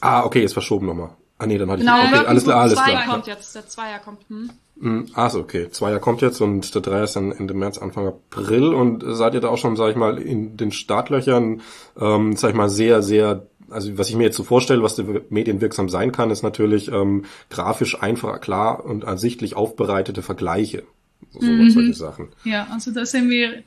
Ah, 0.00 0.24
okay, 0.24 0.40
jetzt 0.40 0.52
verschoben 0.52 0.86
nochmal. 0.86 1.10
Ah 1.38 1.46
nee, 1.46 1.58
dann 1.58 1.70
hatte 1.70 1.80
genau, 1.80 2.02
ich 2.02 2.12
okay, 2.12 2.26
alles 2.26 2.44
klar, 2.44 2.60
alles 2.60 2.82
klar. 2.82 3.06
kommt 3.06 3.26
jetzt, 3.26 3.54
der 3.54 3.66
Zweier 3.66 3.98
kommt. 4.00 4.20
Hm? 4.28 4.50
hm 4.80 5.06
ah, 5.14 5.30
so, 5.30 5.38
okay. 5.40 5.70
Zweier 5.70 6.00
kommt 6.00 6.20
jetzt 6.20 6.40
und 6.40 6.74
der 6.74 6.82
Dreier 6.82 7.04
ist 7.04 7.14
dann 7.14 7.32
Ende 7.32 7.54
März, 7.54 7.78
Anfang 7.78 8.08
April 8.08 8.74
und 8.74 9.04
seid 9.06 9.34
ihr 9.34 9.40
da 9.40 9.48
auch 9.48 9.58
schon, 9.58 9.76
sag 9.76 9.90
ich 9.90 9.96
mal, 9.96 10.18
in 10.18 10.56
den 10.56 10.72
Startlöchern, 10.72 11.62
ähm, 12.00 12.36
sag 12.36 12.50
ich 12.50 12.56
mal, 12.56 12.68
sehr, 12.68 13.02
sehr 13.02 13.46
also 13.70 13.98
was 13.98 14.08
ich 14.08 14.16
mir 14.16 14.24
jetzt 14.24 14.36
so 14.36 14.44
vorstelle, 14.44 14.82
was 14.82 14.96
medienwirksam 15.30 15.88
sein 15.88 16.12
kann, 16.12 16.30
ist 16.30 16.42
natürlich 16.42 16.88
ähm, 16.88 17.24
grafisch 17.50 18.00
einfach, 18.00 18.40
klar 18.40 18.84
und 18.84 19.04
ersichtlich 19.04 19.56
aufbereitete 19.56 20.22
Vergleiche. 20.22 20.84
So, 21.32 21.46
mhm. 21.46 21.70
solche 21.70 21.94
Sachen. 21.94 22.28
Ja, 22.44 22.68
also 22.70 22.90
da 22.90 23.04
sind 23.04 23.30
wir, 23.30 23.62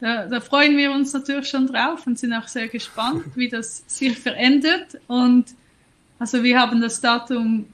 da, 0.00 0.26
da 0.26 0.40
freuen 0.40 0.76
wir 0.76 0.92
uns 0.92 1.12
natürlich 1.12 1.48
schon 1.48 1.66
drauf 1.66 2.06
und 2.06 2.18
sind 2.18 2.32
auch 2.32 2.48
sehr 2.48 2.68
gespannt, 2.68 3.24
wie 3.34 3.48
das 3.48 3.84
sich 3.86 4.18
verändert. 4.18 4.98
Und 5.06 5.46
also 6.18 6.42
wir 6.42 6.58
haben 6.58 6.80
das 6.80 7.00
Datum, 7.00 7.66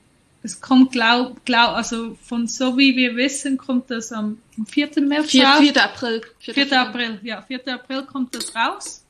es 0.43 0.61
kommt 0.61 0.93
glaub, 0.93 1.45
glaub, 1.45 1.71
also 1.71 2.17
von 2.23 2.47
so 2.47 2.77
wie 2.77 2.97
wir 2.97 3.17
wissen, 3.17 3.57
kommt 3.59 3.91
das 3.91 4.13
am 4.13 4.39
4. 4.67 4.91
März 5.03 5.31
4, 5.31 5.47
4. 5.61 5.85
April. 5.85 6.23
4. 6.41 6.55
4. 6.55 6.81
April, 6.81 7.21
ja, 7.23 7.43
4. 7.43 7.69
April 7.69 8.03
kommt 8.03 8.35
das 8.35 8.55
raus. 8.55 9.05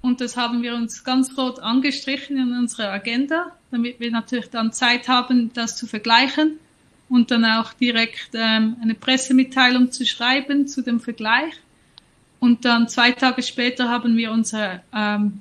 Und 0.00 0.20
das 0.20 0.36
haben 0.36 0.62
wir 0.62 0.74
uns 0.74 1.02
ganz 1.04 1.36
rot 1.36 1.58
angestrichen 1.58 2.36
in 2.36 2.52
unserer 2.52 2.90
Agenda, 2.90 3.52
damit 3.70 3.98
wir 4.00 4.10
natürlich 4.10 4.50
dann 4.50 4.72
Zeit 4.72 5.08
haben, 5.08 5.52
das 5.54 5.76
zu 5.76 5.86
vergleichen 5.86 6.58
und 7.08 7.30
dann 7.30 7.44
auch 7.44 7.72
direkt 7.72 8.30
ähm, 8.34 8.76
eine 8.82 8.94
Pressemitteilung 8.94 9.90
zu 9.90 10.06
schreiben 10.06 10.68
zu 10.68 10.82
dem 10.82 11.00
Vergleich. 11.00 11.54
Und 12.40 12.64
dann 12.64 12.88
zwei 12.88 13.12
Tage 13.12 13.42
später 13.42 13.88
haben 13.88 14.16
wir 14.16 14.30
unsere 14.30 14.82
ähm, 14.94 15.40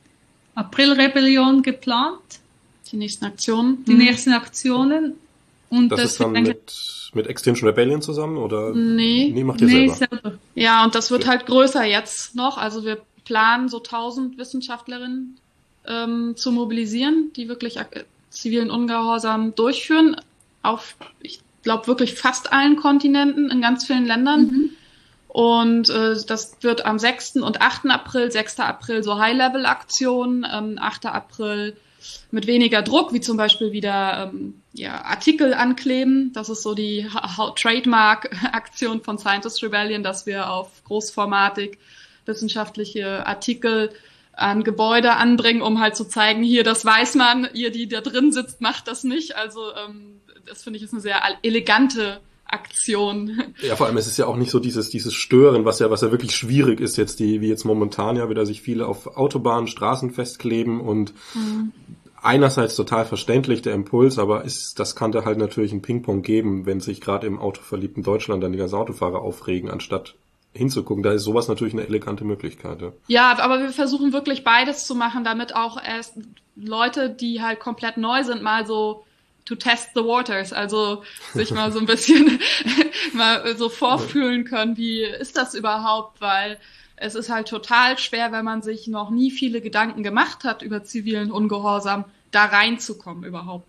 Aprilrebellion 0.56 1.62
geplant. 1.62 2.20
Die 2.92 2.98
nächsten 2.98 3.26
Aktionen. 3.26 3.84
Die 3.86 3.92
mhm. 3.92 4.00
nächsten 4.00 4.34
Aktionen. 4.34 5.14
Und 5.70 5.90
das, 5.90 6.02
das 6.02 6.12
ist 6.12 6.20
dann 6.22 6.32
mit, 6.32 7.12
mit 7.14 7.28
Extinction 7.28 7.68
Rebellion 7.68 8.02
zusammen 8.02 8.38
oder? 8.38 8.74
Nee. 8.74 9.30
Nee, 9.34 9.44
macht 9.44 9.62
ihr 9.62 9.68
nee, 9.68 9.90
selber. 9.90 10.18
selber. 10.22 10.38
Ja, 10.56 10.84
und 10.86 10.96
das 10.96 11.12
wird 11.12 11.28
halt 11.28 11.46
größer 11.46 11.84
jetzt 11.84 12.36
noch. 12.36 12.58
Also 12.58 12.86
wir 12.86 13.02
planen 13.28 13.68
so 13.68 13.80
1000 13.80 14.38
Wissenschaftlerinnen 14.38 15.38
ähm, 15.86 16.36
zu 16.38 16.54
mobilisieren, 16.54 17.32
die 17.36 17.50
wirklich 17.50 17.78
zivilen 18.30 18.72
Ungehorsam 18.72 19.54
durchführen. 19.54 20.16
Auf, 20.64 20.96
ich 21.22 21.42
glaube, 21.62 21.88
wirklich 21.88 22.14
fast 22.14 22.54
allen 22.54 22.78
Kontinenten, 22.78 23.52
in 23.52 23.60
ganz 23.60 23.86
vielen 23.86 24.06
Ländern. 24.06 24.42
Mhm. 24.42 24.70
Und 25.28 25.90
äh, 25.90 26.16
das 26.26 26.58
wird 26.62 26.86
am 26.86 27.00
6. 27.00 27.38
und 27.38 27.60
8. 27.60 27.90
April, 27.90 28.32
6. 28.32 28.62
April 28.62 29.04
so 29.04 29.20
High-Level-Aktionen, 29.20 30.48
ähm, 30.50 30.78
8. 30.80 31.08
April 31.08 31.76
mit 32.32 32.48
weniger 32.48 32.82
Druck, 32.82 33.12
wie 33.12 33.20
zum 33.20 33.36
Beispiel 33.36 33.74
wieder 33.74 34.32
ähm, 34.32 34.62
ja, 34.72 35.04
Artikel 35.04 35.54
ankleben. 35.54 36.32
Das 36.34 36.48
ist 36.48 36.64
so 36.64 36.74
die 36.74 37.06
Trademark-Aktion 37.58 39.04
von 39.04 39.18
Scientist 39.18 39.62
Rebellion, 39.64 40.02
dass 40.02 40.26
wir 40.26 40.50
auf 40.50 40.82
Großformatik 40.86 41.78
wissenschaftliche 42.28 43.26
Artikel 43.26 43.90
an 44.34 44.64
Gebäude 44.64 45.16
anbringen, 45.16 45.62
um 45.62 45.80
halt 45.80 45.96
zu 45.96 46.06
zeigen, 46.06 46.44
hier, 46.44 46.64
das 46.64 46.86
weiß 46.86 47.16
man, 47.16 47.50
ihr, 47.54 47.72
die 47.72 47.88
da 47.88 48.02
drin 48.02 48.32
sitzt, 48.32 48.62
macht 48.62 48.88
das 48.88 49.04
nicht. 49.04 49.36
Also 49.36 49.62
ähm, 49.76 50.22
das 50.46 50.64
finde 50.64 50.78
ich 50.78 50.84
ist 50.84 50.94
eine 50.94 51.02
sehr 51.02 51.20
elegante 51.42 52.20
Aktion. 52.46 53.42
Ja, 53.62 53.76
vor 53.76 53.88
allem 53.88 53.98
es 53.98 54.08
ist 54.08 54.18
ja 54.18 54.26
auch 54.26 54.38
nicht 54.38 54.52
so 54.52 54.60
dieses 54.60 54.90
dieses 54.90 55.14
Stören, 55.14 55.66
was 55.66 55.80
ja 55.80 55.90
was 55.90 56.02
ja 56.02 56.12
wirklich 56.12 56.36
schwierig 56.36 56.80
ist 56.80 56.96
jetzt 56.96 57.20
die 57.20 57.42
wie 57.42 57.50
jetzt 57.50 57.66
momentan 57.66 58.16
ja 58.16 58.30
wieder 58.30 58.46
sich 58.46 58.62
viele 58.62 58.88
auf 58.88 59.18
Autobahnen, 59.18 59.68
Straßen 59.68 60.12
festkleben 60.12 60.80
und 60.80 61.14
mhm. 61.34 61.74
einerseits 62.22 62.76
total 62.76 63.06
verständlich 63.06 63.64
der 63.64 63.74
Impuls, 63.74 64.18
aber 64.18 64.46
ist 64.46 64.80
das 64.80 64.96
kann 64.96 65.12
da 65.12 65.26
halt 65.26 65.38
natürlich 65.38 65.74
ein 65.74 65.82
Ping-Pong 65.82 66.22
geben, 66.22 66.66
wenn 66.66 66.80
sich 66.80 67.02
gerade 67.02 67.28
im 67.28 67.40
autoverliebten 67.40 68.04
Deutschland 68.04 68.42
dann 68.44 68.54
die 68.54 68.58
ganzen 68.58 68.76
Autofahrer 68.76 69.22
aufregen, 69.22 69.70
anstatt 69.70 70.16
hinzugucken. 70.58 71.04
Da 71.04 71.14
ist 71.14 71.24
sowas 71.24 71.48
natürlich 71.48 71.74
eine 71.74 71.86
elegante 71.86 72.24
Möglichkeit. 72.24 72.82
Ja. 72.82 72.92
ja, 73.08 73.40
aber 73.40 73.60
wir 73.60 73.70
versuchen 73.70 74.14
wirklich 74.14 74.44
beides 74.44 74.86
zu 74.86 74.96
machen, 74.96 75.24
damit 75.24 75.56
auch 75.56 75.82
erst 75.82 76.16
Leute, 76.56 77.10
die 77.10 77.42
halt 77.42 77.60
komplett 77.60 77.98
neu 77.98 78.24
sind, 78.24 78.42
mal 78.42 78.66
so 78.66 79.06
to 79.46 79.56
test 79.56 79.92
the 79.96 80.02
waters, 80.02 80.52
also 80.52 81.04
sich 81.34 81.52
mal 81.52 81.72
so 81.72 81.80
ein 81.80 81.86
bisschen 81.86 82.40
mal 83.14 83.56
so 83.56 83.70
vorfühlen 83.70 84.44
können, 84.44 84.76
wie 84.76 85.04
ist 85.04 85.38
das 85.38 85.54
überhaupt, 85.54 86.20
weil 86.20 86.60
es 86.98 87.16
ist 87.16 87.30
halt 87.30 87.48
total 87.48 87.98
schwer, 87.98 88.32
wenn 88.32 88.44
man 88.44 88.62
sich 88.62 88.88
noch 88.88 89.10
nie 89.10 89.32
viele 89.32 89.62
Gedanken 89.62 90.04
gemacht 90.04 90.44
hat 90.44 90.64
über 90.64 90.84
zivilen 90.84 91.32
Ungehorsam, 91.32 92.06
da 92.32 92.46
reinzukommen 92.46 93.24
überhaupt. 93.24 93.68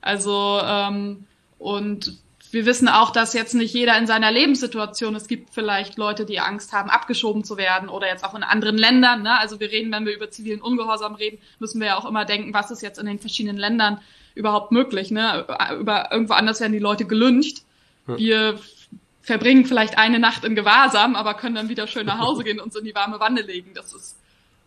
Also 0.00 0.60
ähm, 0.64 1.24
und 1.58 2.16
wir 2.50 2.66
wissen 2.66 2.88
auch, 2.88 3.10
dass 3.10 3.34
jetzt 3.34 3.54
nicht 3.54 3.74
jeder 3.74 3.98
in 3.98 4.06
seiner 4.06 4.30
Lebenssituation, 4.30 5.14
es 5.14 5.28
gibt 5.28 5.52
vielleicht 5.52 5.98
Leute, 5.98 6.24
die 6.24 6.40
Angst 6.40 6.72
haben, 6.72 6.88
abgeschoben 6.88 7.44
zu 7.44 7.56
werden 7.56 7.88
oder 7.88 8.06
jetzt 8.06 8.24
auch 8.24 8.34
in 8.34 8.42
anderen 8.42 8.78
Ländern. 8.78 9.22
Ne? 9.22 9.38
Also 9.38 9.60
wir 9.60 9.70
reden, 9.70 9.92
wenn 9.92 10.06
wir 10.06 10.14
über 10.14 10.30
zivilen 10.30 10.60
Ungehorsam 10.60 11.14
reden, 11.14 11.38
müssen 11.58 11.80
wir 11.80 11.88
ja 11.88 11.98
auch 11.98 12.06
immer 12.06 12.24
denken, 12.24 12.54
was 12.54 12.70
ist 12.70 12.82
jetzt 12.82 12.98
in 12.98 13.06
den 13.06 13.18
verschiedenen 13.18 13.58
Ländern 13.58 14.00
überhaupt 14.34 14.72
möglich. 14.72 15.10
Ne? 15.10 15.46
Über, 15.78 16.10
irgendwo 16.10 16.34
anders 16.34 16.60
werden 16.60 16.72
die 16.72 16.78
Leute 16.78 17.04
gelüncht. 17.04 17.62
Wir 18.06 18.58
verbringen 19.20 19.66
vielleicht 19.66 19.98
eine 19.98 20.18
Nacht 20.18 20.44
in 20.44 20.54
Gewahrsam, 20.54 21.14
aber 21.14 21.34
können 21.34 21.54
dann 21.54 21.68
wieder 21.68 21.86
schön 21.86 22.06
nach 22.06 22.18
Hause 22.18 22.44
gehen 22.44 22.58
und 22.58 22.66
uns 22.66 22.76
in 22.76 22.84
die 22.84 22.94
warme 22.94 23.20
Wanne 23.20 23.42
legen. 23.42 23.72
Das 23.74 23.92
ist 23.92 24.16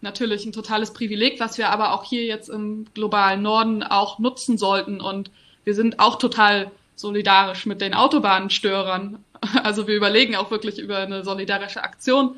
natürlich 0.02 0.46
ein 0.46 0.52
totales 0.52 0.94
Privileg, 0.94 1.39
was 1.39 1.58
wir 1.58 1.70
aber 1.70 1.94
auch 1.94 2.04
hier 2.04 2.26
jetzt 2.26 2.50
im 2.50 2.86
globalen 2.94 3.41
Norden 3.41 3.82
auch 3.82 4.20
nutzen 4.20 4.60
sollten. 4.60 5.02
Und 5.02 5.32
wir 5.63 5.74
sind 5.74 6.00
auch 6.00 6.17
total 6.17 6.72
solidarisch 6.95 7.65
mit 7.65 7.82
den 7.82 7.93
Autobahnstörern. 7.93 9.23
Also 9.63 9.88
wir 9.88 9.95
überlegen 9.95 10.36
auch 10.36 10.51
wirklich 10.51 10.77
über 10.77 10.99
eine 10.99 11.23
solidarische 11.23 11.84
Aktion 11.84 12.38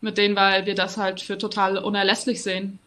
mit 0.00 0.18
denen, 0.18 0.34
weil 0.34 0.66
wir 0.66 0.74
das 0.74 0.96
halt 0.96 1.20
für 1.20 1.38
total 1.38 1.78
unerlässlich 1.78 2.42
sehen, 2.42 2.80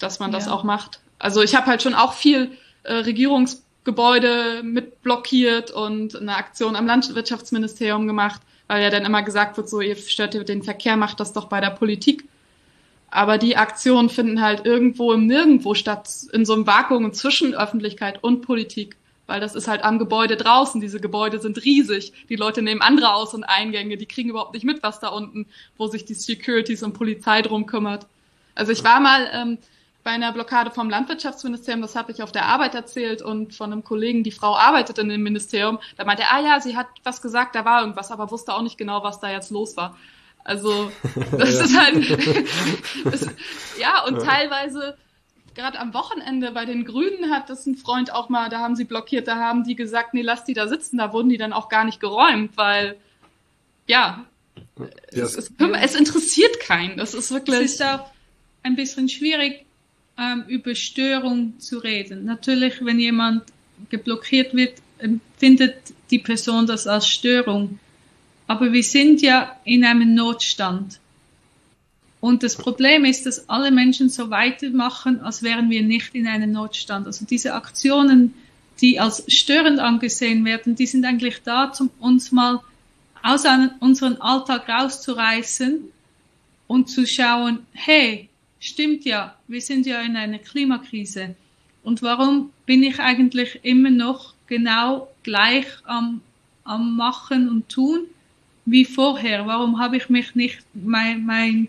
dass 0.00 0.18
man 0.18 0.32
das 0.32 0.48
auch 0.48 0.64
macht. 0.64 0.98
Also 1.20 1.40
ich 1.40 1.54
habe 1.54 1.66
halt 1.66 1.82
schon 1.82 1.94
auch 1.94 2.14
viel 2.14 2.50
äh, 2.82 2.94
Regierungsgebäude 2.94 4.62
mit 4.64 5.02
blockiert 5.02 5.70
und 5.70 6.16
eine 6.16 6.36
Aktion 6.36 6.74
am 6.74 6.86
Landwirtschaftsministerium 6.86 8.06
gemacht, 8.06 8.40
weil 8.66 8.82
ja 8.82 8.90
dann 8.90 9.04
immer 9.04 9.22
gesagt 9.22 9.56
wird, 9.56 9.68
so 9.68 9.80
ihr 9.80 9.96
stört 9.96 10.34
den 10.48 10.62
Verkehr, 10.62 10.96
macht 10.96 11.20
das 11.20 11.32
doch 11.32 11.46
bei 11.46 11.60
der 11.60 11.70
Politik. 11.70 12.24
Aber 13.10 13.38
die 13.38 13.56
Aktionen 13.56 14.10
finden 14.10 14.42
halt 14.42 14.66
irgendwo 14.66 15.12
im 15.12 15.26
Nirgendwo 15.26 15.74
statt, 15.74 16.10
in 16.32 16.44
so 16.44 16.54
einem 16.54 16.66
Vakuum 16.66 17.12
zwischen 17.12 17.54
Öffentlichkeit 17.54 18.24
und 18.24 18.42
Politik. 18.42 18.96
Weil 19.26 19.40
das 19.40 19.54
ist 19.54 19.68
halt 19.68 19.84
am 19.84 19.98
Gebäude 19.98 20.36
draußen. 20.36 20.80
Diese 20.80 21.00
Gebäude 21.00 21.40
sind 21.40 21.64
riesig. 21.64 22.12
Die 22.28 22.36
Leute 22.36 22.60
nehmen 22.60 22.82
andere 22.82 23.14
Aus- 23.14 23.34
und 23.34 23.44
Eingänge. 23.44 23.96
Die 23.96 24.06
kriegen 24.06 24.30
überhaupt 24.30 24.52
nicht 24.52 24.64
mit, 24.64 24.82
was 24.82 25.00
da 25.00 25.08
unten, 25.08 25.46
wo 25.78 25.86
sich 25.86 26.04
die 26.04 26.14
Securities 26.14 26.82
und 26.82 26.92
Polizei 26.92 27.40
drum 27.42 27.66
kümmert. 27.66 28.06
Also 28.54 28.72
ich 28.72 28.84
war 28.84 29.00
mal 29.00 29.28
ähm, 29.32 29.58
bei 30.04 30.10
einer 30.10 30.32
Blockade 30.32 30.70
vom 30.70 30.90
Landwirtschaftsministerium, 30.90 31.80
das 31.80 31.96
habe 31.96 32.12
ich 32.12 32.22
auf 32.22 32.30
der 32.30 32.44
Arbeit 32.44 32.74
erzählt 32.74 33.22
und 33.22 33.54
von 33.54 33.72
einem 33.72 33.82
Kollegen, 33.82 34.22
die 34.22 34.30
Frau 34.30 34.54
arbeitet 34.54 34.98
in 34.98 35.08
dem 35.08 35.22
Ministerium, 35.22 35.78
da 35.96 36.04
meinte 36.04 36.24
er, 36.24 36.34
ah 36.34 36.40
ja, 36.40 36.60
sie 36.60 36.76
hat 36.76 36.86
was 37.02 37.22
gesagt, 37.22 37.54
da 37.54 37.64
war 37.64 37.80
irgendwas, 37.80 38.10
aber 38.10 38.30
wusste 38.30 38.52
auch 38.52 38.62
nicht 38.62 38.76
genau, 38.76 39.02
was 39.02 39.18
da 39.18 39.30
jetzt 39.30 39.50
los 39.50 39.76
war. 39.76 39.96
Also 40.44 40.92
das 41.32 41.54
ist 41.54 41.76
halt, 41.76 41.96
das, 43.04 43.26
ja, 43.80 44.04
und 44.04 44.20
teilweise 44.20 44.96
gerade 45.54 45.78
am 45.78 45.94
Wochenende 45.94 46.50
bei 46.52 46.64
den 46.64 46.84
Grünen 46.84 47.30
hat 47.30 47.48
das 47.50 47.66
ein 47.66 47.76
Freund 47.76 48.12
auch 48.12 48.28
mal, 48.28 48.48
da 48.48 48.60
haben 48.60 48.76
sie 48.76 48.84
blockiert, 48.84 49.28
da 49.28 49.36
haben 49.36 49.64
die 49.64 49.76
gesagt, 49.76 50.14
nee, 50.14 50.22
lass 50.22 50.44
die 50.44 50.54
da 50.54 50.68
sitzen, 50.68 50.98
da 50.98 51.12
wurden 51.12 51.28
die 51.28 51.38
dann 51.38 51.52
auch 51.52 51.68
gar 51.68 51.84
nicht 51.84 52.00
geräumt, 52.00 52.56
weil 52.56 52.96
ja, 53.86 54.24
yes. 55.12 55.36
es, 55.36 55.50
es, 55.50 55.52
es, 55.58 55.94
interessiert 55.94 56.60
keinen. 56.60 56.96
Das 56.96 57.14
ist 57.14 57.30
wirklich. 57.30 57.60
Es 57.60 57.74
ist 57.74 57.82
auch 57.82 58.10
ein 58.62 58.76
bisschen 58.76 59.08
schwierig, 59.08 59.64
ähm, 60.18 60.44
über 60.48 60.74
Störung 60.74 61.58
zu 61.60 61.78
reden. 61.78 62.24
Natürlich, 62.24 62.84
wenn 62.84 62.98
jemand 62.98 63.44
geblockiert 63.90 64.54
wird, 64.54 64.78
empfindet 64.98 65.76
die 66.10 66.18
Person 66.18 66.66
das 66.66 66.86
als 66.86 67.08
Störung. 67.08 67.78
Aber 68.46 68.72
wir 68.72 68.82
sind 68.82 69.22
ja 69.22 69.58
in 69.64 69.84
einem 69.84 70.14
Notstand. 70.14 71.00
Und 72.24 72.42
das 72.42 72.56
Problem 72.56 73.04
ist, 73.04 73.26
dass 73.26 73.50
alle 73.50 73.70
Menschen 73.70 74.08
so 74.08 74.30
weitermachen, 74.30 75.20
als 75.20 75.42
wären 75.42 75.68
wir 75.68 75.82
nicht 75.82 76.14
in 76.14 76.26
einem 76.26 76.52
Notstand. 76.52 77.06
Also 77.06 77.26
diese 77.26 77.52
Aktionen, 77.52 78.32
die 78.80 78.98
als 78.98 79.24
störend 79.28 79.78
angesehen 79.78 80.42
werden, 80.46 80.74
die 80.74 80.86
sind 80.86 81.04
eigentlich 81.04 81.42
da, 81.44 81.70
um 81.78 81.90
uns 82.00 82.32
mal 82.32 82.62
aus 83.22 83.44
unserem 83.80 84.16
Alltag 84.22 84.70
rauszureißen 84.70 85.80
und 86.66 86.88
zu 86.88 87.06
schauen, 87.06 87.58
hey, 87.74 88.30
stimmt 88.58 89.04
ja, 89.04 89.36
wir 89.46 89.60
sind 89.60 89.84
ja 89.84 90.00
in 90.00 90.16
einer 90.16 90.38
Klimakrise. 90.38 91.34
Und 91.82 92.00
warum 92.00 92.52
bin 92.64 92.82
ich 92.84 93.00
eigentlich 93.00 93.60
immer 93.64 93.90
noch 93.90 94.32
genau 94.46 95.08
gleich 95.24 95.66
am, 95.84 96.22
am 96.64 96.96
Machen 96.96 97.50
und 97.50 97.68
Tun 97.68 98.06
wie 98.64 98.86
vorher? 98.86 99.46
Warum 99.46 99.78
habe 99.78 99.98
ich 99.98 100.08
mich 100.08 100.34
nicht, 100.34 100.60
mein, 100.72 101.26
mein 101.26 101.68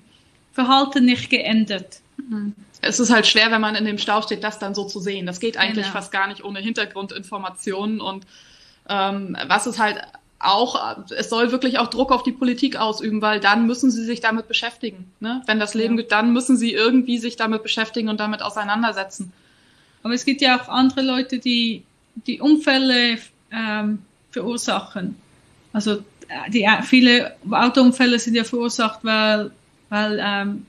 Verhalten 0.56 1.06
nicht 1.06 1.30
geändert? 1.30 2.00
Mhm. 2.18 2.56
Es 2.82 3.00
ist 3.00 3.12
halt 3.12 3.28
schwer, 3.28 3.52
wenn 3.52 3.62
man 3.62 3.76
in 3.76 3.86
dem 3.86 3.98
Stau 3.98 4.22
steht, 4.22 4.44
das 4.44 4.58
dann 4.58 4.74
so 4.74 4.86
zu 4.86 5.00
sehen. 5.00 5.26
Das 5.26 5.39
geht 5.39 5.58
eigentlich 5.58 5.86
genau. 5.86 5.98
fast 5.98 6.12
gar 6.12 6.28
nicht 6.28 6.43
ohne 6.43 6.60
Hintergrundinformationen. 6.60 7.99
Und 7.99 8.26
ähm, 8.88 9.36
was 9.47 9.66
es 9.66 9.80
halt 9.80 10.01
auch, 10.39 10.97
es 11.10 11.30
soll 11.30 11.51
wirklich 11.51 11.80
auch 11.80 11.88
Druck 11.88 12.12
auf 12.12 12.24
die 12.24 12.32
Politik 12.32 12.78
ausüben, 12.78 13.22
weil 13.22 13.39
dann 13.39 13.68
müssen 13.68 13.91
sie 13.91 14.03
sich 14.03 14.22
damit 14.22 14.47
beschäftigen. 14.47 15.12
Ne? 15.20 15.41
Wenn 15.45 15.60
das 15.60 15.74
Leben 15.74 15.95
ja. 15.95 16.01
gibt, 16.01 16.12
dann 16.12 16.32
müssen 16.32 16.56
sie 16.56 16.74
irgendwie 16.74 17.18
sich 17.18 17.36
damit 17.36 17.64
beschäftigen 17.64 18.10
und 18.10 18.20
damit 18.20 18.41
auseinandersetzen. 18.41 19.34
Aber 20.03 20.14
es 20.14 20.24
gibt 20.24 20.41
ja 20.41 20.62
auch 20.62 20.70
andere 20.70 21.01
Leute, 21.01 21.39
die 21.39 21.84
die 22.28 22.39
Unfälle 22.39 23.18
ähm, 23.51 23.99
verursachen. 24.32 25.16
Also 25.74 26.03
die, 26.49 26.68
viele 26.84 27.36
Autounfälle 27.49 28.20
sind 28.20 28.36
ja 28.36 28.43
verursacht, 28.43 28.99
weil, 29.03 29.51
weil 29.89 30.19
ähm, 30.21 30.65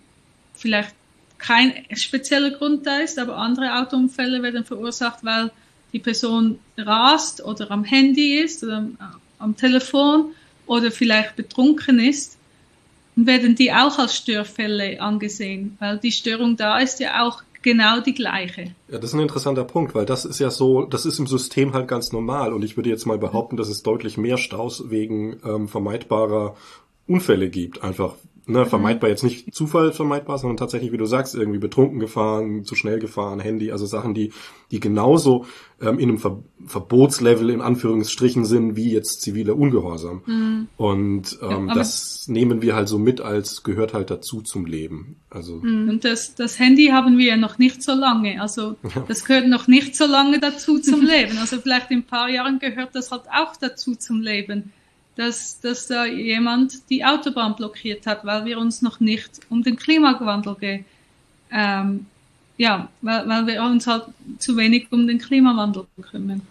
vielleicht 0.54 0.94
kein 1.38 1.72
spezieller 1.92 2.50
Grund 2.50 2.86
da 2.86 2.98
ist, 2.98 3.18
aber 3.18 3.36
andere 3.36 3.78
Autounfälle 3.78 4.42
werden 4.42 4.64
verursacht, 4.64 5.24
weil 5.24 5.50
die 5.92 5.98
Person 5.98 6.58
rast 6.76 7.44
oder 7.44 7.70
am 7.70 7.84
Handy 7.84 8.38
ist 8.38 8.62
oder 8.62 8.86
am 9.38 9.56
Telefon 9.56 10.32
oder 10.66 10.90
vielleicht 10.90 11.36
betrunken 11.36 11.98
ist. 11.98 12.36
werden 13.14 13.54
die 13.54 13.72
auch 13.72 13.98
als 13.98 14.16
Störfälle 14.16 15.00
angesehen, 15.00 15.76
weil 15.80 15.98
die 15.98 16.12
Störung 16.12 16.56
da 16.56 16.78
ist 16.78 17.00
ja 17.00 17.22
auch 17.22 17.42
genau 17.62 18.00
die 18.00 18.14
gleiche. 18.14 18.74
Ja, 18.88 18.98
das 18.98 19.10
ist 19.10 19.14
ein 19.14 19.20
interessanter 19.20 19.64
Punkt, 19.64 19.94
weil 19.94 20.06
das 20.06 20.24
ist 20.24 20.38
ja 20.38 20.50
so, 20.50 20.84
das 20.84 21.06
ist 21.06 21.18
im 21.18 21.26
System 21.26 21.72
halt 21.72 21.88
ganz 21.88 22.12
normal 22.12 22.52
und 22.52 22.62
ich 22.62 22.76
würde 22.76 22.90
jetzt 22.90 23.06
mal 23.06 23.18
behaupten, 23.18 23.56
dass 23.56 23.68
es 23.68 23.82
deutlich 23.82 24.16
mehr 24.16 24.36
Staus 24.36 24.90
wegen 24.90 25.40
ähm, 25.44 25.66
vermeidbarer 25.66 26.56
Unfälle 27.06 27.48
gibt, 27.48 27.82
einfach 27.82 28.14
ne, 28.47 28.64
vermeidbar 28.64 29.11
jetzt 29.11 29.24
nicht 29.24 29.53
Zufall 29.55 29.92
vermeidbar, 29.92 30.38
sondern 30.38 30.57
tatsächlich, 30.57 30.92
wie 30.92 30.97
du 30.97 31.07
sagst, 31.07 31.34
irgendwie 31.34 31.59
betrunken 31.59 31.99
gefahren, 31.99 32.64
zu 32.64 32.74
schnell 32.74 33.01
gefahren, 33.01 33.40
Handy, 33.40 33.72
also 33.72 33.86
Sachen, 33.86 34.14
die, 34.14 34.32
die 34.70 34.80
genauso 34.80 35.47
ähm, 35.80 35.99
in 35.99 36.09
einem 36.09 36.18
Ver 36.18 36.42
Verbotslevel 36.66 37.51
in 37.51 37.61
Anführungsstrichen 37.61 38.44
sind, 38.44 38.74
wie 38.74 38.90
jetzt 38.90 39.20
ziviler 39.20 39.57
Ungehorsam. 39.57 40.22
Mhm. 40.26 40.68
Und 40.76 41.38
ähm, 41.42 41.68
ja, 41.68 41.74
das 41.74 42.26
nehmen 42.26 42.61
wir 42.61 42.74
halt 42.74 42.88
so 42.88 42.99
mit, 42.99 43.20
als 43.20 43.62
gehört 43.62 43.94
halt 43.94 44.11
dazu 44.11 44.42
zum 44.42 44.66
Leben. 44.66 45.16
Also 45.30 45.57
mhm. 45.57 45.88
und 45.88 46.05
das, 46.05 46.34
das 46.34 46.59
Handy 46.59 46.86
haben 46.86 47.18
wir 47.18 47.26
ja 47.26 47.36
noch 47.36 47.59
nicht 47.59 47.82
so 47.82 47.92
lange. 47.94 48.40
Also 48.40 48.74
ja. 48.82 49.05
das 49.07 49.24
gehört 49.24 49.49
noch 49.49 49.68
nicht 49.68 49.94
so 49.94 50.07
lange 50.07 50.40
dazu 50.40 50.80
zum 50.80 51.03
Leben. 51.03 51.38
Also 51.38 51.61
vielleicht 51.61 51.90
in 51.90 51.99
ein 51.99 52.07
paar 52.07 52.28
Jahren 52.28 52.59
gehört 52.59 52.94
das 52.94 53.12
halt 53.12 53.24
auch 53.32 53.55
dazu 53.57 53.94
zum 53.94 54.20
Leben 54.20 54.72
dass, 55.16 55.60
dass 55.60 55.86
da 55.86 56.04
jemand 56.04 56.90
die 56.90 57.04
Autobahn 57.04 57.56
blockiert 57.56 58.06
hat, 58.06 58.24
weil 58.24 58.44
wir 58.44 58.58
uns 58.58 58.82
noch 58.82 59.00
nicht 59.00 59.40
um 59.48 59.62
den 59.62 59.76
Klimawandel 59.76 60.54
ge, 60.54 60.84
ähm, 61.50 62.06
ja, 62.58 62.88
weil, 63.02 63.28
weil 63.28 63.46
wir 63.46 63.62
uns 63.62 63.86
halt 63.86 64.04
zu 64.38 64.56
wenig 64.56 64.88
um 64.90 65.06
den 65.06 65.18
Klimawandel 65.18 65.86
kümmern. 66.10 66.42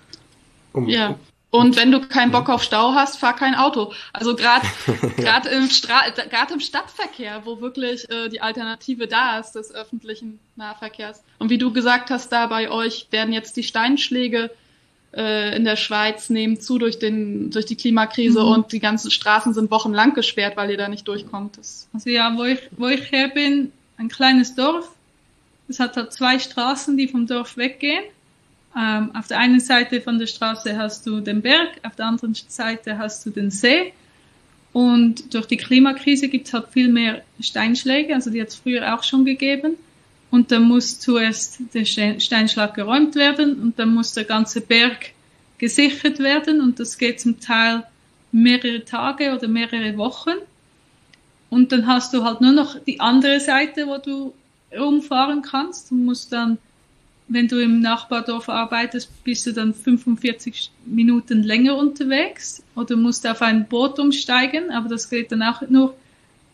Um, 0.73 0.87
ja. 0.89 1.17
Und 1.51 1.77
wenn 1.77 1.91
du 1.91 2.01
keinen 2.01 2.31
Bock 2.31 2.49
auf 2.49 2.63
Stau 2.63 2.93
hast, 2.93 3.17
fahr 3.17 3.35
kein 3.35 3.55
Auto. 3.55 3.93
Also 4.11 4.35
gerade 4.35 4.67
gerade 5.17 5.49
im, 5.49 5.63
im 5.63 6.59
Stadtverkehr, 6.59 7.43
wo 7.45 7.61
wirklich 7.61 8.09
äh, 8.09 8.27
die 8.29 8.41
Alternative 8.41 9.07
da 9.07 9.39
ist 9.39 9.53
des 9.53 9.73
öffentlichen 9.73 10.39
Nahverkehrs. 10.57 11.23
Und 11.39 11.49
wie 11.49 11.57
du 11.57 11.71
gesagt 11.71 12.09
hast, 12.09 12.29
da 12.31 12.47
bei 12.47 12.69
euch 12.69 13.07
werden 13.11 13.33
jetzt 13.33 13.55
die 13.55 13.63
Steinschläge 13.63 14.51
äh, 15.15 15.55
in 15.55 15.63
der 15.63 15.75
Schweiz 15.75 16.29
nehmen 16.29 16.59
zu 16.59 16.77
durch, 16.77 16.99
den, 16.99 17.49
durch 17.51 17.65
die 17.65 17.75
Klimakrise 17.75 18.41
mhm. 18.41 18.47
und 18.47 18.71
die 18.71 18.79
ganzen 18.79 19.11
Straßen 19.11 19.53
sind 19.53 19.71
wochenlang 19.71 20.13
gesperrt, 20.13 20.57
weil 20.57 20.71
ihr 20.71 20.77
da 20.77 20.89
nicht 20.89 21.07
durchkommt. 21.07 21.57
Das 21.57 21.87
also 21.93 22.09
ja, 22.09 22.35
wo 22.35 22.43
ich, 22.43 22.59
wo 22.71 22.87
ich 22.87 23.11
her 23.11 23.29
bin, 23.29 23.71
ein 23.97 24.09
kleines 24.09 24.55
Dorf. 24.55 24.89
Es 25.67 25.79
hat 25.79 25.95
halt 25.95 26.13
zwei 26.13 26.37
Straßen, 26.37 26.97
die 26.97 27.07
vom 27.07 27.25
Dorf 27.27 27.57
weggehen. 27.57 28.03
Ähm, 28.77 29.15
auf 29.15 29.27
der 29.27 29.39
einen 29.39 29.61
Seite 29.61 30.01
von 30.01 30.19
der 30.19 30.27
Straße 30.27 30.77
hast 30.77 31.07
du 31.07 31.21
den 31.21 31.41
Berg, 31.41 31.79
auf 31.83 31.95
der 31.95 32.07
anderen 32.07 32.35
Seite 32.35 32.97
hast 32.97 33.25
du 33.25 33.29
den 33.29 33.49
See. 33.49 33.93
Und 34.73 35.33
durch 35.33 35.45
die 35.45 35.55
Klimakrise 35.55 36.27
gibt 36.27 36.47
es 36.47 36.53
halt 36.53 36.67
viel 36.67 36.89
mehr 36.89 37.23
Steinschläge, 37.39 38.13
also 38.13 38.29
die 38.29 38.41
hat 38.41 38.49
es 38.49 38.55
früher 38.55 38.93
auch 38.93 39.03
schon 39.03 39.23
gegeben. 39.23 39.77
Und 40.35 40.51
dann 40.51 40.63
muss 40.63 40.99
zuerst 40.99 41.59
der 41.73 41.85
Steinschlag 41.85 42.73
geräumt 42.73 43.15
werden 43.15 43.57
und 43.61 43.79
dann 43.79 43.93
muss 43.93 44.11
der 44.11 44.25
ganze 44.25 44.59
Berg 44.59 45.11
gesichert 45.59 46.19
werden 46.19 46.59
und 46.59 46.77
das 46.77 46.97
geht 46.97 47.21
zum 47.21 47.39
Teil 47.39 47.85
mehrere 48.33 48.83
Tage 48.83 49.33
oder 49.33 49.47
mehrere 49.47 49.95
Wochen. 49.95 50.33
Und 51.49 51.71
dann 51.71 51.87
hast 51.87 52.13
du 52.13 52.25
halt 52.25 52.41
nur 52.41 52.51
noch 52.51 52.77
die 52.85 52.99
andere 52.99 53.39
Seite, 53.39 53.87
wo 53.87 53.97
du 53.97 54.33
rumfahren 54.77 55.41
kannst. 55.41 55.91
Du 55.91 55.95
musst 55.95 56.33
dann, 56.33 56.57
wenn 57.29 57.47
du 57.47 57.63
im 57.63 57.79
Nachbardorf 57.79 58.49
arbeitest, 58.49 59.23
bist 59.23 59.47
du 59.47 59.53
dann 59.53 59.73
45 59.73 60.69
Minuten 60.85 61.43
länger 61.43 61.77
unterwegs 61.77 62.61
oder 62.75 62.97
musst 62.97 63.25
auf 63.25 63.41
ein 63.41 63.69
Boot 63.69 63.99
umsteigen, 63.99 64.69
aber 64.69 64.89
das 64.89 65.09
geht 65.09 65.31
dann 65.31 65.43
auch 65.43 65.61
nur 65.61 65.95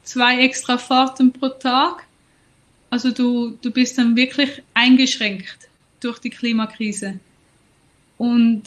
zwei 0.04 0.38
extra 0.44 0.78
Fahrten 0.78 1.34
pro 1.34 1.50
Tag. 1.50 2.06
Also 2.92 3.12
du, 3.12 3.58
du 3.62 3.72
bist 3.72 3.98
dann 3.98 4.16
wirklich 4.18 4.62
eingeschränkt 4.74 5.70
durch 6.02 6.20
die 6.20 6.30
Klimakrise. 6.30 7.20
Und 8.18 8.64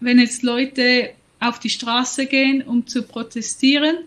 wenn 0.00 0.18
jetzt 0.18 0.42
Leute 0.42 1.10
auf 1.38 1.60
die 1.60 1.68
Straße 1.68 2.26
gehen, 2.26 2.62
um 2.62 2.86
zu 2.86 3.02
protestieren 3.02 3.98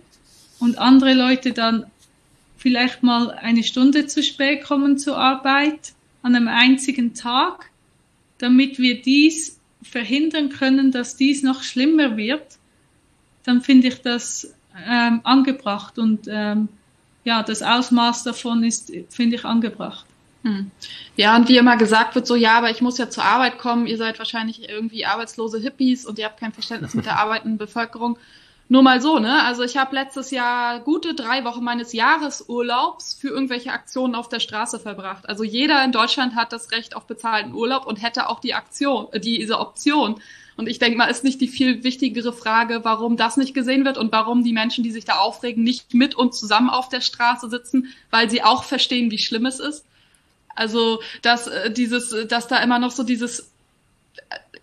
und 0.60 0.80
andere 0.80 1.14
Leute 1.14 1.54
dann 1.54 1.86
vielleicht 2.58 3.04
mal 3.04 3.32
eine 3.32 3.64
Stunde 3.64 4.08
zu 4.08 4.24
spät 4.24 4.64
kommen 4.64 4.98
zur 4.98 5.18
Arbeit 5.18 5.94
an 6.24 6.36
einem 6.36 6.48
einzigen 6.48 7.14
Tag, 7.14 7.70
damit 8.40 8.80
wir 8.80 9.02
dies 9.02 9.60
verhindern 9.84 10.50
können, 10.50 10.92
dass 10.92 11.16
dies 11.16 11.44
noch 11.44 11.62
schlimmer 11.62 12.18
wird, 12.18 12.58
dann 13.44 13.62
finde 13.62 13.90
ich 13.90 14.02
das 14.02 14.54
ähm, 14.88 15.22
angebracht 15.24 16.00
und 16.00 16.28
ähm, 16.28 16.70
ja, 17.24 17.44
das 17.44 17.62
Ausmaß 17.62 18.24
davon 18.24 18.64
ist, 18.64 18.92
finde 19.10 19.36
ich, 19.36 19.46
angebracht. 19.46 20.06
Hm. 20.44 20.72
Ja, 21.18 21.36
und 21.36 21.50
wie 21.50 21.58
immer 21.58 21.76
gesagt 21.76 22.16
wird, 22.16 22.26
so, 22.26 22.36
ja, 22.36 22.58
aber 22.58 22.70
ich 22.70 22.82
muss 22.82 22.98
ja 22.98 23.10
zur 23.10 23.26
Arbeit 23.26 23.58
kommen, 23.58 23.88
ihr 23.88 23.98
seid 23.98 24.20
wahrscheinlich 24.20 24.70
irgendwie 24.70 25.06
arbeitslose 25.06 25.60
Hippies 25.60 26.06
und 26.06 26.18
ihr 26.18 26.26
habt 26.26 26.40
kein 26.40 26.54
Verständnis 26.54 26.94
mit 26.94 27.06
der 27.06 27.20
arbeitenden 27.20 27.58
Bevölkerung. 27.58 28.18
Nur 28.72 28.84
mal 28.84 29.02
so, 29.02 29.18
ne? 29.18 29.44
Also 29.44 29.64
ich 29.64 29.78
habe 29.78 29.96
letztes 29.96 30.30
Jahr 30.30 30.80
gute 30.80 31.16
drei 31.16 31.44
Wochen 31.44 31.64
meines 31.64 31.92
Jahresurlaubs 31.92 33.16
für 33.16 33.30
irgendwelche 33.30 33.72
Aktionen 33.72 34.14
auf 34.14 34.30
der 34.30 34.40
Straße 34.40 34.80
verbracht. 34.80 35.28
Also 35.28 35.44
jeder 35.44 35.84
in 35.84 35.92
Deutschland 35.92 36.36
hat 36.36 36.54
das 36.54 36.72
Recht 36.72 36.96
auf 36.96 37.08
bezahlten 37.08 37.56
Urlaub 37.56 37.88
und 37.88 37.96
hätte 37.96 38.30
auch 38.30 38.40
die 38.40 38.54
Aktion, 38.54 39.08
äh, 39.12 39.20
diese 39.20 39.60
Option. 39.60 40.22
Und 40.56 40.68
ich 40.68 40.78
denke 40.78 41.00
mal, 41.00 41.06
ist 41.06 41.24
nicht 41.24 41.42
die 41.42 41.48
viel 41.48 41.84
wichtigere 41.84 42.32
Frage, 42.32 42.82
warum 42.84 43.18
das 43.18 43.38
nicht 43.38 43.56
gesehen 43.56 43.86
wird 43.86 43.98
und 43.98 44.12
warum 44.12 44.44
die 44.44 44.54
Menschen, 44.54 44.84
die 44.84 44.92
sich 44.92 45.06
da 45.06 45.16
aufregen, 45.16 45.64
nicht 45.64 45.96
mit 45.96 46.14
uns 46.14 46.40
zusammen 46.40 46.70
auf 46.70 46.90
der 46.90 47.02
Straße 47.02 47.50
sitzen, 47.50 47.88
weil 48.12 48.30
sie 48.30 48.44
auch 48.44 48.64
verstehen, 48.64 49.10
wie 49.10 49.18
schlimm 49.18 49.48
es 49.48 49.60
ist. 49.60 49.84
Also, 50.56 51.02
dass 51.24 51.48
äh, 51.48 51.72
dieses, 51.72 52.16
dass 52.28 52.48
da 52.48 52.58
immer 52.60 52.78
noch 52.78 52.92
so 52.92 53.02
dieses, 53.02 53.52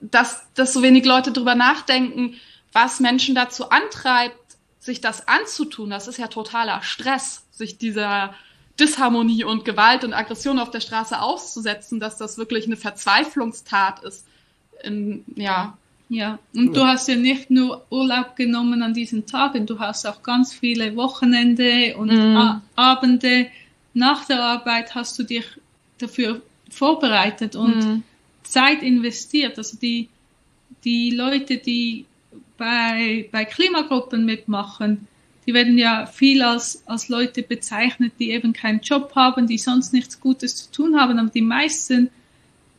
dass, 0.00 0.46
dass 0.54 0.72
so 0.72 0.82
wenig 0.82 1.04
Leute 1.04 1.32
drüber 1.32 1.56
nachdenken, 1.56 2.36
was 2.76 3.00
Menschen 3.00 3.34
dazu 3.34 3.70
antreibt, 3.70 4.36
sich 4.80 5.00
das 5.00 5.26
anzutun, 5.26 5.88
das 5.88 6.08
ist 6.08 6.18
ja 6.18 6.26
totaler 6.26 6.82
Stress, 6.82 7.46
sich 7.50 7.78
dieser 7.78 8.34
Disharmonie 8.78 9.44
und 9.44 9.64
Gewalt 9.64 10.04
und 10.04 10.12
Aggression 10.12 10.58
auf 10.58 10.70
der 10.70 10.80
Straße 10.80 11.18
auszusetzen, 11.18 12.00
dass 12.00 12.18
das 12.18 12.36
wirklich 12.36 12.66
eine 12.66 12.76
Verzweiflungstat 12.76 14.04
ist. 14.04 14.26
In, 14.84 15.24
ja, 15.36 15.78
ja, 16.10 16.38
und 16.54 16.66
ja. 16.66 16.72
du 16.72 16.86
hast 16.86 17.08
ja 17.08 17.16
nicht 17.16 17.50
nur 17.50 17.86
Urlaub 17.88 18.36
genommen 18.36 18.82
an 18.82 18.92
diesen 18.92 19.24
Tagen, 19.24 19.64
du 19.64 19.78
hast 19.78 20.06
auch 20.06 20.22
ganz 20.22 20.52
viele 20.52 20.96
Wochenende 20.96 21.96
und 21.96 22.12
mhm. 22.12 22.60
Abende 22.76 23.46
nach 23.94 24.26
der 24.26 24.42
Arbeit 24.42 24.94
hast 24.94 25.18
du 25.18 25.22
dich 25.22 25.46
dafür 25.96 26.42
vorbereitet 26.68 27.56
und 27.56 27.76
mhm. 27.76 28.02
Zeit 28.42 28.82
investiert. 28.82 29.56
Also 29.56 29.78
die, 29.78 30.10
die 30.84 31.10
Leute, 31.12 31.56
die 31.56 32.04
bei, 32.56 33.28
bei 33.32 33.44
Klimagruppen 33.44 34.24
mitmachen, 34.24 35.06
die 35.46 35.54
werden 35.54 35.78
ja 35.78 36.06
viel 36.06 36.42
als, 36.42 36.82
als 36.86 37.08
Leute 37.08 37.42
bezeichnet, 37.42 38.14
die 38.18 38.30
eben 38.30 38.52
keinen 38.52 38.80
Job 38.80 39.12
haben, 39.14 39.46
die 39.46 39.58
sonst 39.58 39.92
nichts 39.92 40.20
Gutes 40.20 40.56
zu 40.56 40.72
tun 40.72 40.98
haben, 40.98 41.18
aber 41.18 41.30
die 41.30 41.42
meisten 41.42 42.10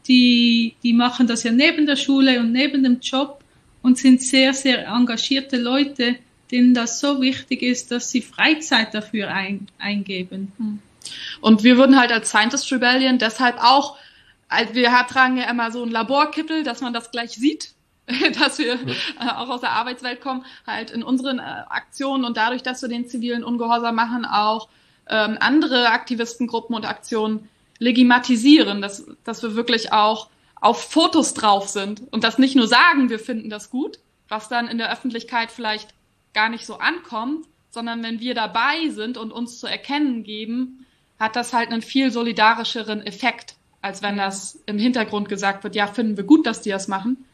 die, 0.08 0.76
die 0.84 0.94
machen 0.94 1.28
das 1.28 1.44
ja 1.44 1.52
neben 1.52 1.86
der 1.86 1.96
Schule 1.96 2.40
und 2.40 2.52
neben 2.52 2.84
dem 2.84 3.00
Job 3.00 3.44
und 3.82 3.98
sind 3.98 4.22
sehr, 4.22 4.54
sehr 4.54 4.88
engagierte 4.88 5.58
Leute, 5.58 6.16
denen 6.52 6.74
das 6.74 7.00
so 7.00 7.22
wichtig 7.22 7.62
ist, 7.62 7.92
dass 7.92 8.10
sie 8.10 8.22
Freizeit 8.22 8.94
dafür 8.94 9.30
ein, 9.30 9.68
eingeben. 9.78 10.52
Hm. 10.58 10.80
Und 11.42 11.64
wir 11.64 11.78
würden 11.78 12.00
halt 12.00 12.12
als 12.12 12.30
Scientist 12.30 12.72
Rebellion 12.72 13.18
deshalb 13.18 13.58
auch, 13.62 13.98
also 14.48 14.74
wir 14.74 14.90
tragen 15.10 15.38
ja 15.38 15.50
immer 15.50 15.72
so 15.72 15.84
ein 15.84 15.92
Laborkittel, 15.92 16.64
dass 16.64 16.82
man 16.82 16.94
das 16.94 17.12
gleich 17.12 17.32
sieht, 17.32 17.72
dass 18.40 18.58
wir 18.58 18.76
ja. 18.76 19.42
auch 19.42 19.50
aus 19.50 19.62
der 19.62 19.72
Arbeitswelt 19.72 20.22
kommen, 20.22 20.46
halt 20.66 20.92
in 20.92 21.04
unseren 21.04 21.40
äh, 21.40 21.42
Aktionen 21.42 22.24
und 22.24 22.38
dadurch, 22.38 22.64
dass 22.64 22.82
wir 22.82 22.90
den 22.90 23.08
zivilen 23.08 23.44
Ungehorsam 23.44 23.96
machen, 23.96 24.26
auch 24.26 24.70
ähm, 25.10 25.38
andere 25.40 25.90
Aktivistengruppen 25.90 26.76
und 26.76 26.86
Aktionen 26.86 27.50
legimatisieren, 27.80 28.82
dass, 28.82 29.06
dass 29.24 29.44
wir 29.44 29.56
wirklich 29.56 29.92
auch 29.92 30.30
auf 30.60 30.90
Fotos 30.90 31.34
drauf 31.34 31.68
sind 31.70 32.02
und 32.12 32.24
das 32.24 32.38
nicht 32.38 32.56
nur 32.56 32.68
sagen, 32.68 33.10
wir 33.10 33.20
finden 33.20 33.50
das 33.50 33.70
gut, 33.70 34.00
was 34.30 34.50
dann 34.50 34.68
in 34.68 34.78
der 34.78 34.92
Öffentlichkeit 34.92 35.52
vielleicht 35.52 35.94
gar 36.34 36.50
nicht 36.50 36.66
so 36.66 36.78
ankommt, 36.78 37.46
sondern 37.70 38.02
wenn 38.04 38.20
wir 38.20 38.34
dabei 38.34 38.90
sind 38.90 39.18
und 39.18 39.32
uns 39.32 39.60
zu 39.60 39.68
erkennen 39.68 40.24
geben, 40.24 40.86
hat 41.20 41.36
das 41.36 41.54
halt 41.54 41.72
einen 41.72 41.82
viel 41.82 42.12
solidarischeren 42.12 43.06
Effekt, 43.06 43.56
als 43.82 44.02
wenn 44.02 44.18
das 44.18 44.62
im 44.66 44.80
Hintergrund 44.80 45.30
gesagt 45.30 45.64
wird, 45.64 45.76
ja, 45.76 45.88
finden 45.88 46.18
wir 46.18 46.24
gut, 46.24 46.46
dass 46.46 46.62
die 46.62 46.70
das 46.70 46.88
machen. 46.88 47.26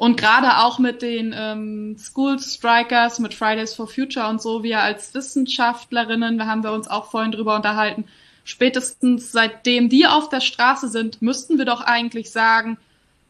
Und 0.00 0.16
gerade 0.16 0.64
auch 0.64 0.78
mit 0.78 1.02
den 1.02 1.34
ähm, 1.36 1.94
School 1.98 2.38
Strikers, 2.38 3.18
mit 3.18 3.34
Fridays 3.34 3.74
for 3.74 3.86
Future 3.86 4.28
und 4.28 4.40
so, 4.40 4.62
wir 4.62 4.80
als 4.80 5.12
Wissenschaftlerinnen, 5.12 6.38
da 6.38 6.46
haben 6.46 6.64
wir 6.64 6.72
uns 6.72 6.88
auch 6.88 7.10
vorhin 7.10 7.32
drüber 7.32 7.54
unterhalten, 7.54 8.06
spätestens 8.44 9.30
seitdem 9.30 9.90
die 9.90 10.06
auf 10.06 10.30
der 10.30 10.40
Straße 10.40 10.88
sind, 10.88 11.20
müssten 11.20 11.58
wir 11.58 11.66
doch 11.66 11.82
eigentlich 11.82 12.30
sagen, 12.30 12.78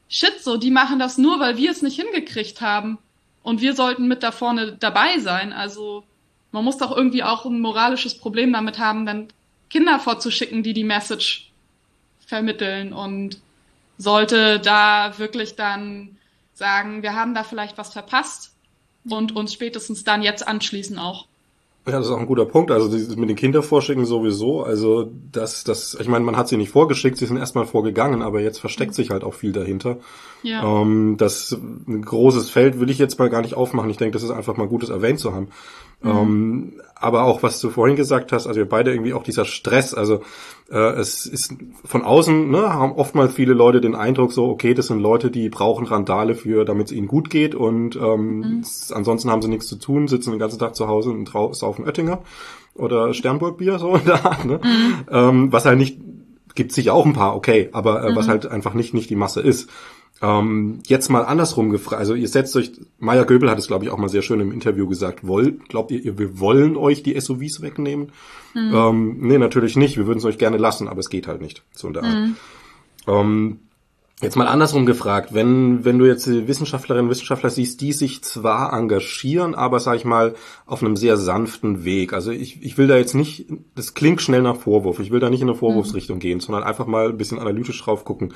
shit, 0.08 0.40
so, 0.40 0.56
die 0.58 0.70
machen 0.70 1.00
das 1.00 1.18
nur, 1.18 1.40
weil 1.40 1.56
wir 1.56 1.72
es 1.72 1.82
nicht 1.82 2.00
hingekriegt 2.00 2.60
haben. 2.60 2.98
Und 3.42 3.60
wir 3.60 3.74
sollten 3.74 4.06
mit 4.06 4.22
da 4.22 4.30
vorne 4.30 4.76
dabei 4.78 5.18
sein. 5.18 5.52
Also 5.52 6.04
man 6.52 6.62
muss 6.62 6.78
doch 6.78 6.96
irgendwie 6.96 7.24
auch 7.24 7.46
ein 7.46 7.60
moralisches 7.60 8.16
Problem 8.16 8.52
damit 8.52 8.78
haben, 8.78 9.06
dann 9.06 9.26
Kinder 9.70 9.98
vorzuschicken, 9.98 10.62
die 10.62 10.72
die 10.72 10.84
Message 10.84 11.50
vermitteln 12.28 12.92
und 12.92 13.40
sollte 13.98 14.60
da 14.60 15.18
wirklich 15.18 15.56
dann 15.56 16.16
sagen, 16.60 17.02
wir 17.02 17.16
haben 17.16 17.34
da 17.34 17.42
vielleicht 17.42 17.76
was 17.78 17.92
verpasst 17.92 18.52
und 19.08 19.34
uns 19.34 19.52
spätestens 19.52 20.04
dann 20.04 20.22
jetzt 20.22 20.46
anschließen 20.46 20.98
auch. 20.98 21.26
Ja, 21.86 21.92
das 21.92 22.06
ist 22.06 22.12
auch 22.12 22.20
ein 22.20 22.26
guter 22.26 22.44
Punkt. 22.44 22.70
Also 22.70 22.90
mit 23.16 23.30
den 23.30 23.36
Kindervorschicken 23.36 24.04
sowieso. 24.04 24.62
Also 24.62 25.10
das, 25.32 25.64
das, 25.64 25.96
ich 25.98 26.08
meine, 26.08 26.24
man 26.24 26.36
hat 26.36 26.46
sie 26.46 26.58
nicht 26.58 26.70
vorgeschickt, 26.70 27.16
sie 27.16 27.24
sind 27.24 27.38
erstmal 27.38 27.64
vorgegangen, 27.64 28.20
aber 28.20 28.40
jetzt 28.40 28.60
versteckt 28.60 28.94
sich 28.94 29.10
halt 29.10 29.24
auch 29.24 29.32
viel 29.32 29.52
dahinter. 29.52 29.96
Ja. 30.42 30.82
Ähm, 30.82 31.16
das 31.16 31.52
ein 31.52 32.02
großes 32.02 32.50
Feld 32.50 32.78
will 32.78 32.90
ich 32.90 32.98
jetzt 32.98 33.18
mal 33.18 33.30
gar 33.30 33.40
nicht 33.40 33.54
aufmachen. 33.54 33.88
Ich 33.88 33.96
denke, 33.96 34.12
das 34.12 34.22
ist 34.22 34.30
einfach 34.30 34.58
mal 34.58 34.68
Gutes 34.68 34.90
erwähnt 34.90 35.18
zu 35.18 35.32
haben. 35.32 35.48
Mhm. 36.02 36.10
Ähm, 36.10 36.72
aber 36.94 37.22
auch 37.24 37.42
was 37.42 37.60
du 37.60 37.70
vorhin 37.70 37.96
gesagt 37.96 38.30
hast, 38.30 38.46
also 38.46 38.58
wir 38.58 38.68
beide 38.68 38.92
irgendwie 38.92 39.14
auch 39.14 39.22
dieser 39.22 39.46
Stress, 39.46 39.94
also 39.94 40.20
äh, 40.70 40.76
es 40.76 41.24
ist 41.24 41.54
von 41.84 42.02
außen, 42.02 42.50
ne, 42.50 42.74
haben 42.74 42.92
oftmals 42.92 43.32
viele 43.32 43.54
Leute 43.54 43.80
den 43.80 43.94
Eindruck 43.94 44.32
so, 44.32 44.48
okay, 44.48 44.74
das 44.74 44.88
sind 44.88 45.00
Leute, 45.00 45.30
die 45.30 45.48
brauchen 45.48 45.86
Randale 45.86 46.34
für, 46.34 46.66
damit 46.66 46.88
es 46.88 46.92
ihnen 46.92 47.08
gut 47.08 47.30
geht 47.30 47.54
und 47.54 47.96
ähm, 47.96 48.38
mhm. 48.38 48.64
ansonsten 48.92 49.30
haben 49.30 49.40
sie 49.40 49.48
nichts 49.48 49.66
zu 49.66 49.76
tun, 49.76 50.08
sitzen 50.08 50.30
den 50.30 50.38
ganzen 50.38 50.58
Tag 50.58 50.76
zu 50.76 50.88
Hause 50.88 51.10
und 51.10 51.30
saufen 51.52 51.86
Oettinger 51.86 52.20
oder 52.74 53.14
Sternburg-Bier, 53.14 53.78
so 53.78 53.94
in 53.94 54.04
der 54.04 54.24
Art, 54.24 54.44
ne? 54.44 54.60
Mhm. 54.62 54.94
Ähm, 55.10 55.52
was 55.52 55.64
halt 55.64 55.78
nicht, 55.78 55.98
gibt 56.54 56.72
sicher 56.72 56.92
auch 56.92 57.06
ein 57.06 57.14
paar, 57.14 57.34
okay, 57.34 57.70
aber 57.72 58.04
äh, 58.04 58.14
was 58.14 58.26
mhm. 58.26 58.30
halt 58.30 58.46
einfach 58.46 58.74
nicht, 58.74 58.92
nicht 58.92 59.08
die 59.08 59.16
Masse 59.16 59.40
ist. 59.40 59.70
Ähm, 60.22 60.80
jetzt 60.86 61.08
mal 61.08 61.22
andersrum 61.22 61.70
gefragt, 61.70 61.98
also 61.98 62.14
ihr 62.14 62.28
setzt 62.28 62.54
euch, 62.54 62.72
Maya 62.98 63.24
Göbel 63.24 63.50
hat 63.50 63.58
es 63.58 63.68
glaube 63.68 63.86
ich 63.86 63.90
auch 63.90 63.96
mal 63.96 64.10
sehr 64.10 64.20
schön 64.20 64.40
im 64.40 64.52
Interview 64.52 64.86
gesagt, 64.86 65.26
wollt, 65.26 65.68
glaubt 65.70 65.90
ihr, 65.90 66.18
wir 66.18 66.38
wollen 66.38 66.76
euch 66.76 67.02
die 67.02 67.18
SUVs 67.18 67.62
wegnehmen? 67.62 68.12
Mhm. 68.54 68.74
Ähm, 68.74 69.16
nee, 69.20 69.38
natürlich 69.38 69.76
nicht, 69.76 69.96
wir 69.96 70.06
würden 70.06 70.18
es 70.18 70.24
euch 70.26 70.36
gerne 70.36 70.58
lassen, 70.58 70.88
aber 70.88 71.00
es 71.00 71.08
geht 71.08 71.26
halt 71.26 71.40
nicht, 71.40 71.62
so 71.72 71.86
in 71.86 71.94
der 71.94 72.04
Art. 72.04 72.14
Mhm. 72.14 72.36
Ähm, 73.06 73.58
Jetzt 74.22 74.36
mal 74.36 74.46
andersrum 74.46 74.84
gefragt, 74.84 75.32
wenn, 75.32 75.82
wenn 75.86 75.98
du 75.98 76.04
jetzt 76.04 76.28
Wissenschaftlerinnen 76.28 77.06
und 77.06 77.10
Wissenschaftler 77.10 77.48
siehst, 77.48 77.80
die 77.80 77.94
sich 77.94 78.22
zwar 78.22 78.74
engagieren, 78.74 79.54
aber 79.54 79.80
sag 79.80 79.96
ich 79.96 80.04
mal, 80.04 80.34
auf 80.66 80.82
einem 80.82 80.94
sehr 80.96 81.16
sanften 81.16 81.84
Weg. 81.84 82.12
Also 82.12 82.30
ich, 82.30 82.62
ich 82.62 82.76
will 82.76 82.86
da 82.86 82.98
jetzt 82.98 83.14
nicht, 83.14 83.46
das 83.74 83.94
klingt 83.94 84.20
schnell 84.20 84.42
nach 84.42 84.56
Vorwurf, 84.56 85.00
ich 85.00 85.10
will 85.10 85.20
da 85.20 85.30
nicht 85.30 85.40
in 85.40 85.48
eine 85.48 85.56
Vorwurfsrichtung 85.56 86.16
mhm. 86.16 86.20
gehen, 86.20 86.40
sondern 86.40 86.64
einfach 86.64 86.86
mal 86.86 87.08
ein 87.08 87.16
bisschen 87.16 87.38
analytisch 87.38 87.82
drauf 87.82 88.04
gucken. 88.04 88.34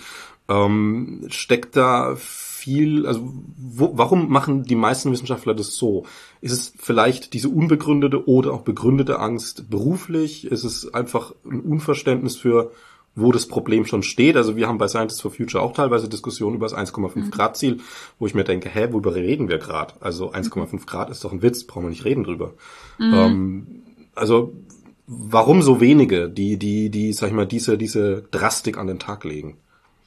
Ähm, 0.48 1.26
steckt 1.28 1.76
da 1.76 2.16
viel, 2.16 3.06
also 3.06 3.32
wo, 3.56 3.92
warum 3.94 4.30
machen 4.30 4.64
die 4.64 4.74
meisten 4.74 5.10
Wissenschaftler 5.10 5.54
das 5.54 5.74
so? 5.76 6.04
Ist 6.40 6.52
es 6.52 6.74
vielleicht 6.78 7.32
diese 7.32 7.48
unbegründete 7.48 8.28
oder 8.28 8.52
auch 8.52 8.62
begründete 8.62 9.18
Angst 9.18 9.70
beruflich? 9.70 10.46
Ist 10.46 10.64
es 10.64 10.92
einfach 10.92 11.34
ein 11.44 11.60
Unverständnis 11.60 12.36
für 12.36 12.70
wo 13.16 13.32
das 13.32 13.46
Problem 13.46 13.86
schon 13.86 14.02
steht. 14.02 14.36
Also 14.36 14.56
wir 14.56 14.68
haben 14.68 14.78
bei 14.78 14.88
Scientists 14.88 15.20
for 15.20 15.30
Future 15.30 15.62
auch 15.62 15.72
teilweise 15.72 16.08
Diskussionen 16.08 16.56
über 16.56 16.66
das 16.66 16.76
1,5 16.76 17.16
mhm. 17.16 17.30
Grad 17.30 17.56
Ziel, 17.56 17.80
wo 18.18 18.26
ich 18.26 18.34
mir 18.34 18.44
denke, 18.44 18.68
hä, 18.68 18.88
worüber 18.90 19.14
reden 19.14 19.48
wir 19.48 19.58
gerade? 19.58 19.94
Also 20.00 20.32
1,5 20.32 20.72
mhm. 20.72 20.86
Grad 20.86 21.10
ist 21.10 21.24
doch 21.24 21.32
ein 21.32 21.42
Witz, 21.42 21.64
brauchen 21.64 21.84
wir 21.84 21.90
nicht 21.90 22.04
reden 22.04 22.24
drüber. 22.24 22.54
Mhm. 22.98 23.14
Ähm, 23.14 23.66
also 24.14 24.54
warum 25.06 25.62
so 25.62 25.80
wenige, 25.80 26.28
die, 26.28 26.56
die, 26.56 26.90
die, 26.90 27.12
sag 27.12 27.28
ich 27.28 27.34
mal, 27.34 27.46
diese, 27.46 27.78
diese 27.78 28.22
Drastik 28.30 28.78
an 28.78 28.86
den 28.86 28.98
Tag 28.98 29.24
legen? 29.24 29.58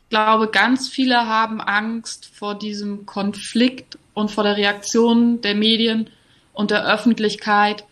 Ich 0.08 0.12
glaube, 0.12 0.48
ganz 0.48 0.88
viele 0.88 1.28
haben 1.28 1.60
Angst 1.60 2.30
vor 2.34 2.56
diesem 2.56 3.06
Konflikt 3.06 3.98
und 4.14 4.32
vor 4.32 4.46
der 4.46 4.56
Reaktion 4.56 5.42
der 5.42 5.54
Medien 5.54 6.10
und 6.54 6.72
der 6.72 6.88
Öffentlichkeit 6.88 7.84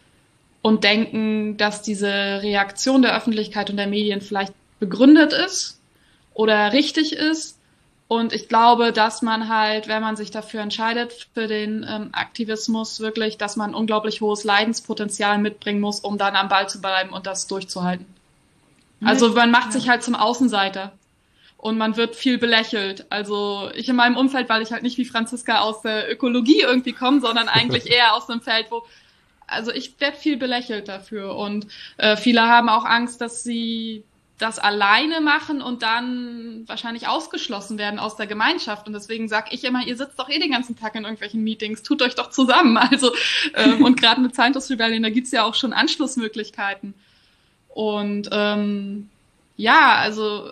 und 0.61 0.85
denken, 0.85 1.57
dass 1.57 1.81
diese 1.81 2.07
Reaktion 2.41 3.01
der 3.01 3.17
Öffentlichkeit 3.17 3.69
und 3.69 3.75
der 3.75 3.87
Medien 3.87 4.21
vielleicht 4.21 4.53
begründet 4.79 5.33
ist 5.33 5.81
oder 6.33 6.71
richtig 6.71 7.11
ist. 7.11 7.59
Und 8.07 8.31
ich 8.31 8.47
glaube, 8.47 8.93
dass 8.93 9.21
man 9.21 9.49
halt, 9.49 9.89
wenn 9.89 10.01
man 10.01 10.15
sich 10.15 10.31
dafür 10.31 10.61
entscheidet, 10.61 11.27
für 11.33 11.47
den 11.47 11.85
ähm, 11.85 12.11
Aktivismus 12.13 13.01
wirklich, 13.01 13.37
dass 13.37 13.57
man 13.57 13.75
unglaublich 13.75 14.21
hohes 14.21 14.45
Leidenspotenzial 14.45 15.37
mitbringen 15.37 15.81
muss, 15.81 15.99
um 15.99 16.17
dann 16.17 16.37
am 16.37 16.47
Ball 16.47 16.69
zu 16.69 16.79
bleiben 16.79 17.09
und 17.09 17.27
das 17.27 17.47
durchzuhalten. 17.47 18.05
Also 19.03 19.33
man 19.33 19.51
macht 19.51 19.73
sich 19.73 19.89
halt 19.89 20.01
zum 20.01 20.15
Außenseiter 20.15 20.93
und 21.65 21.79
man 21.79 21.97
wird 21.97 22.15
viel 22.15 22.37
belächelt. 22.37 23.07
Also 23.09 23.71
ich 23.73 23.89
in 23.89 23.95
meinem 23.95 24.17
Umfeld, 24.17 24.49
weil 24.49 24.61
ich 24.61 24.71
halt 24.71 24.83
nicht 24.83 24.99
wie 24.99 25.05
Franziska 25.05 25.61
aus 25.61 25.81
der 25.81 26.11
Ökologie 26.11 26.61
irgendwie 26.61 26.93
komme, 26.93 27.21
sondern 27.21 27.47
eigentlich 27.47 27.87
eher 27.91 28.13
aus 28.13 28.29
einem 28.29 28.41
Feld, 28.41 28.67
wo 28.69 28.85
also 29.47 29.71
ich 29.71 29.99
werde 29.99 30.15
viel 30.15 30.37
belächelt 30.37 30.87
dafür 30.87 31.35
und 31.35 31.65
äh, 31.97 32.17
viele 32.17 32.43
haben 32.43 32.69
auch 32.69 32.85
Angst, 32.85 33.19
dass 33.19 33.43
sie 33.43 34.03
das 34.37 34.59
alleine 34.59 35.21
machen 35.21 35.63
und 35.63 35.81
dann 35.81 36.65
wahrscheinlich 36.67 37.07
ausgeschlossen 37.07 37.79
werden 37.79 37.97
aus 37.97 38.15
der 38.15 38.27
Gemeinschaft. 38.27 38.85
Und 38.85 38.93
deswegen 38.93 39.27
sage 39.27 39.47
ich 39.49 39.63
immer, 39.63 39.87
ihr 39.87 39.97
sitzt 39.97 40.19
doch 40.19 40.29
eh 40.29 40.37
den 40.37 40.51
ganzen 40.51 40.77
Tag 40.77 40.93
in 40.93 41.01
irgendwelchen 41.03 41.43
Meetings, 41.43 41.81
tut 41.81 42.03
euch 42.03 42.13
doch 42.13 42.29
zusammen. 42.29 42.77
Also 42.91 43.11
ähm, 43.55 43.83
und 43.83 43.99
gerade 43.99 44.21
mit 44.21 44.35
Scientist 44.35 44.69
Rebellion, 44.69 45.01
da 45.01 45.09
gibt's 45.09 45.31
ja 45.31 45.43
auch 45.43 45.55
schon 45.55 45.73
Anschlussmöglichkeiten. 45.73 46.93
Und 47.69 48.29
ähm, 48.31 49.09
ja, 49.57 49.95
also 49.95 50.51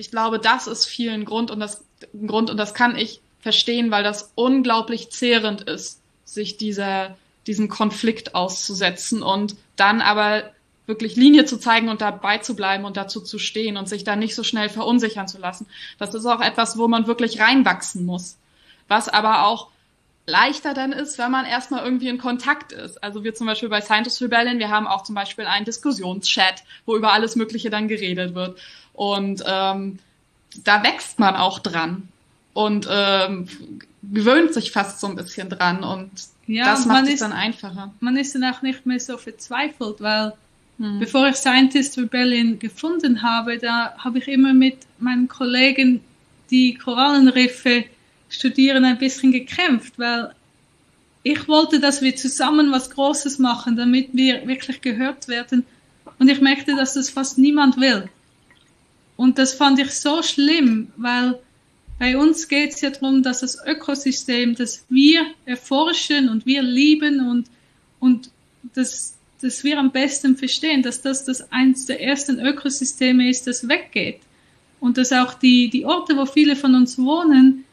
ich 0.00 0.10
glaube, 0.10 0.38
das 0.38 0.66
ist 0.66 0.86
vielen 0.86 1.24
Grund 1.24 1.50
und 1.50 1.60
das 1.60 1.84
Grund 2.26 2.50
und 2.50 2.56
das 2.56 2.74
kann 2.74 2.96
ich 2.96 3.20
verstehen, 3.40 3.90
weil 3.90 4.02
das 4.02 4.32
unglaublich 4.34 5.10
zehrend 5.10 5.62
ist, 5.62 6.00
sich 6.24 6.56
dieser 6.56 7.16
diesem 7.46 7.68
Konflikt 7.68 8.34
auszusetzen 8.34 9.22
und 9.22 9.56
dann 9.76 10.00
aber 10.00 10.50
wirklich 10.86 11.16
Linie 11.16 11.44
zu 11.44 11.58
zeigen 11.58 11.88
und 11.88 12.00
dabei 12.00 12.38
zu 12.38 12.54
bleiben 12.54 12.84
und 12.84 12.96
dazu 12.96 13.20
zu 13.20 13.38
stehen 13.38 13.76
und 13.76 13.88
sich 13.88 14.04
da 14.04 14.16
nicht 14.16 14.34
so 14.34 14.42
schnell 14.42 14.68
verunsichern 14.68 15.28
zu 15.28 15.38
lassen. 15.38 15.66
Das 15.98 16.14
ist 16.14 16.26
auch 16.26 16.40
etwas, 16.40 16.78
wo 16.78 16.88
man 16.88 17.06
wirklich 17.06 17.40
reinwachsen 17.40 18.04
muss. 18.04 18.36
Was 18.88 19.08
aber 19.08 19.46
auch 19.46 19.68
leichter 20.26 20.74
dann 20.74 20.92
ist, 20.92 21.18
wenn 21.18 21.30
man 21.30 21.44
erstmal 21.44 21.84
irgendwie 21.84 22.08
in 22.08 22.18
Kontakt 22.18 22.72
ist. 22.72 23.02
Also 23.02 23.24
wir 23.24 23.34
zum 23.34 23.46
Beispiel 23.46 23.68
bei 23.68 23.80
Scientist 23.80 24.20
Rebellion, 24.20 24.58
wir 24.58 24.70
haben 24.70 24.86
auch 24.86 25.02
zum 25.02 25.14
Beispiel 25.14 25.46
einen 25.46 25.64
Diskussionschat, 25.64 26.62
wo 26.86 26.96
über 26.96 27.12
alles 27.12 27.36
Mögliche 27.36 27.70
dann 27.70 27.88
geredet 27.88 28.34
wird. 28.34 28.58
Und 29.00 29.42
ähm, 29.46 29.98
da 30.62 30.82
wächst 30.82 31.18
man 31.18 31.34
auch 31.34 31.58
dran 31.60 32.08
und 32.52 32.86
ähm, 32.90 33.48
gewöhnt 34.02 34.52
sich 34.52 34.72
fast 34.72 35.00
so 35.00 35.06
ein 35.06 35.16
bisschen 35.16 35.48
dran 35.48 35.82
und 35.82 36.10
ja, 36.46 36.66
das 36.66 36.84
macht 36.84 37.08
es 37.08 37.20
dann 37.20 37.32
einfacher. 37.32 37.94
Man 38.00 38.18
ist 38.18 38.34
dann 38.34 38.44
auch 38.44 38.60
nicht 38.60 38.84
mehr 38.84 39.00
so 39.00 39.16
verzweifelt, 39.16 40.02
weil 40.02 40.34
hm. 40.76 40.98
Bevor 40.98 41.28
ich 41.28 41.36
Scientist 41.36 41.96
Rebellion 41.96 42.58
gefunden 42.58 43.22
habe, 43.22 43.56
da 43.56 43.94
habe 43.96 44.18
ich 44.18 44.28
immer 44.28 44.52
mit 44.52 44.76
meinen 44.98 45.28
Kollegen, 45.28 46.02
die 46.50 46.74
Korallenriffe 46.74 47.84
studieren, 48.28 48.84
ein 48.84 48.98
bisschen 48.98 49.32
gekämpft, 49.32 49.98
weil 49.98 50.34
ich 51.22 51.48
wollte, 51.48 51.80
dass 51.80 52.02
wir 52.02 52.14
zusammen 52.16 52.70
was 52.70 52.90
Großes 52.90 53.38
machen, 53.38 53.76
damit 53.76 54.10
wir 54.12 54.46
wirklich 54.46 54.82
gehört 54.82 55.26
werden. 55.28 55.64
Und 56.18 56.28
ich 56.28 56.42
merkte, 56.42 56.76
dass 56.76 56.92
das 56.92 57.08
fast 57.08 57.38
niemand 57.38 57.80
will. 57.80 58.10
Und 59.20 59.36
das 59.36 59.52
fand 59.52 59.78
ich 59.78 59.92
so 59.92 60.22
schlimm, 60.22 60.92
weil 60.96 61.38
bei 61.98 62.16
uns 62.16 62.48
geht 62.48 62.72
es 62.72 62.80
ja 62.80 62.88
darum, 62.88 63.22
dass 63.22 63.40
das 63.40 63.58
Ökosystem, 63.66 64.54
das 64.54 64.86
wir 64.88 65.26
erforschen 65.44 66.30
und 66.30 66.46
wir 66.46 66.62
lieben 66.62 67.20
und, 67.28 67.44
und 67.98 68.30
das 68.72 69.18
dass 69.42 69.62
wir 69.62 69.78
am 69.78 69.90
besten 69.90 70.38
verstehen, 70.38 70.82
dass 70.82 71.02
das 71.02 71.26
das 71.26 71.52
eins 71.52 71.84
der 71.84 72.00
ersten 72.02 72.40
Ökosysteme 72.40 73.28
ist, 73.28 73.46
das 73.46 73.68
weggeht. 73.68 74.20
Und 74.80 74.96
dass 74.96 75.12
auch 75.12 75.34
die, 75.34 75.68
die 75.68 75.84
Orte, 75.84 76.16
wo 76.16 76.24
viele 76.24 76.56
von 76.56 76.74
uns 76.74 76.96
wohnen, 76.96 77.66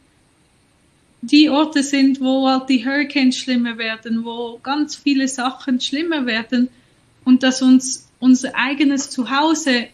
die 1.21 1.49
Orte 1.49 1.81
sind, 1.81 2.19
wo 2.19 2.49
halt 2.49 2.67
die 2.67 2.85
Hurricanes 2.85 3.37
schlimmer 3.37 3.77
werden, 3.77 4.25
wo 4.25 4.59
ganz 4.63 4.97
viele 4.97 5.29
Sachen 5.29 5.79
schlimmer 5.79 6.25
werden 6.25 6.67
und 7.23 7.41
dass 7.41 7.61
uns 7.61 8.09
unser 8.19 8.53
eigenes 8.53 9.09
Zuhause 9.09 9.87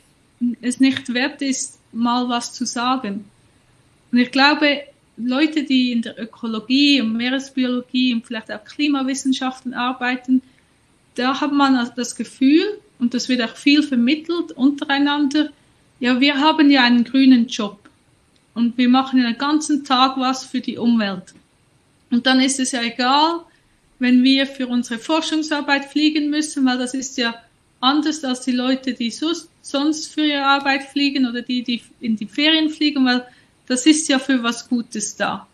es 0.61 0.79
nicht 0.79 1.13
wert 1.13 1.41
ist, 1.41 1.79
mal 1.91 2.27
was 2.29 2.53
zu 2.53 2.65
sagen. 2.65 3.25
Und 4.11 4.17
ich 4.19 4.31
glaube, 4.31 4.81
Leute, 5.17 5.63
die 5.63 5.91
in 5.91 6.01
der 6.01 6.19
Ökologie 6.19 7.01
und 7.01 7.13
Meeresbiologie 7.13 8.13
und 8.13 8.25
vielleicht 8.25 8.51
auch 8.51 8.63
Klimawissenschaften 8.63 9.73
arbeiten, 9.73 10.41
da 11.15 11.39
hat 11.39 11.51
man 11.51 11.91
das 11.95 12.15
Gefühl, 12.15 12.79
und 12.99 13.13
das 13.13 13.29
wird 13.29 13.41
auch 13.41 13.55
viel 13.55 13.83
vermittelt 13.83 14.51
untereinander, 14.53 15.49
ja, 15.99 16.19
wir 16.19 16.39
haben 16.39 16.69
ja 16.69 16.83
einen 16.83 17.03
grünen 17.03 17.47
Job 17.47 17.89
und 18.53 18.77
wir 18.77 18.89
machen 18.89 19.21
den 19.21 19.37
ganzen 19.37 19.83
Tag 19.83 20.17
was 20.17 20.43
für 20.43 20.61
die 20.61 20.77
Umwelt. 20.77 21.33
Und 22.09 22.25
dann 22.25 22.39
ist 22.39 22.59
es 22.59 22.71
ja 22.71 22.81
egal, 22.81 23.41
wenn 23.99 24.23
wir 24.23 24.45
für 24.45 24.67
unsere 24.67 24.99
Forschungsarbeit 24.99 25.85
fliegen 25.85 26.29
müssen, 26.29 26.65
weil 26.65 26.77
das 26.77 26.93
ist 26.93 27.17
ja 27.17 27.35
anders 27.79 28.23
als 28.23 28.41
die 28.41 28.51
Leute, 28.51 28.93
die 28.93 29.11
sonst 29.11 29.49
für 29.63 30.25
ihre 30.25 30.45
Arbeit 30.45 30.83
fliegen 30.83 31.27
oder 31.27 31.41
die, 31.41 31.63
die 31.63 31.81
in 31.99 32.15
die 32.15 32.27
Ferien 32.27 32.69
fliegen, 32.69 33.05
weil 33.05 33.25
das 33.67 33.85
ist 33.85 34.07
ja 34.09 34.19
für 34.19 34.43
was 34.43 34.67
Gutes 34.67 35.15
da. 35.15 35.47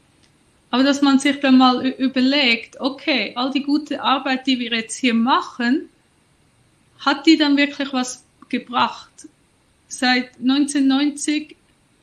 Aber 0.72 0.84
dass 0.84 1.02
man 1.02 1.20
sich 1.20 1.40
dann 1.40 1.58
mal 1.58 1.86
überlegt, 1.86 2.80
okay, 2.80 3.34
all 3.36 3.52
die 3.52 3.64
gute 3.64 4.02
Arbeit, 4.02 4.46
die 4.46 4.60
wir 4.60 4.72
jetzt 4.72 4.98
hier 4.98 5.14
machen, 5.14 5.90
hat 7.00 7.26
die 7.26 7.38
dann 7.38 7.58
wirklich 7.58 7.92
was 7.94 8.24
gebracht? 8.50 9.28
Seit 9.88 10.38
1990 10.40 11.56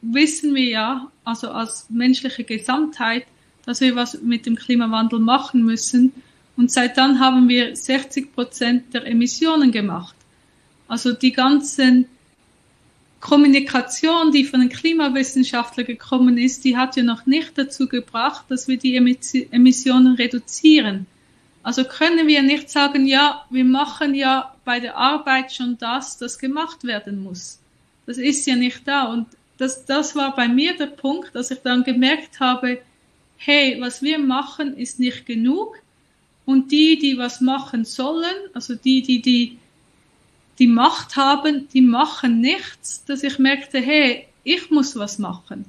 wissen 0.02 0.54
wir 0.54 0.64
ja, 0.64 1.10
also 1.24 1.50
als 1.50 1.86
menschliche 1.90 2.44
Gesamtheit, 2.44 3.26
dass 3.64 3.80
wir 3.80 3.94
was 3.94 4.20
mit 4.22 4.46
dem 4.46 4.56
Klimawandel 4.56 5.18
machen 5.20 5.64
müssen. 5.64 6.12
Und 6.56 6.72
seit 6.72 6.96
dann 6.96 7.20
haben 7.20 7.48
wir 7.48 7.76
60 7.76 8.34
Prozent 8.34 8.94
der 8.94 9.06
Emissionen 9.06 9.70
gemacht. 9.70 10.15
Also 10.88 11.12
die 11.12 11.32
ganzen 11.32 12.06
Kommunikation, 13.20 14.30
die 14.30 14.44
von 14.44 14.60
den 14.60 14.68
Klimawissenschaftlern 14.68 15.86
gekommen 15.86 16.38
ist, 16.38 16.64
die 16.64 16.76
hat 16.76 16.96
ja 16.96 17.02
noch 17.02 17.26
nicht 17.26 17.58
dazu 17.58 17.88
gebracht, 17.88 18.44
dass 18.48 18.68
wir 18.68 18.76
die 18.76 18.94
Emissionen 18.94 20.14
reduzieren. 20.14 21.06
Also 21.62 21.84
können 21.84 22.28
wir 22.28 22.42
nicht 22.42 22.70
sagen, 22.70 23.06
ja, 23.06 23.44
wir 23.50 23.64
machen 23.64 24.14
ja 24.14 24.54
bei 24.64 24.78
der 24.78 24.96
Arbeit 24.96 25.52
schon 25.52 25.76
das, 25.78 26.18
das 26.18 26.38
gemacht 26.38 26.84
werden 26.84 27.22
muss. 27.22 27.58
Das 28.06 28.18
ist 28.18 28.46
ja 28.46 28.54
nicht 28.54 28.86
da. 28.86 29.06
Und 29.06 29.26
das, 29.58 29.84
das 29.84 30.14
war 30.14 30.36
bei 30.36 30.46
mir 30.46 30.76
der 30.76 30.86
Punkt, 30.86 31.34
dass 31.34 31.50
ich 31.50 31.58
dann 31.58 31.82
gemerkt 31.82 32.38
habe, 32.38 32.80
hey, 33.36 33.76
was 33.80 34.02
wir 34.02 34.18
machen, 34.18 34.76
ist 34.76 35.00
nicht 35.00 35.26
genug. 35.26 35.76
Und 36.44 36.70
die, 36.70 36.98
die 36.98 37.18
was 37.18 37.40
machen 37.40 37.84
sollen, 37.84 38.36
also 38.54 38.76
die, 38.76 39.02
die 39.02 39.20
die 39.20 39.58
die 40.58 40.66
Macht 40.66 41.16
haben, 41.16 41.68
die 41.68 41.82
machen 41.82 42.40
nichts, 42.40 43.04
dass 43.04 43.22
ich 43.22 43.38
merkte, 43.38 43.78
hey, 43.78 44.26
ich 44.44 44.70
muss 44.70 44.96
was 44.96 45.18
machen. 45.18 45.66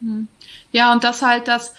Hm. 0.00 0.28
Ja, 0.72 0.92
und 0.92 1.04
das 1.04 1.22
halt 1.22 1.48
das, 1.48 1.74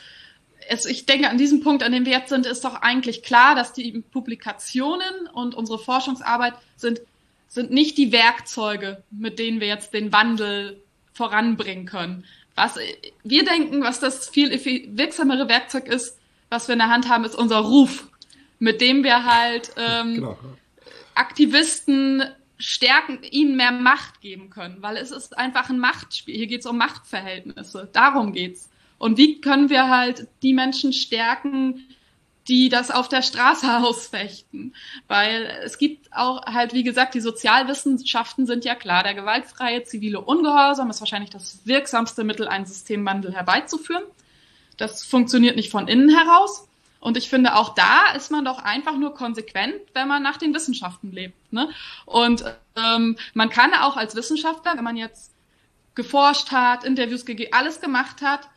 es, 0.68 0.86
ich 0.86 1.06
denke, 1.06 1.30
an 1.30 1.38
diesem 1.38 1.62
Punkt, 1.62 1.84
an 1.84 1.92
dem 1.92 2.06
wir 2.06 2.14
jetzt 2.14 2.30
sind, 2.30 2.46
ist 2.46 2.64
doch 2.64 2.76
eigentlich 2.76 3.24
klar, 3.24 3.56
dass 3.56 3.74
die 3.74 4.04
Publikationen 4.12 5.28
und 5.34 5.56
unsere 5.56 5.80
Forschungsarbeit 5.80 6.54
sind, 6.78 7.02
sind 7.48 7.72
nicht 7.72 7.98
die 7.98 8.12
Werkzeuge, 8.12 9.04
mit 9.12 9.40
denen 9.40 9.60
wir 9.60 9.68
jetzt 9.68 9.94
den 9.94 10.12
Wandel 10.14 10.82
voranbringen 11.14 11.86
können. 11.86 12.24
Was 12.56 12.78
wir 13.24 13.46
denken, 13.46 13.82
was 13.84 14.00
das 14.00 14.30
viel 14.30 14.52
wirksamere 14.98 15.48
Werkzeug 15.50 15.88
ist, 15.88 16.18
was 16.50 16.68
wir 16.68 16.74
in 16.74 16.80
der 16.80 16.90
Hand 16.90 17.10
haben, 17.10 17.24
ist 17.24 17.36
unser 17.36 17.60
Ruf, 17.60 18.08
mit 18.60 18.82
dem 18.82 19.04
wir 19.04 19.26
halt 19.26 19.72
ähm, 19.78 20.16
genau. 20.16 20.38
Aktivisten 21.16 22.24
stärken, 22.58 23.20
ihnen 23.24 23.56
mehr 23.56 23.72
Macht 23.72 24.22
geben 24.22 24.50
können, 24.50 24.78
weil 24.82 24.98
es 24.98 25.12
ist 25.12 25.38
einfach 25.38 25.70
ein 25.70 25.80
Machtspiel. 25.80 26.36
Hier 26.36 26.48
geht 26.48 26.62
es 26.62 26.66
um 26.66 26.78
Machtverhältnisse. 26.78 27.90
Darum 27.92 28.34
geht's. 28.34 28.70
Und 28.98 29.18
wie 29.18 29.42
können 29.42 29.70
wir 29.70 29.90
halt 29.90 30.28
die 30.44 30.54
Menschen 30.54 30.94
stärken, 30.94 31.88
die 32.48 32.70
das 32.70 32.92
auf 32.92 33.10
der 33.10 33.24
Straße 33.24 33.78
ausfechten? 33.84 34.76
Weil 35.08 35.46
es 35.64 35.80
gibt 35.80 36.14
auch 36.14 36.46
halt, 36.46 36.74
wie 36.74 36.84
gesagt, 36.84 37.16
die 37.16 37.22
Sozialwissenschaften 37.22 38.46
sind 38.46 38.64
ja 38.64 38.76
klar. 38.76 39.04
Der 39.04 39.16
gewaltfreie 39.16 39.84
zivile 39.84 40.22
Ungehorsam 40.22 40.90
ist 40.92 41.02
wahrscheinlich 41.02 41.32
das 41.32 41.66
wirksamste 41.66 42.24
Mittel, 42.24 42.48
einen 42.48 42.66
Systemwandel 42.66 43.34
herbeizuführen. 43.34 44.04
Das 44.78 45.04
funktioniert 45.04 45.56
nicht 45.56 45.72
von 45.72 45.88
innen 45.88 46.10
heraus. 46.10 46.68
Und 47.02 47.18
ich 47.18 47.30
finde, 47.30 47.56
auch 47.56 47.74
da 47.74 48.14
ist 48.16 48.32
man 48.32 48.46
doch 48.46 48.60
einfach 48.60 48.96
nur 48.96 49.16
konsequent, 49.16 49.74
wenn 49.94 50.08
man 50.08 50.22
nach 50.22 50.38
den 50.38 50.54
Wissenschaften 50.54 51.12
lebt. 51.12 51.52
Ne? 51.52 51.68
Und 52.06 52.46
ähm, 52.78 53.18
man 53.34 53.50
kann 53.50 53.74
auch 53.74 53.98
als 53.98 54.16
Wissenschaftler, 54.16 54.78
wenn 54.78 54.84
man 54.84 54.96
jetzt 54.96 55.34
geforscht 55.96 56.52
hat, 56.52 56.84
Interviews 56.86 57.26
gegeben, 57.26 57.52
alles 57.54 57.82
gemacht 57.82 58.22
hat, 58.22 58.48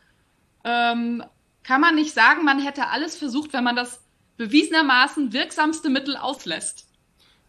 ähm, 0.63 1.23
kann 1.63 1.81
man 1.81 1.95
nicht 1.95 2.13
sagen, 2.13 2.45
man 2.45 2.59
hätte 2.59 2.87
alles 2.87 3.17
versucht, 3.17 3.51
wenn 3.51 3.63
man 3.63 3.75
das 3.75 4.01
bewiesenermaßen 4.37 5.33
wirksamste 5.33 5.89
Mittel 5.89 6.15
auslässt. 6.15 6.87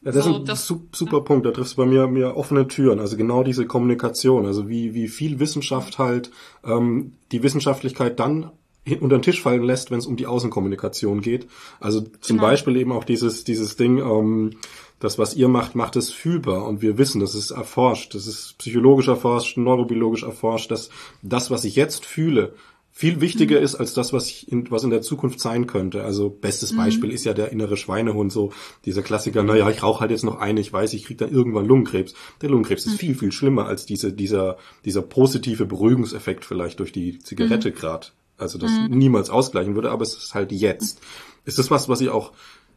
Ja, 0.01 0.13
das 0.13 0.25
so, 0.25 0.31
ist 0.31 0.37
ein 0.37 0.45
das, 0.47 0.67
super 0.67 1.21
Punkt. 1.21 1.45
Da 1.45 1.51
triffst 1.51 1.75
du 1.75 1.83
bei 1.83 1.87
mir, 1.87 2.07
mir 2.07 2.37
offene 2.37 2.69
Türen. 2.69 3.01
Also 3.01 3.19
genau 3.19 3.43
diese 3.43 3.67
Kommunikation. 3.67 4.47
Also 4.47 4.69
wie, 4.69 4.95
wie 4.95 5.09
viel 5.09 5.41
Wissenschaft 5.41 5.99
halt 5.99 6.31
ähm, 6.65 7.13
die 7.33 7.43
Wissenschaftlichkeit 7.43 8.19
dann 8.19 8.51
unter 9.01 9.18
den 9.18 9.22
Tisch 9.22 9.43
fallen 9.43 9.62
lässt, 9.62 9.91
wenn 9.91 9.99
es 9.99 10.07
um 10.07 10.16
die 10.16 10.26
Außenkommunikation 10.26 11.20
geht. 11.20 11.49
Also 11.80 12.01
zum 12.20 12.37
genau. 12.37 12.49
Beispiel 12.49 12.76
eben 12.76 12.93
auch 12.93 13.05
dieses, 13.05 13.45
dieses 13.45 13.76
Ding, 13.76 13.99
ähm, 13.99 14.51
das, 14.99 15.18
was 15.18 15.34
ihr 15.34 15.49
macht, 15.49 15.74
macht 15.74 15.97
es 15.97 16.11
fühlbar. 16.11 16.66
Und 16.66 16.82
wir 16.82 16.99
wissen, 16.99 17.20
das 17.20 17.34
ist 17.34 17.51
erforscht, 17.51 18.14
das 18.14 18.26
ist 18.26 18.57
psychologisch 18.59 19.09
erforscht, 19.09 19.57
neurobiologisch 19.57 20.22
erforscht, 20.22 20.70
dass 20.70 20.91
das, 21.22 21.51
was 21.51 21.64
ich 21.64 21.76
jetzt 21.76 22.07
fühle, 22.07 22.55
viel 22.97 23.20
wichtiger 23.20 23.59
mhm. 23.59 23.64
ist 23.64 23.74
als 23.74 23.93
das, 23.93 24.14
was, 24.14 24.26
ich 24.28 24.51
in, 24.51 24.70
was 24.70 24.82
in 24.82 24.89
der 24.89 25.03
Zukunft 25.03 25.39
sein 25.39 25.66
könnte. 25.66 26.03
Also 26.03 26.30
bestes 26.30 26.72
mhm. 26.72 26.78
Beispiel 26.78 27.11
ist 27.11 27.26
ja 27.26 27.34
der 27.34 27.53
innere 27.53 27.76
Schweinehund, 27.76 28.32
so 28.32 28.55
dieser 28.87 29.03
Klassiker, 29.03 29.43
naja, 29.43 29.68
ich 29.68 29.82
rauche 29.82 30.01
halt 30.01 30.11
jetzt 30.11 30.24
noch 30.24 30.39
eine, 30.39 30.62
ich 30.62 30.72
weiß, 30.72 30.95
ich 30.95 31.05
kriege 31.05 31.22
dann 31.22 31.30
irgendwann 31.34 31.66
Lungenkrebs. 31.66 32.14
Der 32.41 32.49
Lungenkrebs 32.49 32.87
mhm. 32.87 32.93
ist 32.93 32.99
viel, 32.99 33.14
viel 33.14 33.32
schlimmer 33.32 33.66
als 33.66 33.84
diese, 33.84 34.14
dieser, 34.14 34.57
dieser 34.87 35.03
positive 35.03 35.66
Beruhigungseffekt 35.66 36.47
vielleicht 36.47 36.80
durch 36.80 36.91
die 36.91 37.18
Zigarette 37.18 37.68
mhm. 37.68 37.74
Also 38.39 38.59
das 38.59 38.70
mhm. 38.70 38.99
niemals 38.99 39.30
ausgleichen 39.30 39.74
würde, 39.74 39.91
aber 39.91 40.03
es 40.03 40.16
ist 40.16 40.34
halt 40.34 40.53
jetzt. 40.53 41.01
Ist 41.45 41.59
das 41.59 41.70
was, 41.70 41.89
was 41.89 42.01
ihr 42.01 42.14
auch, 42.14 42.32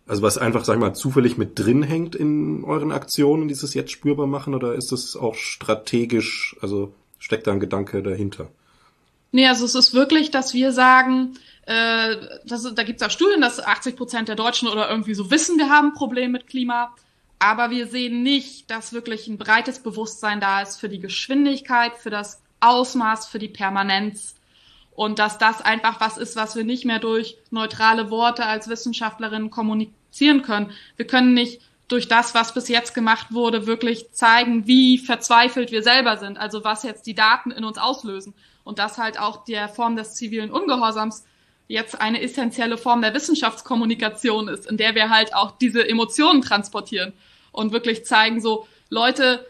also 0.08 0.22
was 0.22 0.38
einfach, 0.38 0.64
sag 0.66 0.76
ich 0.76 0.80
mal, 0.80 0.94
zufällig 0.94 1.38
mit 1.38 1.58
drin 1.60 1.84
hängt 1.84 2.16
in 2.16 2.64
euren 2.64 2.92
Aktionen, 2.92 3.48
dieses 3.48 3.74
jetzt 3.74 3.92
spürbar 3.92 4.28
machen, 4.28 4.54
oder 4.54 4.76
ist 4.76 4.92
das 4.92 5.16
auch 5.16 5.36
strategisch, 5.36 6.56
also 6.62 6.94
steckt 7.18 7.48
da 7.48 7.52
ein 7.52 7.60
Gedanke 7.60 8.02
dahinter? 8.02 8.50
Nee, 9.32 9.48
also 9.48 9.66
es 9.66 9.76
ist 9.76 9.94
wirklich, 9.94 10.32
dass 10.32 10.54
wir 10.54 10.72
sagen, 10.72 11.38
äh, 11.66 12.16
das, 12.46 12.64
da 12.74 12.84
gibt 12.84 13.02
es 13.02 13.08
auch 13.08 13.12
Studien, 13.12 13.42
dass 13.42 13.60
80 13.60 13.96
Prozent 13.96 14.28
der 14.28 14.36
Deutschen 14.36 14.68
oder 14.68 14.90
irgendwie 14.90 15.14
so 15.14 15.30
wissen, 15.30 15.58
wir 15.58 15.70
haben 15.70 15.90
ein 15.90 15.94
Problem 15.94 16.32
mit 16.32 16.48
Klima. 16.48 16.96
Aber 17.38 17.70
wir 17.70 17.88
sehen 17.88 18.22
nicht, 18.22 18.70
dass 18.70 18.92
wirklich 18.92 19.28
ein 19.28 19.38
breites 19.38 19.80
Bewusstsein 19.80 20.42
da 20.42 20.62
ist 20.62 20.78
für 20.78 20.90
die 20.90 21.00
Geschwindigkeit, 21.00 21.96
für 21.96 22.10
das 22.10 22.42
Ausmaß, 22.60 23.28
für 23.28 23.40
die 23.40 23.48
Permanenz 23.48 24.36
und 25.00 25.18
dass 25.18 25.38
das 25.38 25.62
einfach 25.62 26.02
was 26.02 26.18
ist, 26.18 26.36
was 26.36 26.58
wir 26.58 26.66
nicht 26.66 26.84
mehr 26.84 27.00
durch 27.00 27.38
neutrale 27.52 28.12
Worte 28.12 28.46
als 28.46 28.68
Wissenschaftlerin 28.68 29.50
kommunizieren 29.50 30.42
können. 30.42 30.72
Wir 30.98 31.08
können 31.08 31.34
nicht 31.34 31.62
durch 31.88 32.10
das, 32.10 32.36
was 32.36 32.54
bis 32.54 32.68
jetzt 32.68 32.94
gemacht 32.94 33.28
wurde, 33.32 33.66
wirklich 33.66 34.12
zeigen, 34.12 34.68
wie 34.68 34.98
verzweifelt 34.98 35.72
wir 35.72 35.84
selber 35.84 36.18
sind, 36.18 36.38
also 36.38 36.66
was 36.66 36.84
jetzt 36.84 37.08
die 37.08 37.16
Daten 37.16 37.50
in 37.52 37.64
uns 37.64 37.78
auslösen. 37.78 38.34
Und 38.66 38.78
dass 38.78 38.98
halt 38.98 39.18
auch 39.18 39.46
der 39.46 39.70
Form 39.70 39.96
des 39.96 40.16
zivilen 40.16 40.52
Ungehorsams 40.52 41.24
jetzt 41.70 42.02
eine 42.02 42.22
essentielle 42.22 42.78
Form 42.78 43.02
der 43.02 43.14
Wissenschaftskommunikation 43.14 44.50
ist, 44.50 44.70
in 44.70 44.76
der 44.76 44.96
wir 44.96 45.10
halt 45.10 45.34
auch 45.34 45.52
diese 45.52 45.88
Emotionen 45.88 46.42
transportieren 46.42 47.14
und 47.54 47.72
wirklich 47.72 48.04
zeigen, 48.04 48.42
so, 48.42 48.68
Leute, 48.90 49.48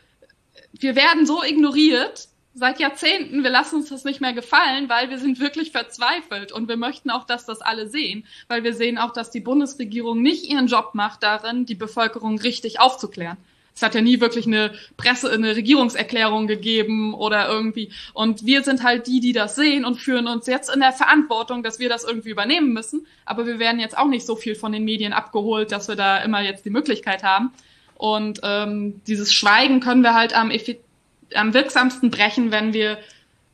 wir 0.74 0.96
werden 0.96 1.26
so 1.26 1.42
ignoriert, 1.42 2.29
seit 2.60 2.80
Jahrzehnten, 2.80 3.44
wir 3.44 3.50
lassen 3.50 3.78
uns 3.78 3.90
das 3.90 4.04
nicht 4.04 4.22
mehr 4.22 4.34
gefallen, 4.34 4.90
weil 4.90 5.10
wir 5.10 5.18
sind 5.18 5.40
wirklich 5.40 5.72
verzweifelt 5.72 6.52
und 6.52 6.68
wir 6.68 6.78
möchten 6.78 7.10
auch, 7.10 7.26
dass 7.26 7.46
das 7.46 7.62
alle 7.62 7.88
sehen, 7.88 8.26
weil 8.48 8.64
wir 8.64 8.74
sehen 8.74 8.98
auch, 8.98 9.12
dass 9.12 9.32
die 9.32 9.40
Bundesregierung 9.40 10.22
nicht 10.22 10.50
ihren 10.50 10.68
Job 10.68 10.92
macht 10.94 11.24
darin, 11.24 11.66
die 11.66 11.76
Bevölkerung 11.76 12.38
richtig 12.38 12.80
aufzuklären. 12.80 13.38
Es 13.74 13.82
hat 13.82 13.96
ja 13.96 14.02
nie 14.02 14.20
wirklich 14.20 14.46
eine 14.46 14.74
Presse, 14.98 15.32
eine 15.32 15.56
Regierungserklärung 15.56 16.48
gegeben 16.48 17.14
oder 17.14 17.48
irgendwie. 17.48 17.94
Und 18.14 18.46
wir 18.46 18.62
sind 18.64 18.84
halt 18.84 19.08
die, 19.08 19.22
die 19.22 19.32
das 19.32 19.56
sehen 19.56 19.86
und 19.86 19.96
führen 19.96 20.28
uns 20.28 20.48
jetzt 20.48 20.70
in 20.70 20.82
der 20.82 20.92
Verantwortung, 20.92 21.64
dass 21.64 21.80
wir 21.80 21.88
das 21.88 22.04
irgendwie 22.04 22.30
übernehmen 22.30 22.74
müssen. 22.74 23.08
Aber 23.26 23.48
wir 23.48 23.58
werden 23.58 23.80
jetzt 23.80 23.98
auch 23.98 24.10
nicht 24.10 24.26
so 24.26 24.36
viel 24.36 24.56
von 24.56 24.74
den 24.74 24.84
Medien 24.84 25.14
abgeholt, 25.14 25.72
dass 25.72 25.88
wir 25.88 25.96
da 25.96 26.18
immer 26.18 26.42
jetzt 26.42 26.66
die 26.66 26.72
Möglichkeit 26.72 27.24
haben. 27.24 27.54
Und 27.96 28.42
ähm, 28.44 29.00
dieses 29.08 29.34
Schweigen 29.34 29.80
können 29.80 30.04
wir 30.04 30.14
halt 30.14 30.36
am 30.36 30.52
effektivsten 30.52 30.89
am 31.36 31.54
wirksamsten 31.54 32.12
brechen, 32.12 32.52
wenn 32.52 32.74
wir 32.74 32.98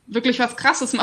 wirklich 0.06 0.38
was 0.38 0.56
krasses, 0.56 0.96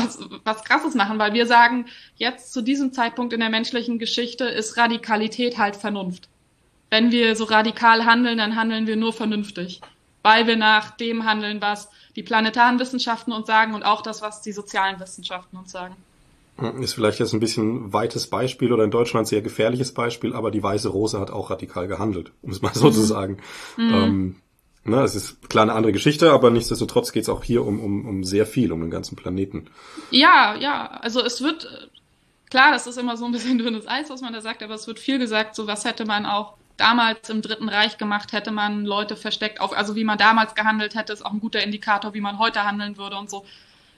was 0.43 0.63
krasses 0.63 0.95
machen, 0.95 1.19
weil 1.19 1.34
wir 1.34 1.45
sagen, 1.45 1.86
jetzt 2.15 2.53
zu 2.53 2.61
diesem 2.61 2.93
Zeitpunkt 2.93 3.34
in 3.34 3.39
der 3.39 3.49
menschlichen 3.49 3.99
Geschichte 3.99 4.45
ist 4.45 4.78
Radikalität 4.78 5.57
halt 5.57 5.76
Vernunft. 5.76 6.30
Wenn 6.89 7.11
wir 7.11 7.36
so 7.36 7.45
radikal 7.45 8.05
handeln, 8.05 8.38
dann 8.38 8.55
handeln 8.55 8.88
wir 8.88 8.95
nur 8.95 9.13
vernünftig, 9.13 9.82
weil 10.21 10.47
wir 10.47 10.55
nach 10.55 10.91
dem 10.91 11.26
handeln, 11.26 11.61
was 11.61 11.89
die 12.15 12.24
planetaren 12.24 12.80
Wissenschaften 12.80 13.32
uns 13.32 13.47
sagen 13.47 13.74
und 13.74 13.84
auch 13.84 14.01
das, 14.01 14.21
was 14.21 14.41
die 14.41 14.51
sozialen 14.51 14.99
Wissenschaften 14.99 15.57
uns 15.57 15.71
sagen. 15.71 15.95
Ist 16.80 16.93
vielleicht 16.93 17.19
jetzt 17.19 17.34
ein 17.34 17.39
bisschen 17.39 17.91
weites 17.93 18.28
Beispiel 18.28 18.71
oder 18.71 18.84
in 18.84 18.91
Deutschland 18.91 19.28
sehr 19.28 19.41
gefährliches 19.41 19.91
Beispiel, 19.91 20.34
aber 20.34 20.51
die 20.51 20.61
Weiße 20.61 20.88
Rose 20.88 21.19
hat 21.19 21.32
auch 21.32 21.49
radikal 21.49 21.88
gehandelt, 21.88 22.32
um 22.43 22.51
es 22.51 22.61
mal 22.61 22.74
so 22.76 22.88
mhm. 22.88 22.91
zu 22.91 23.01
sagen. 23.01 23.38
Mhm. 23.76 23.93
Ähm, 23.93 24.36
Ne, 24.86 25.01
es 25.01 25.15
ist 25.15 25.49
klar 25.49 25.63
eine 25.63 25.73
andere 25.73 25.93
Geschichte, 25.93 26.31
aber 26.31 26.49
nichtsdestotrotz 26.49 27.13
geht 27.13 27.23
es 27.23 27.29
auch 27.29 27.43
hier 27.43 27.65
um, 27.65 27.79
um, 27.79 28.05
um 28.05 28.23
sehr 28.25 28.45
viel, 28.45 28.73
um 28.73 28.81
den 28.81 28.91
ganzen 28.91 29.15
Planeten. 29.15 29.67
Ja, 30.11 30.55
ja, 30.55 30.88
also 30.88 31.23
es 31.23 31.41
wird, 31.41 31.89
klar, 32.49 32.71
das 32.71 32.86
ist 32.86 32.97
immer 32.97 33.15
so 33.15 33.23
ein 33.25 33.31
bisschen 33.31 33.57
dünnes 33.59 33.88
Eis, 33.88 34.09
was 34.09 34.21
man 34.21 34.34
da 34.34 34.41
sagt, 34.41 34.61
aber 34.61 34.73
es 34.73 34.86
wird 34.86 34.99
viel 34.99 35.19
gesagt, 35.19 35.55
so 35.55 35.67
was 35.67 35.86
hätte 35.86 36.05
man 36.05 36.25
auch 36.25 36.55
damals 36.75 37.29
im 37.29 37.41
Dritten 37.41 37.69
Reich 37.69 37.97
gemacht, 37.97 38.34
hätte 38.34 38.51
man 38.51 38.84
Leute 38.84 39.15
versteckt 39.15 39.61
auf, 39.61 39.71
also 39.77 39.95
wie 39.95 40.03
man 40.03 40.17
damals 40.17 40.53
gehandelt 40.53 40.95
hätte, 40.95 41.13
ist 41.13 41.25
auch 41.25 41.31
ein 41.31 41.39
guter 41.39 41.63
Indikator, 41.63 42.13
wie 42.13 42.21
man 42.21 42.38
heute 42.39 42.65
handeln 42.65 42.97
würde 42.97 43.15
und 43.15 43.29
so. 43.29 43.45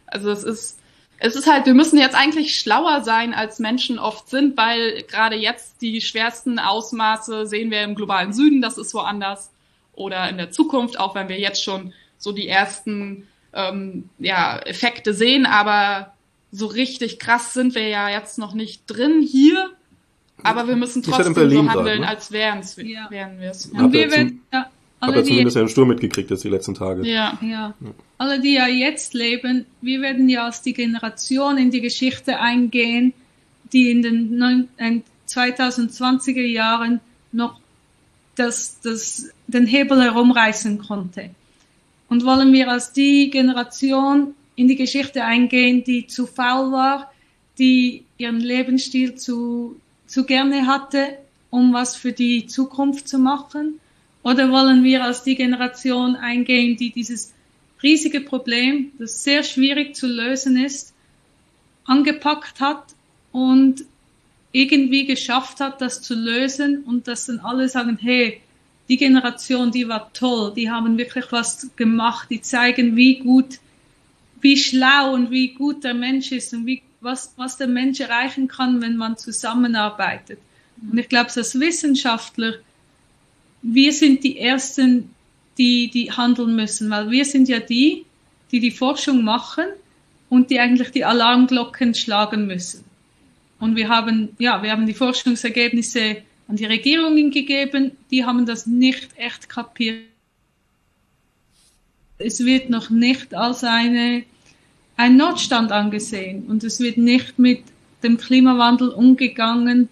Also 0.05 0.29
es 0.29 0.43
ist, 0.43 0.79
es 1.17 1.35
ist 1.35 1.51
halt, 1.51 1.65
wir 1.65 1.73
müssen 1.73 1.97
jetzt 1.97 2.15
eigentlich 2.15 2.59
schlauer 2.59 3.03
sein, 3.03 3.33
als 3.33 3.57
Menschen 3.57 3.97
oft 3.97 4.29
sind, 4.29 4.55
weil 4.55 5.01
gerade 5.03 5.35
jetzt 5.35 5.81
die 5.81 5.99
schwersten 6.01 6.59
Ausmaße 6.59 7.47
sehen 7.47 7.71
wir 7.71 7.81
im 7.81 7.95
globalen 7.95 8.33
Süden, 8.33 8.61
das 8.61 8.77
ist 8.77 8.93
woanders. 8.93 9.49
Oder 9.95 10.29
in 10.29 10.37
der 10.37 10.51
Zukunft, 10.51 10.99
auch 10.99 11.15
wenn 11.15 11.29
wir 11.29 11.39
jetzt 11.39 11.63
schon 11.63 11.93
so 12.17 12.31
die 12.31 12.47
ersten 12.47 13.27
ähm, 13.53 14.09
ja, 14.19 14.57
Effekte 14.59 15.13
sehen, 15.13 15.45
aber 15.45 16.13
so 16.51 16.67
richtig 16.67 17.19
krass 17.19 17.53
sind 17.53 17.75
wir 17.75 17.87
ja 17.87 18.09
jetzt 18.09 18.37
noch 18.37 18.53
nicht 18.53 18.83
drin 18.87 19.21
hier. 19.21 19.71
Aber 20.43 20.67
wir 20.67 20.75
müssen 20.75 21.01
trotzdem 21.01 21.33
so 21.33 21.41
handeln, 21.41 21.67
grad, 21.67 21.99
ne? 21.99 22.07
als 22.07 22.31
wären 22.31 22.61
ja. 22.77 23.09
wir 23.09 23.49
es. 23.49 23.71
Ja. 23.73 23.79
Und 23.79 23.93
wir 23.93 24.11
werden, 24.11 24.41
ja, 24.53 24.69
alle, 24.99 25.11
hab 25.11 25.15
ja 25.15 25.23
zumindest 25.23 25.55
die, 25.55 25.59
einen 25.59 25.69
Sturm 25.69 25.87
mitgekriegt 25.87 26.29
jetzt 26.29 26.43
die 26.43 26.49
letzten 26.49 26.73
Tage. 26.73 27.07
Ja. 27.07 27.37
ja. 27.41 27.73
Alle, 28.17 28.39
die 28.39 28.53
ja 28.53 28.67
jetzt 28.67 29.13
leben, 29.13 29.65
wir 29.81 30.01
werden 30.01 30.29
ja 30.29 30.45
als 30.45 30.61
die 30.61 30.73
Generation 30.73 31.57
in 31.57 31.71
die 31.71 31.81
Geschichte 31.81 32.39
eingehen, 32.39 33.13
die 33.71 33.91
in 33.91 34.01
den 34.01 34.67
2020er 35.27 36.45
Jahren 36.45 36.99
noch 37.31 37.59
das, 38.35 38.79
das, 38.81 39.29
den 39.47 39.65
Hebel 39.65 40.01
herumreißen 40.01 40.79
konnte. 40.79 41.31
Und 42.09 42.25
wollen 42.25 42.53
wir 42.53 42.69
als 42.69 42.93
die 42.93 43.29
Generation 43.29 44.35
in 44.55 44.67
die 44.67 44.75
Geschichte 44.75 45.23
eingehen, 45.23 45.83
die 45.83 46.07
zu 46.07 46.27
faul 46.27 46.71
war, 46.71 47.11
die 47.57 48.03
ihren 48.17 48.39
Lebensstil 48.39 49.15
zu, 49.15 49.79
zu 50.07 50.25
gerne 50.25 50.67
hatte, 50.67 51.17
um 51.49 51.73
was 51.73 51.95
für 51.95 52.11
die 52.11 52.47
Zukunft 52.47 53.07
zu 53.07 53.17
machen? 53.17 53.79
Oder 54.23 54.51
wollen 54.51 54.83
wir 54.83 55.03
als 55.03 55.23
die 55.23 55.35
Generation 55.35 56.15
eingehen, 56.15 56.77
die 56.77 56.91
dieses 56.91 57.33
riesige 57.83 58.21
Problem, 58.21 58.91
das 58.97 59.23
sehr 59.23 59.43
schwierig 59.43 59.95
zu 59.95 60.07
lösen 60.07 60.57
ist, 60.57 60.93
angepackt 61.85 62.59
hat 62.59 62.83
und 63.31 63.85
irgendwie 64.55 65.05
geschafft 65.05 65.59
hat, 65.59 65.81
das 65.81 66.01
zu 66.01 66.15
lösen 66.15 66.85
und 66.85 67.09
dass 67.09 67.25
dann 67.25 67.39
alle 67.39 67.67
sagen, 67.67 67.97
hey, 68.01 68.39
die 68.87 68.95
Generation, 68.95 69.69
die 69.69 69.89
war 69.89 70.13
toll, 70.13 70.53
die 70.55 70.69
haben 70.69 70.97
wirklich 70.97 71.25
was 71.31 71.69
gemacht, 71.75 72.29
die 72.29 72.39
zeigen, 72.39 72.95
wie 72.95 73.19
gut, 73.19 73.59
wie 74.39 74.55
schlau 74.55 75.13
und 75.13 75.29
wie 75.29 75.49
gut 75.49 75.83
der 75.83 75.93
Mensch 75.93 76.31
ist 76.31 76.53
und 76.53 76.65
wie, 76.65 76.81
was, 77.01 77.33
was 77.35 77.57
der 77.57 77.67
Mensch 77.67 77.99
erreichen 77.99 78.47
kann, 78.47 78.81
wenn 78.81 78.95
man 78.95 79.17
zusammenarbeitet. 79.17 80.39
Und 80.89 80.97
ich 80.97 81.09
glaube, 81.09 81.31
als 81.35 81.59
Wissenschaftler, 81.59 82.53
wir 83.61 83.91
sind 83.91 84.23
die 84.23 84.39
Ersten, 84.39 85.09
die, 85.57 85.89
die 85.89 86.13
handeln 86.13 86.55
müssen, 86.55 86.89
weil 86.89 87.11
wir 87.11 87.25
sind 87.25 87.49
ja 87.49 87.59
die, 87.59 88.05
die 88.53 88.61
die 88.61 88.71
Forschung 88.71 89.21
machen 89.25 89.65
und 90.29 90.49
die 90.49 90.61
eigentlich 90.61 90.91
die 90.91 91.03
Alarmglocken 91.03 91.93
schlagen 91.93 92.47
müssen. 92.47 92.84
Und 93.59 93.75
wir 93.75 93.89
haben, 93.89 94.35
ja, 94.37 94.61
wir 94.61 94.71
haben 94.71 94.85
die 94.85 94.93
Forschungsergebnisse 94.93 96.17
an 96.47 96.55
die 96.57 96.65
Regierungen 96.65 97.31
gegeben, 97.31 97.91
die 98.11 98.25
haben 98.25 98.45
das 98.45 98.67
nicht 98.67 99.09
echt 99.17 99.49
kapiert. 99.49 100.03
Es 102.17 102.45
wird 102.45 102.69
noch 102.69 102.89
nicht 102.89 103.33
als 103.33 103.63
eine, 103.63 104.23
ein 104.95 105.17
Notstand 105.17 105.71
angesehen 105.71 106.45
und 106.47 106.63
es 106.63 106.79
wird 106.79 106.97
nicht 106.97 107.39
mit 107.39 107.63
dem 108.03 108.17
Klimawandel 108.17 108.89
umgegangen, 108.89 109.89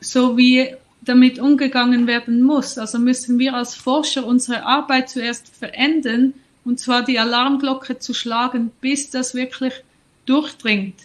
so 0.00 0.36
wie 0.36 0.74
damit 1.02 1.38
umgegangen 1.38 2.06
werden 2.06 2.42
muss. 2.42 2.76
Also 2.76 2.98
müssen 2.98 3.38
wir 3.38 3.54
als 3.54 3.74
Forscher 3.74 4.26
unsere 4.26 4.64
Arbeit 4.64 5.08
zuerst 5.08 5.48
verändern 5.56 6.34
und 6.64 6.80
zwar 6.80 7.04
die 7.04 7.18
Alarmglocke 7.18 7.98
zu 7.98 8.12
schlagen, 8.12 8.72
bis 8.80 9.10
das 9.10 9.34
wirklich 9.34 9.72
durchdringt. 10.26 10.96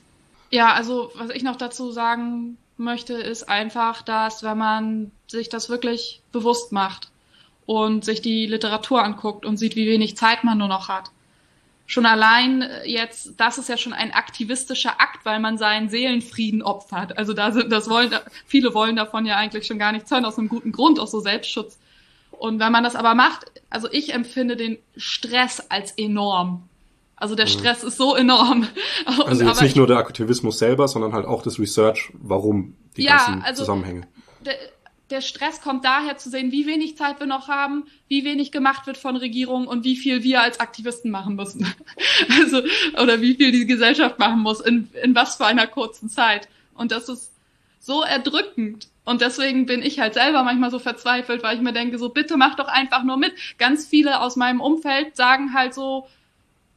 Ja, 0.52 0.74
also 0.74 1.12
was 1.16 1.30
ich 1.32 1.44
noch 1.44 1.56
dazu 1.56 1.92
sagen 1.92 2.58
möchte, 2.78 3.14
ist 3.14 3.48
einfach, 3.48 4.02
dass 4.02 4.44
wenn 4.44 4.58
man 4.58 5.12
sich 5.28 5.48
das 5.50 5.70
wirklich 5.70 6.22
bewusst 6.32 6.72
macht 6.74 7.10
und 7.66 8.04
sich 8.04 8.22
die 8.22 8.48
Literatur 8.48 9.04
anguckt 9.04 9.46
und 9.46 9.58
sieht, 9.58 9.76
wie 9.76 9.88
wenig 9.88 10.18
Zeit 10.18 10.44
man 10.44 10.58
nur 10.58 10.68
noch 10.68 10.90
hat. 10.90 11.12
Schon 11.86 12.06
allein 12.06 12.66
jetzt, 12.86 13.34
das 13.38 13.58
ist 13.58 13.70
ja 13.70 13.78
schon 13.78 13.94
ein 13.94 14.14
aktivistischer 14.14 15.00
Akt, 15.00 15.26
weil 15.26 15.40
man 15.40 15.58
seinen 15.58 15.90
Seelenfrieden 15.90 16.62
opfert. 16.64 17.18
Also 17.18 17.34
da 17.34 17.52
sind, 17.52 17.72
das 17.72 17.90
wollen, 17.90 18.14
viele 18.46 18.74
wollen 18.74 18.96
davon 18.96 19.26
ja 19.26 19.38
eigentlich 19.38 19.68
schon 19.68 19.80
gar 19.80 19.92
nichts 19.92 20.12
hören, 20.12 20.26
aus 20.26 20.38
einem 20.38 20.50
guten 20.50 20.72
Grund, 20.72 21.00
aus 21.00 21.12
so 21.12 21.20
Selbstschutz. 21.20 21.78
Und 22.32 22.60
wenn 22.60 22.72
man 22.72 22.84
das 22.84 22.96
aber 22.96 23.14
macht, 23.14 23.46
also 23.70 23.90
ich 23.92 24.14
empfinde 24.14 24.56
den 24.56 24.80
Stress 24.98 25.70
als 25.70 25.92
enorm. 25.92 26.68
Also 27.22 27.36
der 27.36 27.46
mhm. 27.46 27.50
Stress 27.50 27.84
mhm. 27.84 27.90
ist 27.90 27.98
so 27.98 28.16
enorm. 28.16 28.68
Und, 29.06 29.28
also 29.28 29.44
jetzt 29.44 29.62
nicht 29.62 29.76
nur 29.76 29.86
der 29.86 29.98
Aktivismus 29.98 30.58
selber, 30.58 30.88
sondern 30.88 31.14
halt 31.14 31.28
auch 31.28 31.44
das 31.44 31.60
Research, 31.60 32.12
warum 32.14 32.76
die 32.98 33.04
ja, 33.04 33.18
ganzen 33.18 33.44
also 33.44 33.62
Zusammenhänge. 33.62 34.08
Der, 34.44 34.56
der 35.12 35.22
Stress 35.22 35.62
kommt 35.62 35.86
daher 35.86 36.18
zu 36.18 36.32
sehen, 36.32 36.52
wie 36.52 36.66
wenig 36.66 36.98
Zeit 36.98 37.20
wir 37.20 37.28
noch 37.28 37.48
haben, 37.48 37.86
wie 38.08 38.26
wenig 38.26 38.52
gemacht 38.52 38.88
wird 38.88 38.98
von 38.98 39.16
Regierungen 39.18 39.68
und 39.68 39.84
wie 39.84 39.98
viel 39.98 40.24
wir 40.24 40.42
als 40.42 40.60
Aktivisten 40.60 41.12
machen 41.12 41.36
müssen. 41.36 41.72
Also, 42.42 42.62
oder 43.00 43.22
wie 43.22 43.36
viel 43.36 43.52
die 43.52 43.68
Gesellschaft 43.68 44.18
machen 44.18 44.40
muss, 44.40 44.60
in, 44.60 44.90
in 45.04 45.14
was 45.14 45.36
für 45.36 45.46
einer 45.46 45.68
kurzen 45.68 46.10
Zeit. 46.10 46.48
Und 46.74 46.92
das 46.92 47.08
ist 47.08 47.32
so 47.80 48.02
erdrückend. 48.02 48.88
Und 49.06 49.22
deswegen 49.22 49.68
bin 49.68 49.84
ich 49.84 50.00
halt 50.00 50.16
selber 50.16 50.44
manchmal 50.44 50.72
so 50.72 50.80
verzweifelt, 50.80 51.44
weil 51.44 51.56
ich 51.56 51.62
mir 51.62 51.74
denke, 51.74 52.00
so 52.00 52.10
bitte 52.10 52.38
mach 52.38 52.56
doch 52.56 52.68
einfach 52.68 53.04
nur 53.04 53.18
mit. 53.18 53.34
Ganz 53.60 53.86
viele 53.86 54.22
aus 54.22 54.36
meinem 54.36 54.62
Umfeld 54.62 55.16
sagen 55.16 55.54
halt 55.54 55.76
so, 55.76 56.08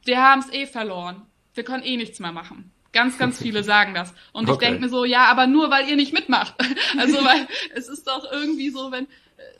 wir 0.05 0.21
haben 0.21 0.39
es 0.39 0.51
eh 0.53 0.65
verloren. 0.65 1.23
Wir 1.53 1.63
können 1.63 1.83
eh 1.83 1.97
nichts 1.97 2.19
mehr 2.19 2.31
machen. 2.31 2.71
Ganz, 2.93 3.17
ganz 3.17 3.37
viele 3.37 3.63
sagen 3.65 3.93
das. 3.93 4.13
Und 4.31 4.49
okay. 4.49 4.53
ich 4.53 4.57
denke 4.59 4.81
mir 4.81 4.89
so, 4.89 5.03
ja, 5.03 5.25
aber 5.25 5.47
nur 5.47 5.69
weil 5.69 5.89
ihr 5.89 5.95
nicht 5.95 6.13
mitmacht. 6.13 6.55
Also 6.97 7.17
weil 7.17 7.47
es 7.75 7.89
ist 7.89 8.07
doch 8.07 8.31
irgendwie 8.31 8.69
so, 8.69 8.91
wenn, 8.91 9.07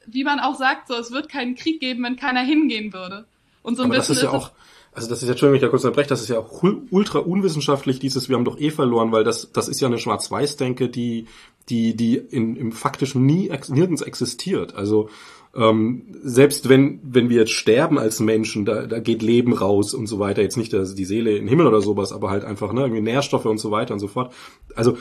wie 0.06 0.24
man 0.24 0.40
auch 0.40 0.56
sagt, 0.56 0.88
so 0.88 0.96
es 0.96 1.12
wird 1.12 1.28
keinen 1.28 1.56
Krieg 1.56 1.80
geben, 1.80 2.04
wenn 2.04 2.16
keiner 2.16 2.42
hingehen 2.42 2.94
würde. 2.94 3.26
Und 3.62 3.76
so 3.76 3.84
ein 3.84 3.88
aber 3.88 3.98
bisschen 3.98 4.16
das 4.16 4.24
ist 4.24 4.32
ja 4.32 4.32
auch, 4.32 4.52
also 4.94 5.10
das 5.10 5.22
ist 5.22 5.28
ja, 5.28 5.32
Entschuldigung, 5.32 5.56
ich 5.56 5.62
da 5.62 5.68
kurz 5.68 5.84
unterbreche, 5.84 6.08
das 6.08 6.22
ist 6.22 6.30
ja 6.30 6.40
auch 6.40 6.64
ultra 6.90 7.20
unwissenschaftlich, 7.20 8.00
dieses, 8.00 8.30
wir 8.30 8.38
haben 8.38 8.46
doch 8.46 8.60
eh 8.60 8.72
verloren, 8.72 9.12
weil 9.12 9.26
das, 9.26 9.52
das 9.52 9.68
ist 9.68 9.82
ja 9.82 9.88
eine 9.88 9.98
Schwarz-Weiß-Denke, 9.98 10.88
die, 10.88 11.28
die, 11.68 11.96
die 11.96 12.16
in, 12.16 12.56
im 12.56 12.72
faktischen 12.72 13.26
nie, 13.26 13.52
nirgends 13.68 14.02
existiert. 14.02 14.76
Also 14.76 15.10
ähm, 15.56 16.04
selbst 16.24 16.68
wenn, 16.68 17.00
wenn 17.04 17.30
wir 17.30 17.38
jetzt 17.38 17.54
sterben 17.54 17.98
als 17.98 18.20
Menschen, 18.20 18.66
da, 18.66 18.86
da 18.86 19.00
geht 19.00 19.22
Leben 19.22 19.54
raus 19.54 19.94
und 19.94 20.08
so 20.08 20.20
weiter. 20.20 20.42
Jetzt 20.42 20.58
nicht 20.58 20.74
dass 20.74 20.96
die 20.96 21.06
Seele 21.06 21.32
in 21.32 21.44
den 21.44 21.48
Himmel 21.48 21.68
oder 21.68 21.82
sowas, 21.82 22.12
aber 22.12 22.30
halt 22.30 22.44
einfach 22.44 22.74
ne, 22.74 22.82
irgendwie 22.82 23.02
Nährstoffe 23.02 23.46
und 23.46 23.58
so 23.58 23.72
weiter 23.72 23.94
und 23.94 24.00
so 24.00 24.08
fort. 24.08 24.34
Also 24.76 24.98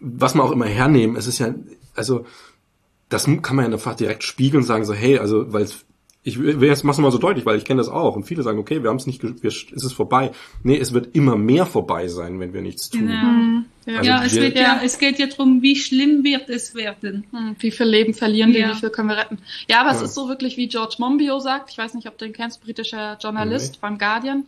was 0.00 0.34
man 0.34 0.46
auch 0.46 0.52
immer 0.52 0.66
hernehmen, 0.66 1.16
es 1.16 1.26
ist 1.26 1.38
ja, 1.38 1.54
also 1.94 2.24
das 3.08 3.24
kann 3.42 3.56
man 3.56 3.66
ja 3.66 3.72
einfach 3.72 3.94
direkt 3.94 4.22
spiegeln 4.22 4.62
und 4.62 4.66
sagen 4.66 4.84
so, 4.84 4.94
hey, 4.94 5.18
also 5.18 5.52
weil 5.52 5.66
ich 6.28 6.38
will 6.38 6.68
jetzt 6.68 6.84
mach's 6.84 6.98
mal 6.98 7.10
so 7.10 7.18
deutlich, 7.18 7.46
weil 7.46 7.56
ich 7.56 7.64
kenne 7.64 7.78
das 7.78 7.88
auch 7.88 8.14
und 8.14 8.24
viele 8.24 8.42
sagen, 8.42 8.58
okay, 8.58 8.82
wir 8.82 8.90
haben 8.90 8.96
es 8.96 9.06
nicht, 9.06 9.22
wir, 9.22 9.50
ist 9.50 9.72
es 9.72 9.92
vorbei. 9.92 10.30
Nee, 10.62 10.78
es 10.78 10.92
wird 10.92 11.14
immer 11.16 11.36
mehr 11.36 11.66
vorbei 11.66 12.06
sein, 12.08 12.38
wenn 12.38 12.52
wir 12.52 12.60
nichts 12.60 12.90
tun. 12.90 13.06
Genau. 13.06 13.22
Mhm. 13.22 13.64
Ja, 13.86 13.96
also 13.96 14.10
ja 14.10 14.24
es, 14.24 14.36
wird 14.36 14.58
ja, 14.58 14.80
es 14.84 14.98
geht 14.98 15.18
ja 15.18 15.26
darum, 15.26 15.62
wie 15.62 15.74
schlimm 15.74 16.22
wird 16.22 16.50
es 16.50 16.74
werden. 16.74 17.24
Hm, 17.30 17.56
wie 17.58 17.70
viel 17.70 17.86
Leben 17.86 18.12
verlieren 18.12 18.52
wir, 18.52 18.60
ja. 18.60 18.70
wie 18.70 18.78
viel 18.78 18.90
können 18.90 19.08
wir 19.08 19.16
retten. 19.16 19.38
Ja, 19.68 19.80
aber 19.80 19.90
ja. 19.90 19.96
es 19.96 20.02
ist 20.02 20.14
so 20.14 20.28
wirklich, 20.28 20.58
wie 20.58 20.68
George 20.68 20.96
Monbiot 20.98 21.42
sagt, 21.42 21.70
ich 21.70 21.78
weiß 21.78 21.94
nicht, 21.94 22.06
ob 22.06 22.18
du 22.18 22.26
den 22.26 22.34
kennst, 22.34 22.62
britischer 22.62 23.16
Journalist 23.20 23.74
nee. 23.74 23.78
beim 23.80 23.96
Guardian. 23.98 24.44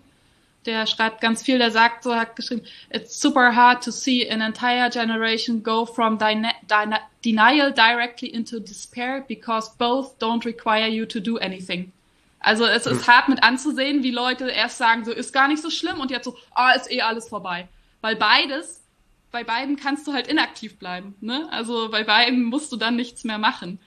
Der 0.66 0.86
schreibt 0.86 1.22
ganz 1.22 1.42
viel, 1.42 1.58
der 1.58 1.70
sagt 1.70 2.02
so, 2.02 2.14
hat 2.14 2.36
geschrieben, 2.36 2.62
it's 2.90 3.18
super 3.18 3.54
hard 3.56 3.82
to 3.82 3.90
see 3.90 4.30
an 4.30 4.42
entire 4.42 4.90
generation 4.90 5.62
go 5.62 5.86
from 5.86 6.18
denial 6.18 7.72
directly 7.72 8.28
into 8.28 8.60
despair 8.60 9.24
because 9.26 9.70
both 9.78 10.18
don't 10.20 10.44
require 10.44 10.88
you 10.88 11.06
to 11.06 11.18
do 11.18 11.38
anything. 11.38 11.92
Also 12.40 12.64
es 12.64 12.86
ist 12.86 13.06
hm. 13.06 13.12
hart 13.12 13.28
mit 13.28 13.42
anzusehen, 13.42 14.02
wie 14.02 14.10
Leute 14.10 14.48
erst 14.48 14.78
sagen, 14.78 15.04
so 15.04 15.12
ist 15.12 15.32
gar 15.32 15.48
nicht 15.48 15.62
so 15.62 15.70
schlimm 15.70 16.00
und 16.00 16.10
jetzt 16.10 16.24
so, 16.24 16.36
ah, 16.52 16.72
ist 16.72 16.90
eh 16.90 17.02
alles 17.02 17.28
vorbei. 17.28 17.68
Weil 18.00 18.16
beides, 18.16 18.82
bei 19.30 19.44
beiden 19.44 19.76
kannst 19.76 20.06
du 20.06 20.12
halt 20.12 20.26
inaktiv 20.26 20.78
bleiben. 20.78 21.14
Ne? 21.20 21.48
Also 21.50 21.90
bei 21.90 22.02
beiden 22.04 22.44
musst 22.44 22.72
du 22.72 22.76
dann 22.76 22.96
nichts 22.96 23.24
mehr 23.24 23.38
machen. 23.38 23.78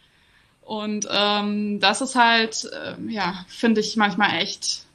Und 0.61 1.07
ähm, 1.11 1.80
das 1.80 2.01
ist 2.01 2.15
halt, 2.15 2.69
äh, 2.71 2.95
ja, 3.11 3.45
finde 3.47 3.82
ich 3.82 3.97
manchmal 3.97 4.38
echt 4.41 4.86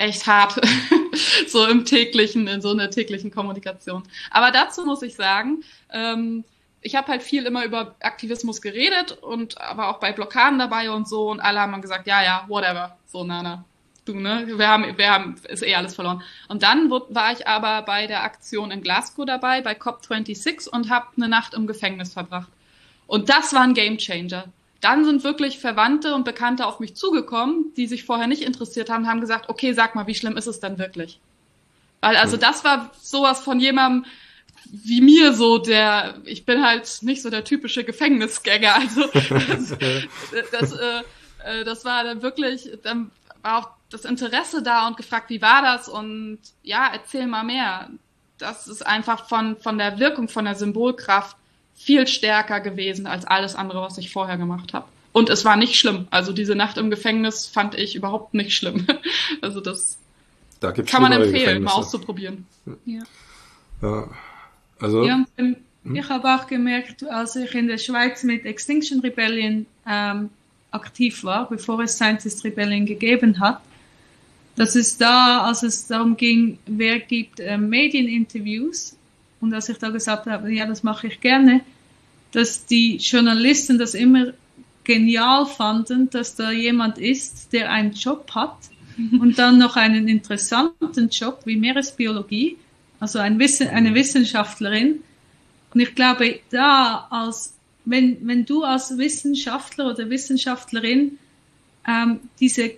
echt 0.00 0.26
hart, 0.26 0.60
so 1.46 1.66
im 1.66 1.84
täglichen, 1.84 2.46
in 2.48 2.60
so 2.60 2.70
einer 2.70 2.90
täglichen 2.90 3.30
Kommunikation. 3.30 4.02
Aber 4.30 4.50
dazu 4.50 4.84
muss 4.84 5.02
ich 5.02 5.14
sagen, 5.14 5.62
ähm, 5.92 6.44
ich 6.82 6.96
habe 6.96 7.08
halt 7.08 7.22
viel 7.22 7.44
immer 7.44 7.64
über 7.64 7.94
Aktivismus 8.00 8.62
geredet 8.62 9.12
und 9.20 9.60
aber 9.60 9.88
auch 9.88 10.00
bei 10.00 10.12
Blockaden 10.12 10.58
dabei 10.58 10.90
und 10.90 11.08
so 11.08 11.30
und 11.30 11.40
alle 11.40 11.60
haben 11.60 11.80
gesagt, 11.82 12.06
ja, 12.06 12.22
ja, 12.22 12.44
whatever, 12.48 12.96
so 13.06 13.22
Nana, 13.22 13.64
du, 14.06 14.14
ne, 14.14 14.46
wir 14.56 14.68
haben, 14.68 14.96
wir 14.96 15.10
haben, 15.10 15.36
ist 15.48 15.62
eh 15.62 15.74
alles 15.74 15.94
verloren. 15.94 16.22
Und 16.48 16.62
dann 16.62 16.90
war 16.90 17.32
ich 17.32 17.46
aber 17.46 17.82
bei 17.82 18.06
der 18.06 18.22
Aktion 18.24 18.70
in 18.70 18.82
Glasgow 18.82 19.26
dabei, 19.26 19.60
bei 19.60 19.72
COP26 19.72 20.68
und 20.68 20.90
habe 20.90 21.06
eine 21.16 21.28
Nacht 21.28 21.54
im 21.54 21.66
Gefängnis 21.66 22.14
verbracht. 22.14 22.48
Und 23.06 23.28
das 23.28 23.52
war 23.52 23.62
ein 23.62 23.74
Gamechanger. 23.74 24.44
Dann 24.80 25.04
sind 25.04 25.24
wirklich 25.24 25.58
Verwandte 25.58 26.14
und 26.14 26.24
Bekannte 26.24 26.66
auf 26.66 26.80
mich 26.80 26.96
zugekommen, 26.96 27.74
die 27.76 27.86
sich 27.86 28.04
vorher 28.04 28.26
nicht 28.26 28.42
interessiert 28.42 28.88
haben, 28.88 29.06
haben 29.06 29.20
gesagt, 29.20 29.48
okay, 29.48 29.72
sag 29.72 29.94
mal, 29.94 30.06
wie 30.06 30.14
schlimm 30.14 30.36
ist 30.36 30.46
es 30.46 30.60
denn 30.60 30.78
wirklich? 30.78 31.20
Weil 32.00 32.16
also 32.16 32.36
das 32.36 32.64
war 32.64 32.90
sowas 32.98 33.40
von 33.40 33.60
jemandem, 33.60 34.06
wie 34.72 35.00
mir 35.00 35.32
so 35.34 35.58
der, 35.58 36.14
ich 36.24 36.44
bin 36.46 36.64
halt 36.64 36.88
nicht 37.02 37.22
so 37.22 37.30
der 37.30 37.44
typische 37.44 37.84
Gefängnisgänger. 37.84 38.74
Also 38.74 39.06
das, 39.12 39.76
das, 40.52 40.72
äh, 40.72 41.02
äh, 41.44 41.64
das 41.64 41.84
war 41.84 42.04
dann 42.04 42.22
wirklich, 42.22 42.70
dann 42.82 43.10
war 43.42 43.58
auch 43.58 43.70
das 43.90 44.04
Interesse 44.04 44.62
da 44.62 44.86
und 44.86 44.96
gefragt, 44.96 45.30
wie 45.30 45.42
war 45.42 45.62
das? 45.62 45.88
Und 45.88 46.38
ja, 46.62 46.88
erzähl 46.92 47.26
mal 47.26 47.44
mehr. 47.44 47.90
Das 48.38 48.68
ist 48.68 48.86
einfach 48.86 49.28
von, 49.28 49.56
von 49.58 49.76
der 49.76 49.98
Wirkung, 49.98 50.28
von 50.28 50.44
der 50.44 50.54
Symbolkraft 50.54 51.36
viel 51.82 52.06
stärker 52.06 52.60
gewesen 52.60 53.06
als 53.06 53.24
alles 53.24 53.54
andere, 53.54 53.80
was 53.80 53.96
ich 53.98 54.12
vorher 54.12 54.36
gemacht 54.36 54.74
habe. 54.74 54.86
Und 55.12 55.30
es 55.30 55.44
war 55.44 55.56
nicht 55.56 55.76
schlimm. 55.76 56.06
Also 56.10 56.32
diese 56.32 56.54
Nacht 56.54 56.78
im 56.78 56.90
Gefängnis 56.90 57.46
fand 57.46 57.74
ich 57.74 57.96
überhaupt 57.96 58.34
nicht 58.34 58.54
schlimm. 58.54 58.86
Also 59.40 59.60
das 59.60 59.98
da 60.60 60.72
kann 60.72 61.02
man 61.02 61.12
empfehlen, 61.12 61.62
mal 61.62 61.72
auszuprobieren. 61.72 62.46
Ja. 62.84 63.02
ja. 63.80 64.08
Also, 64.78 65.04
ja, 65.04 65.24
ich 65.84 66.08
habe 66.08 66.34
auch 66.34 66.46
gemerkt, 66.46 67.02
als 67.08 67.36
ich 67.36 67.54
in 67.54 67.66
der 67.66 67.78
Schweiz 67.78 68.22
mit 68.24 68.44
Extinction 68.44 69.00
Rebellion 69.00 69.66
ähm, 69.86 70.28
aktiv 70.70 71.24
war, 71.24 71.48
bevor 71.48 71.80
es 71.80 71.94
Scientist 71.94 72.44
Rebellion 72.44 72.84
gegeben 72.84 73.40
hat, 73.40 73.60
dass 74.56 74.76
es 74.76 74.98
da, 74.98 75.46
als 75.46 75.62
es 75.62 75.86
darum 75.86 76.16
ging, 76.16 76.58
wer 76.66 76.98
gibt 76.98 77.40
äh, 77.40 77.56
Medieninterviews, 77.56 78.96
und 79.40 79.54
als 79.54 79.68
ich 79.68 79.78
da 79.78 79.90
gesagt 79.90 80.26
habe, 80.26 80.52
ja, 80.52 80.66
das 80.66 80.82
mache 80.82 81.06
ich 81.06 81.20
gerne, 81.20 81.62
dass 82.32 82.66
die 82.66 82.96
Journalisten 82.96 83.78
das 83.78 83.94
immer 83.94 84.32
genial 84.84 85.46
fanden, 85.46 86.10
dass 86.10 86.36
da 86.36 86.50
jemand 86.50 86.98
ist, 86.98 87.52
der 87.52 87.70
einen 87.70 87.92
Job 87.92 88.30
hat 88.34 88.56
und 89.20 89.38
dann 89.38 89.58
noch 89.58 89.76
einen 89.76 90.08
interessanten 90.08 91.08
Job 91.08 91.42
wie 91.44 91.56
Meeresbiologie 91.56 92.56
also 93.00 93.18
ein 93.18 93.38
Wissen, 93.38 93.68
eine 93.68 93.94
Wissenschaftlerin. 93.94 95.02
Und 95.72 95.80
ich 95.80 95.94
glaube, 95.94 96.40
da 96.50 97.08
als, 97.10 97.54
wenn, 97.86 98.26
wenn 98.26 98.44
du 98.44 98.62
als 98.62 98.98
Wissenschaftler 98.98 99.90
oder 99.90 100.10
Wissenschaftlerin 100.10 101.18
ähm, 101.88 102.20
diese 102.38 102.72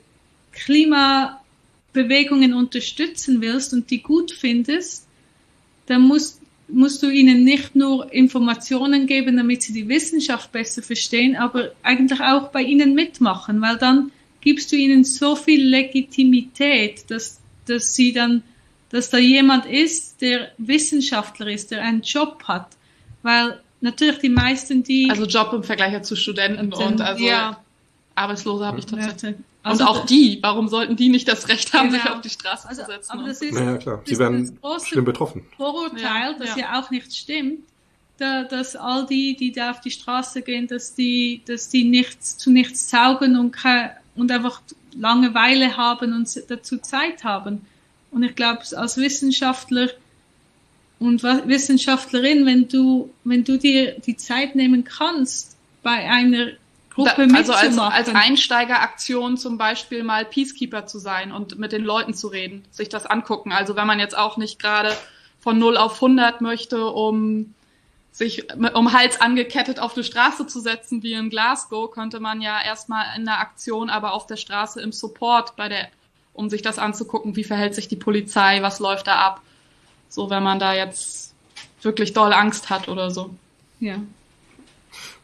Klimabewegungen 0.52 2.54
unterstützen 2.54 3.40
willst 3.40 3.72
und 3.72 3.90
die 3.90 4.00
gut 4.00 4.30
findest, 4.30 5.08
dann 5.86 6.02
musst, 6.02 6.40
musst 6.72 7.02
du 7.02 7.10
ihnen 7.10 7.44
nicht 7.44 7.76
nur 7.76 8.12
Informationen 8.12 9.06
geben, 9.06 9.36
damit 9.36 9.62
sie 9.62 9.72
die 9.72 9.88
Wissenschaft 9.88 10.52
besser 10.52 10.82
verstehen, 10.82 11.36
aber 11.36 11.72
eigentlich 11.82 12.20
auch 12.20 12.48
bei 12.48 12.62
ihnen 12.62 12.94
mitmachen, 12.94 13.60
weil 13.60 13.76
dann 13.76 14.10
gibst 14.40 14.72
du 14.72 14.76
ihnen 14.76 15.04
so 15.04 15.36
viel 15.36 15.64
Legitimität, 15.64 17.10
dass, 17.10 17.40
dass 17.66 17.94
sie 17.94 18.12
dann 18.12 18.42
dass 18.92 19.08
da 19.08 19.16
jemand 19.16 19.64
ist, 19.66 20.20
der 20.20 20.52
Wissenschaftler 20.58 21.46
ist, 21.46 21.70
der 21.70 21.82
einen 21.82 22.02
Job 22.02 22.44
hat. 22.44 22.68
Weil 23.22 23.58
natürlich 23.80 24.18
die 24.18 24.28
meisten, 24.28 24.82
die. 24.82 25.08
Also 25.10 25.24
Job 25.24 25.52
im 25.54 25.64
Vergleich 25.64 26.00
zu 26.02 26.14
Studenten 26.14 26.72
und 26.72 27.00
also 27.00 27.24
ja. 27.24 27.58
Arbeitslose 28.14 28.66
habe 28.66 28.78
ich 28.78 28.86
tatsächlich. 28.86 29.36
Also 29.62 29.84
und 29.84 29.90
auch 29.90 30.06
die, 30.06 30.38
warum 30.42 30.68
sollten 30.68 30.96
die 30.96 31.08
nicht 31.08 31.28
das 31.28 31.48
Recht 31.48 31.72
haben, 31.72 31.90
genau. 31.90 32.02
sich 32.02 32.10
auf 32.10 32.20
die 32.20 32.30
Straße 32.30 32.68
also, 32.68 32.82
zu 32.82 32.90
setzen? 32.90 33.12
Aber 33.12 33.28
das 33.28 33.40
ist, 33.42 33.58
ja, 33.58 33.76
klar. 33.76 34.02
Sie 34.04 34.18
werden 34.18 34.58
schlimm 34.84 35.04
betroffen. 35.04 35.44
Vorurteil, 35.56 36.36
das 36.38 36.50
ja. 36.50 36.58
ja 36.58 36.80
auch 36.80 36.90
nicht 36.90 37.14
stimmt, 37.14 37.60
da, 38.18 38.44
dass 38.44 38.74
all 38.74 39.06
die, 39.06 39.36
die 39.36 39.52
da 39.52 39.70
auf 39.70 39.80
die 39.80 39.90
Straße 39.90 40.42
gehen, 40.42 40.66
dass 40.66 40.94
die, 40.94 41.42
dass 41.46 41.68
die 41.68 41.84
nichts 41.84 42.36
zu 42.38 42.50
nichts 42.50 42.90
taugen 42.90 43.36
und, 43.36 43.56
und 44.16 44.32
einfach 44.32 44.62
Langeweile 44.94 45.76
haben 45.76 46.12
und 46.12 46.28
dazu 46.48 46.78
Zeit 46.78 47.24
haben. 47.24 47.64
Und 48.10 48.22
ich 48.24 48.34
glaube, 48.34 48.62
als 48.76 48.96
Wissenschaftler 48.96 49.88
und 50.98 51.22
Wissenschaftlerin, 51.22 52.46
wenn 52.46 52.68
du, 52.68 53.10
wenn 53.24 53.42
du 53.42 53.58
dir 53.58 53.98
die 54.00 54.16
Zeit 54.16 54.54
nehmen 54.54 54.84
kannst, 54.84 55.56
bei 55.82 56.08
einer 56.08 56.52
Gruppe 56.94 57.26
da, 57.26 57.34
also 57.34 57.52
als, 57.52 57.78
als 57.78 58.08
Einsteigeraktion 58.08 59.36
zum 59.36 59.58
Beispiel 59.58 60.04
mal 60.04 60.24
Peacekeeper 60.24 60.86
zu 60.86 60.98
sein 60.98 61.32
und 61.32 61.58
mit 61.58 61.72
den 61.72 61.84
Leuten 61.84 62.14
zu 62.14 62.28
reden, 62.28 62.64
sich 62.70 62.88
das 62.88 63.06
angucken. 63.06 63.52
Also 63.52 63.76
wenn 63.76 63.86
man 63.86 63.98
jetzt 63.98 64.16
auch 64.16 64.36
nicht 64.36 64.60
gerade 64.60 64.94
von 65.40 65.58
0 65.58 65.76
auf 65.76 65.94
100 65.94 66.40
möchte, 66.40 66.86
um 66.86 67.54
sich 68.12 68.46
um 68.74 68.92
Hals 68.92 69.20
angekettet 69.20 69.80
auf 69.80 69.94
die 69.94 70.04
Straße 70.04 70.46
zu 70.46 70.60
setzen 70.60 71.02
wie 71.02 71.14
in 71.14 71.30
Glasgow, 71.30 71.90
könnte 71.90 72.20
man 72.20 72.42
ja 72.42 72.62
erstmal 72.62 73.06
in 73.16 73.24
der 73.24 73.40
Aktion 73.40 73.88
aber 73.88 74.12
auf 74.12 74.26
der 74.26 74.36
Straße 74.36 74.80
im 74.80 74.92
Support 74.92 75.56
bei 75.56 75.68
der 75.68 75.88
um 76.34 76.48
sich 76.48 76.62
das 76.62 76.78
anzugucken, 76.78 77.36
wie 77.36 77.44
verhält 77.44 77.74
sich 77.74 77.88
die 77.88 77.96
Polizei, 77.96 78.62
was 78.62 78.80
läuft 78.80 79.06
da 79.06 79.18
ab. 79.18 79.42
So, 80.08 80.30
wenn 80.30 80.42
man 80.42 80.58
da 80.58 80.74
jetzt 80.74 81.34
wirklich 81.82 82.12
doll 82.12 82.32
Angst 82.32 82.70
hat 82.70 82.88
oder 82.88 83.10
so. 83.10 83.30
Ja. 83.80 83.96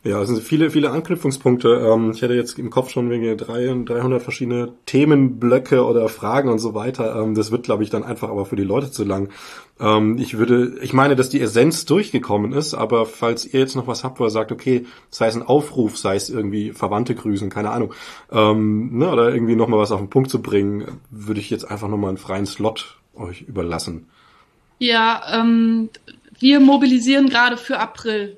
Ja, 0.05 0.23
es 0.23 0.29
sind 0.29 0.41
viele, 0.43 0.71
viele 0.71 0.91
Anknüpfungspunkte. 0.91 1.69
Ähm, 1.69 2.13
ich 2.13 2.23
hätte 2.23 2.35
jetzt 2.35 2.59
im 2.59 2.71
Kopf 2.71 2.91
schon 2.91 3.11
wegen 3.11 3.37
300 3.37 4.23
verschiedene 4.23 4.73
Themenblöcke 4.87 5.85
oder 5.85 6.09
Fragen 6.09 6.49
und 6.49 6.61
so 6.61 6.73
weiter. 6.75 7.21
Ähm, 7.21 7.35
das 7.35 7.51
wird, 7.51 7.65
glaube 7.65 7.83
ich, 7.83 7.91
dann 7.91 8.05
einfach 8.05 8.29
aber 8.29 8.47
für 8.47 8.55
die 8.55 8.63
Leute 8.63 8.93
zu 8.93 9.05
lang. 9.05 9.31
Ähm, 9.81 10.17
ich 10.19 10.39
würde, 10.39 10.79
ich 10.83 10.93
meine, 10.93 11.17
dass 11.17 11.31
die 11.31 11.41
Essenz 11.41 11.85
durchgekommen 11.85 12.53
ist, 12.53 12.75
aber 12.75 13.07
falls 13.07 13.45
ihr 13.45 13.59
jetzt 13.59 13.75
noch 13.75 13.89
was 13.89 14.05
habt, 14.05 14.21
wo 14.21 14.25
ihr 14.25 14.31
sagt, 14.31 14.53
okay, 14.53 14.87
sei 15.11 15.27
es 15.27 15.35
ein 15.35 15.43
Aufruf, 15.43 15.99
sei 15.99 16.15
es 16.15 16.31
irgendwie 16.31 16.73
Verwandte 16.73 17.17
grüßen, 17.17 17.51
keine 17.51 17.71
Ahnung, 17.71 17.93
ne, 18.31 19.11
oder 19.11 19.33
irgendwie 19.33 19.57
nochmal 19.57 19.81
was 19.81 19.93
auf 19.93 20.01
den 20.01 20.11
Punkt 20.11 20.31
zu 20.31 20.41
bringen, 20.41 21.01
würde 21.11 21.41
ich 21.41 21.51
jetzt 21.51 21.69
einfach 21.69 21.89
nochmal 21.89 22.11
einen 22.11 22.19
freien 22.19 22.47
Slot 22.47 22.99
euch 23.15 23.43
überlassen. 23.43 24.07
Ja, 24.79 25.23
ähm, 25.33 25.91
wir 26.39 26.61
mobilisieren 26.61 27.29
gerade 27.29 27.57
für 27.57 27.79
April 27.79 28.37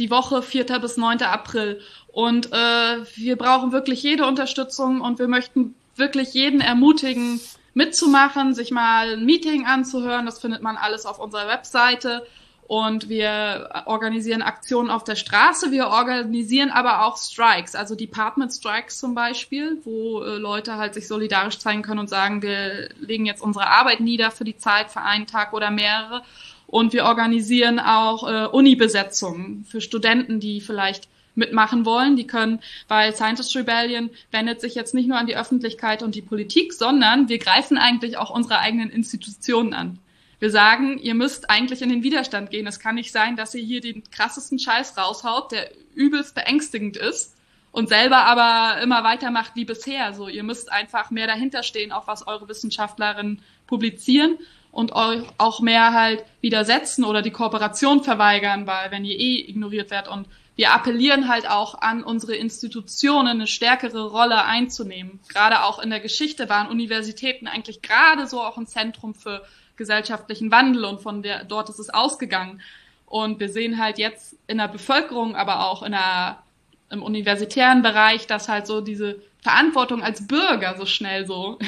die 0.00 0.10
Woche 0.10 0.42
4. 0.42 0.64
bis 0.80 0.96
9. 0.96 1.22
April. 1.22 1.80
Und 2.08 2.52
äh, 2.52 2.96
wir 3.14 3.36
brauchen 3.36 3.70
wirklich 3.70 4.02
jede 4.02 4.26
Unterstützung 4.26 5.00
und 5.00 5.18
wir 5.20 5.28
möchten 5.28 5.74
wirklich 5.94 6.34
jeden 6.34 6.60
ermutigen, 6.60 7.40
mitzumachen, 7.74 8.54
sich 8.54 8.72
mal 8.72 9.12
ein 9.12 9.24
Meeting 9.24 9.66
anzuhören. 9.66 10.26
Das 10.26 10.40
findet 10.40 10.62
man 10.62 10.76
alles 10.76 11.06
auf 11.06 11.20
unserer 11.20 11.46
Webseite. 11.46 12.26
Und 12.66 13.08
wir 13.08 13.82
organisieren 13.86 14.42
Aktionen 14.42 14.90
auf 14.90 15.02
der 15.02 15.16
Straße. 15.16 15.72
Wir 15.72 15.88
organisieren 15.88 16.70
aber 16.70 17.04
auch 17.04 17.16
Strikes, 17.16 17.74
also 17.74 17.96
Department 17.96 18.52
Strikes 18.52 18.98
zum 18.98 19.12
Beispiel, 19.12 19.80
wo 19.84 20.22
äh, 20.22 20.36
Leute 20.36 20.76
halt 20.76 20.94
sich 20.94 21.08
solidarisch 21.08 21.58
zeigen 21.58 21.82
können 21.82 21.98
und 21.98 22.08
sagen, 22.08 22.42
wir 22.42 22.88
legen 23.00 23.26
jetzt 23.26 23.42
unsere 23.42 23.66
Arbeit 23.66 23.98
nieder 23.98 24.30
für 24.30 24.44
die 24.44 24.56
Zeit, 24.56 24.92
für 24.92 25.00
einen 25.00 25.26
Tag 25.26 25.52
oder 25.52 25.72
mehrere. 25.72 26.22
Und 26.70 26.92
wir 26.92 27.04
organisieren 27.04 27.80
auch 27.80 28.28
äh, 28.28 28.46
Uni-Besetzungen 28.46 29.64
für 29.68 29.80
Studenten, 29.80 30.38
die 30.38 30.60
vielleicht 30.60 31.08
mitmachen 31.34 31.84
wollen. 31.84 32.14
Die 32.14 32.28
können, 32.28 32.60
weil 32.86 33.12
Scientist 33.12 33.56
Rebellion 33.56 34.10
wendet 34.30 34.60
sich 34.60 34.76
jetzt 34.76 34.94
nicht 34.94 35.08
nur 35.08 35.18
an 35.18 35.26
die 35.26 35.36
Öffentlichkeit 35.36 36.04
und 36.04 36.14
die 36.14 36.22
Politik, 36.22 36.72
sondern 36.72 37.28
wir 37.28 37.38
greifen 37.38 37.76
eigentlich 37.76 38.18
auch 38.18 38.30
unsere 38.30 38.60
eigenen 38.60 38.88
Institutionen 38.88 39.74
an. 39.74 39.98
Wir 40.38 40.50
sagen, 40.50 40.98
ihr 40.98 41.14
müsst 41.14 41.50
eigentlich 41.50 41.82
in 41.82 41.88
den 41.88 42.04
Widerstand 42.04 42.50
gehen. 42.50 42.68
Es 42.68 42.78
kann 42.78 42.94
nicht 42.94 43.10
sein, 43.10 43.34
dass 43.34 43.52
ihr 43.52 43.64
hier 43.64 43.80
den 43.80 44.04
krassesten 44.12 44.60
Scheiß 44.60 44.96
raushaut, 44.96 45.50
der 45.50 45.72
übelst 45.94 46.36
beängstigend 46.36 46.96
ist 46.96 47.34
und 47.72 47.88
selber 47.88 48.18
aber 48.18 48.80
immer 48.80 49.02
weitermacht 49.02 49.56
wie 49.56 49.64
bisher. 49.64 50.14
So, 50.14 50.28
ihr 50.28 50.44
müsst 50.44 50.70
einfach 50.70 51.10
mehr 51.10 51.26
dahinter 51.26 51.64
stehen, 51.64 51.90
auch 51.90 52.06
was 52.06 52.28
eure 52.28 52.48
Wissenschaftlerinnen 52.48 53.42
publizieren 53.66 54.38
und 54.72 54.92
euch 54.92 55.22
auch 55.38 55.60
mehr 55.60 55.92
halt 55.92 56.24
widersetzen 56.40 57.04
oder 57.04 57.22
die 57.22 57.30
Kooperation 57.30 58.02
verweigern, 58.02 58.66
weil 58.66 58.90
wenn 58.90 59.04
ihr 59.04 59.18
eh 59.18 59.48
ignoriert 59.48 59.90
werdet 59.90 60.10
und 60.10 60.26
wir 60.56 60.72
appellieren 60.72 61.28
halt 61.28 61.48
auch 61.48 61.80
an 61.80 62.04
unsere 62.04 62.34
Institutionen, 62.34 63.28
eine 63.28 63.46
stärkere 63.46 64.10
Rolle 64.10 64.44
einzunehmen. 64.44 65.20
Gerade 65.28 65.62
auch 65.64 65.78
in 65.78 65.88
der 65.88 66.00
Geschichte 66.00 66.48
waren 66.50 66.68
Universitäten 66.68 67.46
eigentlich 67.46 67.80
gerade 67.80 68.26
so 68.26 68.42
auch 68.42 68.58
ein 68.58 68.66
Zentrum 68.66 69.14
für 69.14 69.42
gesellschaftlichen 69.76 70.50
Wandel 70.50 70.84
und 70.84 71.00
von 71.00 71.22
der, 71.22 71.44
dort 71.44 71.70
ist 71.70 71.78
es 71.78 71.88
ausgegangen. 71.88 72.60
Und 73.06 73.40
wir 73.40 73.48
sehen 73.48 73.82
halt 73.82 73.98
jetzt 73.98 74.36
in 74.46 74.58
der 74.58 74.68
Bevölkerung, 74.68 75.34
aber 75.34 75.66
auch 75.66 75.82
in 75.82 75.92
der, 75.92 76.42
im 76.90 77.02
universitären 77.02 77.80
Bereich, 77.80 78.26
dass 78.26 78.48
halt 78.48 78.66
so 78.66 78.82
diese 78.82 79.22
Verantwortung 79.40 80.02
als 80.02 80.28
Bürger 80.28 80.76
so 80.76 80.84
schnell 80.84 81.26
so 81.26 81.58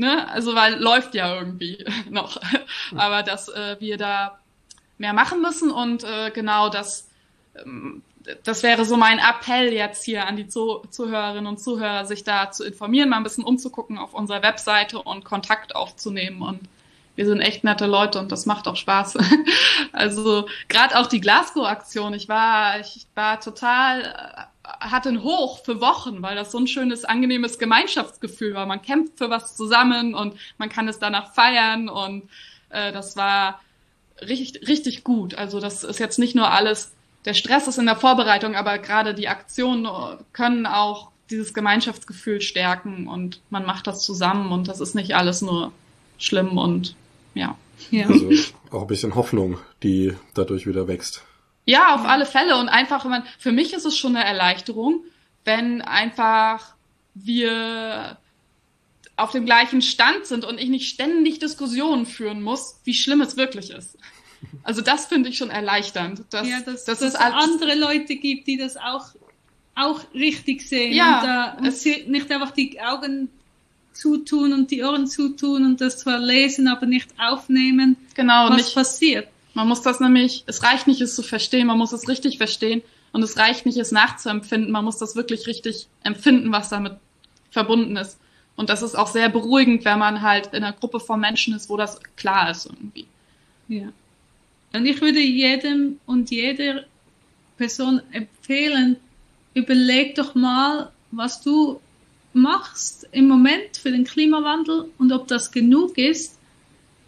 Ne? 0.00 0.26
Also 0.30 0.54
weil 0.54 0.80
läuft 0.80 1.14
ja 1.14 1.36
irgendwie 1.36 1.84
noch. 2.10 2.40
Aber 2.96 3.22
dass 3.22 3.50
äh, 3.50 3.76
wir 3.80 3.98
da 3.98 4.38
mehr 4.96 5.12
machen 5.12 5.42
müssen 5.42 5.70
und 5.70 6.04
äh, 6.04 6.30
genau 6.30 6.70
das, 6.70 7.06
ähm, 7.54 8.00
das 8.44 8.62
wäre 8.62 8.86
so 8.86 8.96
mein 8.96 9.18
Appell 9.18 9.74
jetzt 9.74 10.02
hier 10.02 10.26
an 10.26 10.36
die 10.36 10.48
Zuh 10.48 10.82
Zuhörerinnen 10.88 11.46
und 11.46 11.60
Zuhörer, 11.60 12.06
sich 12.06 12.24
da 12.24 12.50
zu 12.50 12.64
informieren, 12.64 13.10
mal 13.10 13.18
ein 13.18 13.24
bisschen 13.24 13.44
umzugucken 13.44 13.98
auf 13.98 14.14
unserer 14.14 14.42
Webseite 14.42 15.02
und 15.02 15.26
Kontakt 15.26 15.76
aufzunehmen 15.76 16.40
und 16.40 16.60
wir 17.14 17.26
sind 17.26 17.42
echt 17.42 17.64
nette 17.64 17.84
Leute 17.84 18.20
und 18.20 18.32
das 18.32 18.46
macht 18.46 18.66
auch 18.68 18.76
Spaß. 18.76 19.18
Also 19.92 20.46
gerade 20.68 20.98
auch 20.98 21.08
die 21.08 21.20
Glasgow-Aktion, 21.20 22.14
ich 22.14 22.28
war, 22.28 22.80
ich 22.80 23.06
war 23.14 23.40
total 23.40 24.02
äh, 24.02 24.59
hatte 24.78 25.08
ein 25.08 25.22
Hoch 25.22 25.64
für 25.64 25.80
Wochen, 25.80 26.22
weil 26.22 26.36
das 26.36 26.52
so 26.52 26.58
ein 26.58 26.66
schönes, 26.66 27.04
angenehmes 27.04 27.58
Gemeinschaftsgefühl 27.58 28.54
war. 28.54 28.66
Man 28.66 28.82
kämpft 28.82 29.18
für 29.18 29.30
was 29.30 29.56
zusammen 29.56 30.14
und 30.14 30.34
man 30.58 30.68
kann 30.68 30.88
es 30.88 30.98
danach 30.98 31.34
feiern 31.34 31.88
und 31.88 32.28
äh, 32.70 32.92
das 32.92 33.16
war 33.16 33.60
richtig, 34.20 34.68
richtig 34.68 35.04
gut. 35.04 35.34
Also 35.34 35.60
das 35.60 35.84
ist 35.84 35.98
jetzt 35.98 36.18
nicht 36.18 36.34
nur 36.34 36.50
alles, 36.50 36.92
der 37.24 37.34
Stress 37.34 37.68
ist 37.68 37.78
in 37.78 37.86
der 37.86 37.96
Vorbereitung, 37.96 38.54
aber 38.54 38.78
gerade 38.78 39.14
die 39.14 39.28
Aktionen 39.28 39.86
können 40.32 40.66
auch 40.66 41.10
dieses 41.30 41.54
Gemeinschaftsgefühl 41.54 42.40
stärken 42.40 43.06
und 43.06 43.40
man 43.50 43.64
macht 43.64 43.86
das 43.86 44.02
zusammen 44.02 44.52
und 44.52 44.68
das 44.68 44.80
ist 44.80 44.94
nicht 44.94 45.14
alles 45.14 45.42
nur 45.42 45.72
schlimm 46.18 46.58
und 46.58 46.96
ja. 47.34 47.56
ja. 47.90 48.08
Also 48.08 48.30
auch 48.70 48.82
ein 48.82 48.86
bisschen 48.86 49.14
Hoffnung, 49.14 49.58
die 49.82 50.14
dadurch 50.34 50.66
wieder 50.66 50.88
wächst. 50.88 51.24
Ja, 51.70 51.94
auf 51.94 52.04
alle 52.04 52.26
Fälle. 52.26 52.56
Und 52.58 52.68
einfach, 52.68 53.04
wenn 53.04 53.10
man, 53.10 53.24
für 53.38 53.52
mich 53.52 53.72
ist 53.72 53.84
es 53.84 53.96
schon 53.96 54.16
eine 54.16 54.24
Erleichterung, 54.24 55.04
wenn 55.44 55.82
einfach 55.82 56.74
wir 57.14 58.18
auf 59.16 59.30
dem 59.30 59.44
gleichen 59.44 59.80
Stand 59.80 60.26
sind 60.26 60.44
und 60.44 60.58
ich 60.58 60.68
nicht 60.68 60.88
ständig 60.88 61.38
Diskussionen 61.38 62.06
führen 62.06 62.42
muss, 62.42 62.80
wie 62.84 62.94
schlimm 62.94 63.20
es 63.20 63.36
wirklich 63.36 63.70
ist. 63.70 63.96
Also 64.62 64.80
das 64.80 65.06
finde 65.06 65.28
ich 65.28 65.38
schon 65.38 65.50
erleichternd. 65.50 66.24
Dass, 66.30 66.48
ja, 66.48 66.60
dass, 66.60 66.84
dass, 66.86 67.00
dass 67.00 67.02
es 67.02 67.14
andere 67.14 67.74
Leute 67.74 68.16
gibt, 68.16 68.48
die 68.48 68.56
das 68.56 68.76
auch, 68.76 69.06
auch 69.74 70.00
richtig 70.12 70.66
sehen 70.66 70.92
ja, 70.92 71.52
und, 71.58 71.66
uh, 71.66 71.68
und 71.68 72.08
nicht 72.08 72.30
einfach 72.32 72.50
die 72.50 72.80
Augen 72.80 73.28
zutun 73.92 74.54
und 74.54 74.70
die 74.70 74.82
Ohren 74.82 75.06
zutun 75.06 75.64
und 75.66 75.80
das 75.80 75.98
zwar 75.98 76.18
lesen, 76.18 76.66
aber 76.66 76.86
nicht 76.86 77.10
aufnehmen, 77.18 77.96
genau, 78.14 78.48
was 78.48 78.56
nicht, 78.56 78.74
passiert. 78.74 79.28
Man 79.54 79.68
muss 79.68 79.82
das 79.82 80.00
nämlich, 80.00 80.44
es 80.46 80.62
reicht 80.62 80.86
nicht, 80.86 81.00
es 81.00 81.14
zu 81.14 81.22
verstehen, 81.22 81.66
man 81.66 81.78
muss 81.78 81.92
es 81.92 82.08
richtig 82.08 82.38
verstehen 82.38 82.82
und 83.12 83.22
es 83.22 83.36
reicht 83.36 83.66
nicht, 83.66 83.78
es 83.78 83.92
nachzuempfinden, 83.92 84.70
man 84.70 84.84
muss 84.84 84.98
das 84.98 85.16
wirklich 85.16 85.46
richtig 85.46 85.88
empfinden, 86.04 86.52
was 86.52 86.68
damit 86.68 86.94
verbunden 87.50 87.96
ist. 87.96 88.18
Und 88.56 88.70
das 88.70 88.82
ist 88.82 88.94
auch 88.94 89.08
sehr 89.08 89.28
beruhigend, 89.28 89.84
wenn 89.84 89.98
man 89.98 90.22
halt 90.22 90.48
in 90.48 90.62
einer 90.62 90.72
Gruppe 90.72 91.00
von 91.00 91.18
Menschen 91.18 91.54
ist, 91.54 91.68
wo 91.68 91.76
das 91.76 91.98
klar 92.16 92.50
ist 92.50 92.66
irgendwie. 92.66 93.06
Ja. 93.68 93.88
Und 94.72 94.86
ich 94.86 95.00
würde 95.00 95.20
jedem 95.20 95.98
und 96.06 96.30
jeder 96.30 96.84
Person 97.56 98.02
empfehlen, 98.12 98.96
überleg 99.54 100.14
doch 100.14 100.34
mal, 100.34 100.92
was 101.10 101.42
du 101.42 101.80
machst 102.32 103.08
im 103.12 103.26
Moment 103.26 103.76
für 103.76 103.90
den 103.90 104.04
Klimawandel 104.04 104.90
und 104.98 105.12
ob 105.12 105.26
das 105.26 105.50
genug 105.50 105.98
ist. 105.98 106.38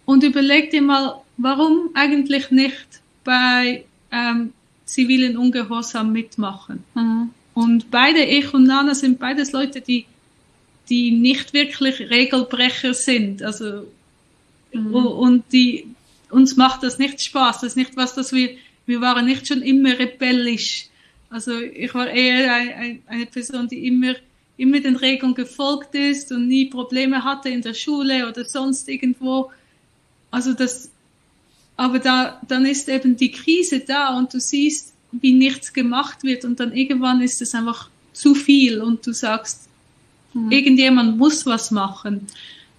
Und 0.05 0.25
überleg 0.25 0.71
dir 0.71 0.83
mal, 0.83 1.22
warum 1.43 1.91
eigentlich 1.95 2.51
nicht 2.51 2.87
bei 3.25 3.85
ähm, 4.11 4.53
zivilen 4.85 5.37
Ungehorsam 5.37 6.13
mitmachen. 6.13 6.85
Mhm. 6.95 7.31
Und 7.55 7.91
beide, 7.91 8.23
ich 8.25 8.55
und 8.55 8.65
Nana, 8.65 8.95
sind 8.95 9.19
beides 9.19 9.53
Leute, 9.53 9.81
die, 9.81 10.07
die 10.89 11.11
nicht 11.11 11.53
wirklich 11.53 12.01
Regelbrecher 12.01 12.95
sind. 12.95 13.43
Also, 13.43 13.87
mhm. 14.73 14.95
und 14.95 15.45
die, 15.53 15.87
uns 16.31 16.57
macht 16.57 16.83
das 16.83 16.99
nicht 16.99 17.21
Spaß. 17.21 17.61
Das 17.61 17.71
ist 17.71 17.77
nicht 17.77 17.97
was, 17.97 18.15
dass 18.15 18.33
wir, 18.33 18.51
wir 18.87 19.01
waren 19.01 19.27
nicht 19.27 19.47
schon 19.47 19.63
immer 19.63 19.99
rebellisch. 19.99 20.87
Also, 21.29 21.59
ich 21.59 21.93
war 21.95 22.09
eher 22.09 22.55
eine, 22.55 22.99
eine 23.07 23.27
Person, 23.27 23.69
die 23.69 23.87
immer, 23.87 24.15
immer 24.57 24.81
den 24.81 24.97
Regeln 24.97 25.35
gefolgt 25.35 25.95
ist 25.95 26.31
und 26.31 26.49
nie 26.49 26.67
Probleme 26.67 27.25
hatte 27.25 27.49
in 27.49 27.63
der 27.63 27.75
Schule 27.75 28.29
oder 28.29 28.45
sonst 28.45 28.89
irgendwo. 28.89 29.51
Also, 30.31 30.53
das, 30.55 30.92
aber 31.77 31.99
da, 31.99 32.41
dann 32.47 32.67
ist 32.67 32.89
eben 32.89 33.17
die 33.17 33.31
Krise 33.31 33.81
da 33.81 34.17
und 34.17 34.35
du 34.35 34.41
siehst, 34.41 34.93
wie 35.13 35.33
nichts 35.33 35.73
gemacht 35.73 36.23
wird 36.23 36.45
und 36.45 36.61
dann 36.61 36.73
irgendwann 36.73 37.21
ist 37.21 37.43
es 37.43 37.55
einfach 37.55 37.89
zu 38.13 38.35
viel 38.35 38.81
und 38.81 39.07
du 39.07 39.13
sagst, 39.13 39.69
mhm. 40.35 40.51
irgendjemand 40.51 41.19
muss 41.19 41.47
was 41.47 41.71
machen. 41.71 42.27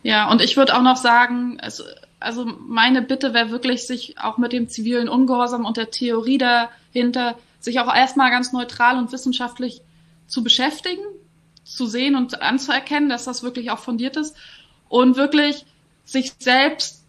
Ja, 0.03 0.29
und 0.29 0.41
ich 0.41 0.57
würde 0.57 0.75
auch 0.75 0.81
noch 0.81 0.97
sagen, 0.97 1.59
also, 1.61 1.83
also 2.19 2.45
meine 2.45 3.01
Bitte 3.01 3.33
wäre 3.33 3.51
wirklich, 3.51 3.87
sich 3.87 4.19
auch 4.19 4.37
mit 4.37 4.51
dem 4.51 4.67
zivilen 4.69 5.09
Ungehorsam 5.09 5.65
und 5.65 5.77
der 5.77 5.91
Theorie 5.91 6.37
dahinter, 6.37 7.37
sich 7.59 7.79
auch 7.79 7.93
erstmal 7.93 8.29
ganz 8.29 8.51
neutral 8.51 8.97
und 8.97 9.11
wissenschaftlich 9.11 9.81
zu 10.27 10.43
beschäftigen, 10.43 11.03
zu 11.63 11.85
sehen 11.85 12.15
und 12.15 12.41
anzuerkennen, 12.41 13.09
dass 13.09 13.23
das 13.23 13.43
wirklich 13.43 13.71
auch 13.71 13.79
fundiert 13.79 14.17
ist 14.17 14.35
und 14.89 15.15
wirklich 15.15 15.65
sich 16.05 16.33
selbst 16.39 17.02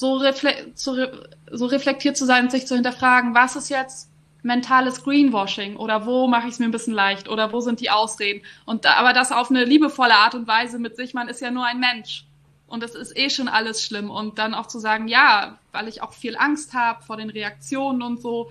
so, 0.00 0.16
refle 0.16 0.72
so, 0.74 0.92
re 0.92 1.28
so 1.50 1.66
reflektiert 1.66 2.16
zu 2.16 2.24
sein 2.24 2.44
und 2.44 2.50
sich 2.50 2.66
zu 2.66 2.74
hinterfragen, 2.74 3.34
was 3.34 3.54
ist 3.54 3.68
jetzt 3.68 4.10
mentales 4.42 5.04
Greenwashing 5.04 5.76
oder 5.76 6.06
wo 6.06 6.26
mache 6.26 6.46
ich 6.46 6.54
es 6.54 6.58
mir 6.58 6.64
ein 6.64 6.70
bisschen 6.70 6.94
leicht 6.94 7.28
oder 7.28 7.52
wo 7.52 7.60
sind 7.60 7.80
die 7.80 7.90
Ausreden? 7.90 8.42
Und 8.64 8.86
da, 8.86 8.94
aber 8.94 9.12
das 9.12 9.30
auf 9.30 9.50
eine 9.50 9.64
liebevolle 9.64 10.14
Art 10.14 10.34
und 10.34 10.48
Weise 10.48 10.78
mit 10.78 10.96
sich, 10.96 11.12
man 11.12 11.28
ist 11.28 11.42
ja 11.42 11.50
nur 11.50 11.66
ein 11.66 11.80
Mensch. 11.80 12.24
Und 12.66 12.82
es 12.82 12.94
ist 12.94 13.14
eh 13.14 13.28
schon 13.28 13.48
alles 13.48 13.84
schlimm. 13.84 14.10
Und 14.10 14.38
dann 14.38 14.54
auch 14.54 14.68
zu 14.68 14.78
sagen, 14.78 15.06
ja, 15.06 15.58
weil 15.72 15.86
ich 15.86 16.02
auch 16.02 16.14
viel 16.14 16.36
Angst 16.38 16.72
habe 16.72 17.02
vor 17.02 17.18
den 17.18 17.28
Reaktionen 17.28 18.00
und 18.00 18.22
so, 18.22 18.50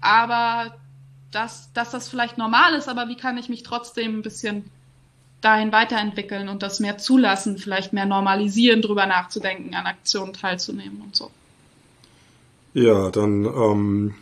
aber 0.00 0.76
dass, 1.32 1.72
dass 1.72 1.90
das 1.90 2.08
vielleicht 2.08 2.38
normal 2.38 2.74
ist, 2.74 2.88
aber 2.88 3.08
wie 3.08 3.16
kann 3.16 3.36
ich 3.36 3.48
mich 3.48 3.64
trotzdem 3.64 4.18
ein 4.18 4.22
bisschen 4.22 4.70
dahin 5.42 5.72
weiterentwickeln 5.72 6.48
und 6.48 6.62
das 6.62 6.80
mehr 6.80 6.98
zulassen, 6.98 7.58
vielleicht 7.58 7.92
mehr 7.92 8.06
normalisieren, 8.06 8.80
drüber 8.80 9.06
nachzudenken, 9.06 9.74
an 9.74 9.86
Aktionen 9.86 10.32
teilzunehmen 10.32 11.02
und 11.02 11.14
so. 11.14 11.30
Ja, 12.74 13.10
dann 13.10 13.44
ähm, 13.44 14.14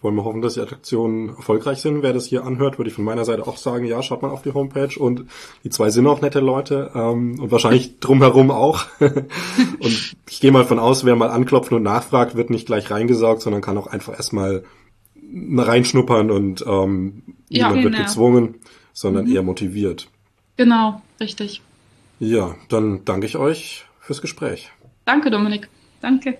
wollen 0.00 0.14
wir 0.14 0.24
hoffen, 0.24 0.40
dass 0.40 0.54
die 0.54 0.60
Aktionen 0.60 1.30
erfolgreich 1.30 1.80
sind. 1.80 2.02
Wer 2.02 2.14
das 2.14 2.26
hier 2.26 2.44
anhört, 2.44 2.78
würde 2.78 2.88
ich 2.88 2.94
von 2.94 3.04
meiner 3.04 3.24
Seite 3.24 3.46
auch 3.46 3.58
sagen, 3.58 3.84
ja, 3.84 4.02
schaut 4.02 4.22
mal 4.22 4.30
auf 4.30 4.42
die 4.42 4.54
Homepage 4.54 4.98
und 4.98 5.26
die 5.64 5.70
zwei 5.70 5.90
sind 5.90 6.06
auch 6.06 6.22
nette 6.22 6.40
Leute 6.40 6.90
ähm, 6.94 7.38
und 7.38 7.50
wahrscheinlich 7.50 7.98
drumherum 8.00 8.50
auch. 8.50 8.86
und 9.00 10.14
ich 10.28 10.40
gehe 10.40 10.52
mal 10.52 10.64
von 10.64 10.78
aus, 10.78 11.04
wer 11.04 11.16
mal 11.16 11.30
anklopft 11.30 11.72
und 11.72 11.82
nachfragt, 11.82 12.36
wird 12.36 12.48
nicht 12.48 12.66
gleich 12.66 12.90
reingesaugt, 12.90 13.42
sondern 13.42 13.60
kann 13.60 13.76
auch 13.76 13.88
einfach 13.88 14.14
erstmal 14.14 14.64
reinschnuppern 15.32 16.30
und 16.30 16.64
ähm, 16.66 17.22
ja, 17.48 17.68
niemand 17.68 17.82
genau. 17.82 17.98
wird 17.98 18.06
gezwungen, 18.06 18.54
sondern 18.92 19.26
mhm. 19.26 19.34
eher 19.34 19.42
motiviert. 19.42 20.08
Genau, 20.60 21.00
richtig. 21.18 21.62
Ja, 22.18 22.54
dann 22.68 23.02
danke 23.06 23.24
ich 23.24 23.38
euch 23.38 23.86
fürs 23.98 24.20
Gespräch. 24.20 24.70
Danke, 25.06 25.30
Dominik. 25.30 25.70
Danke. 26.02 26.36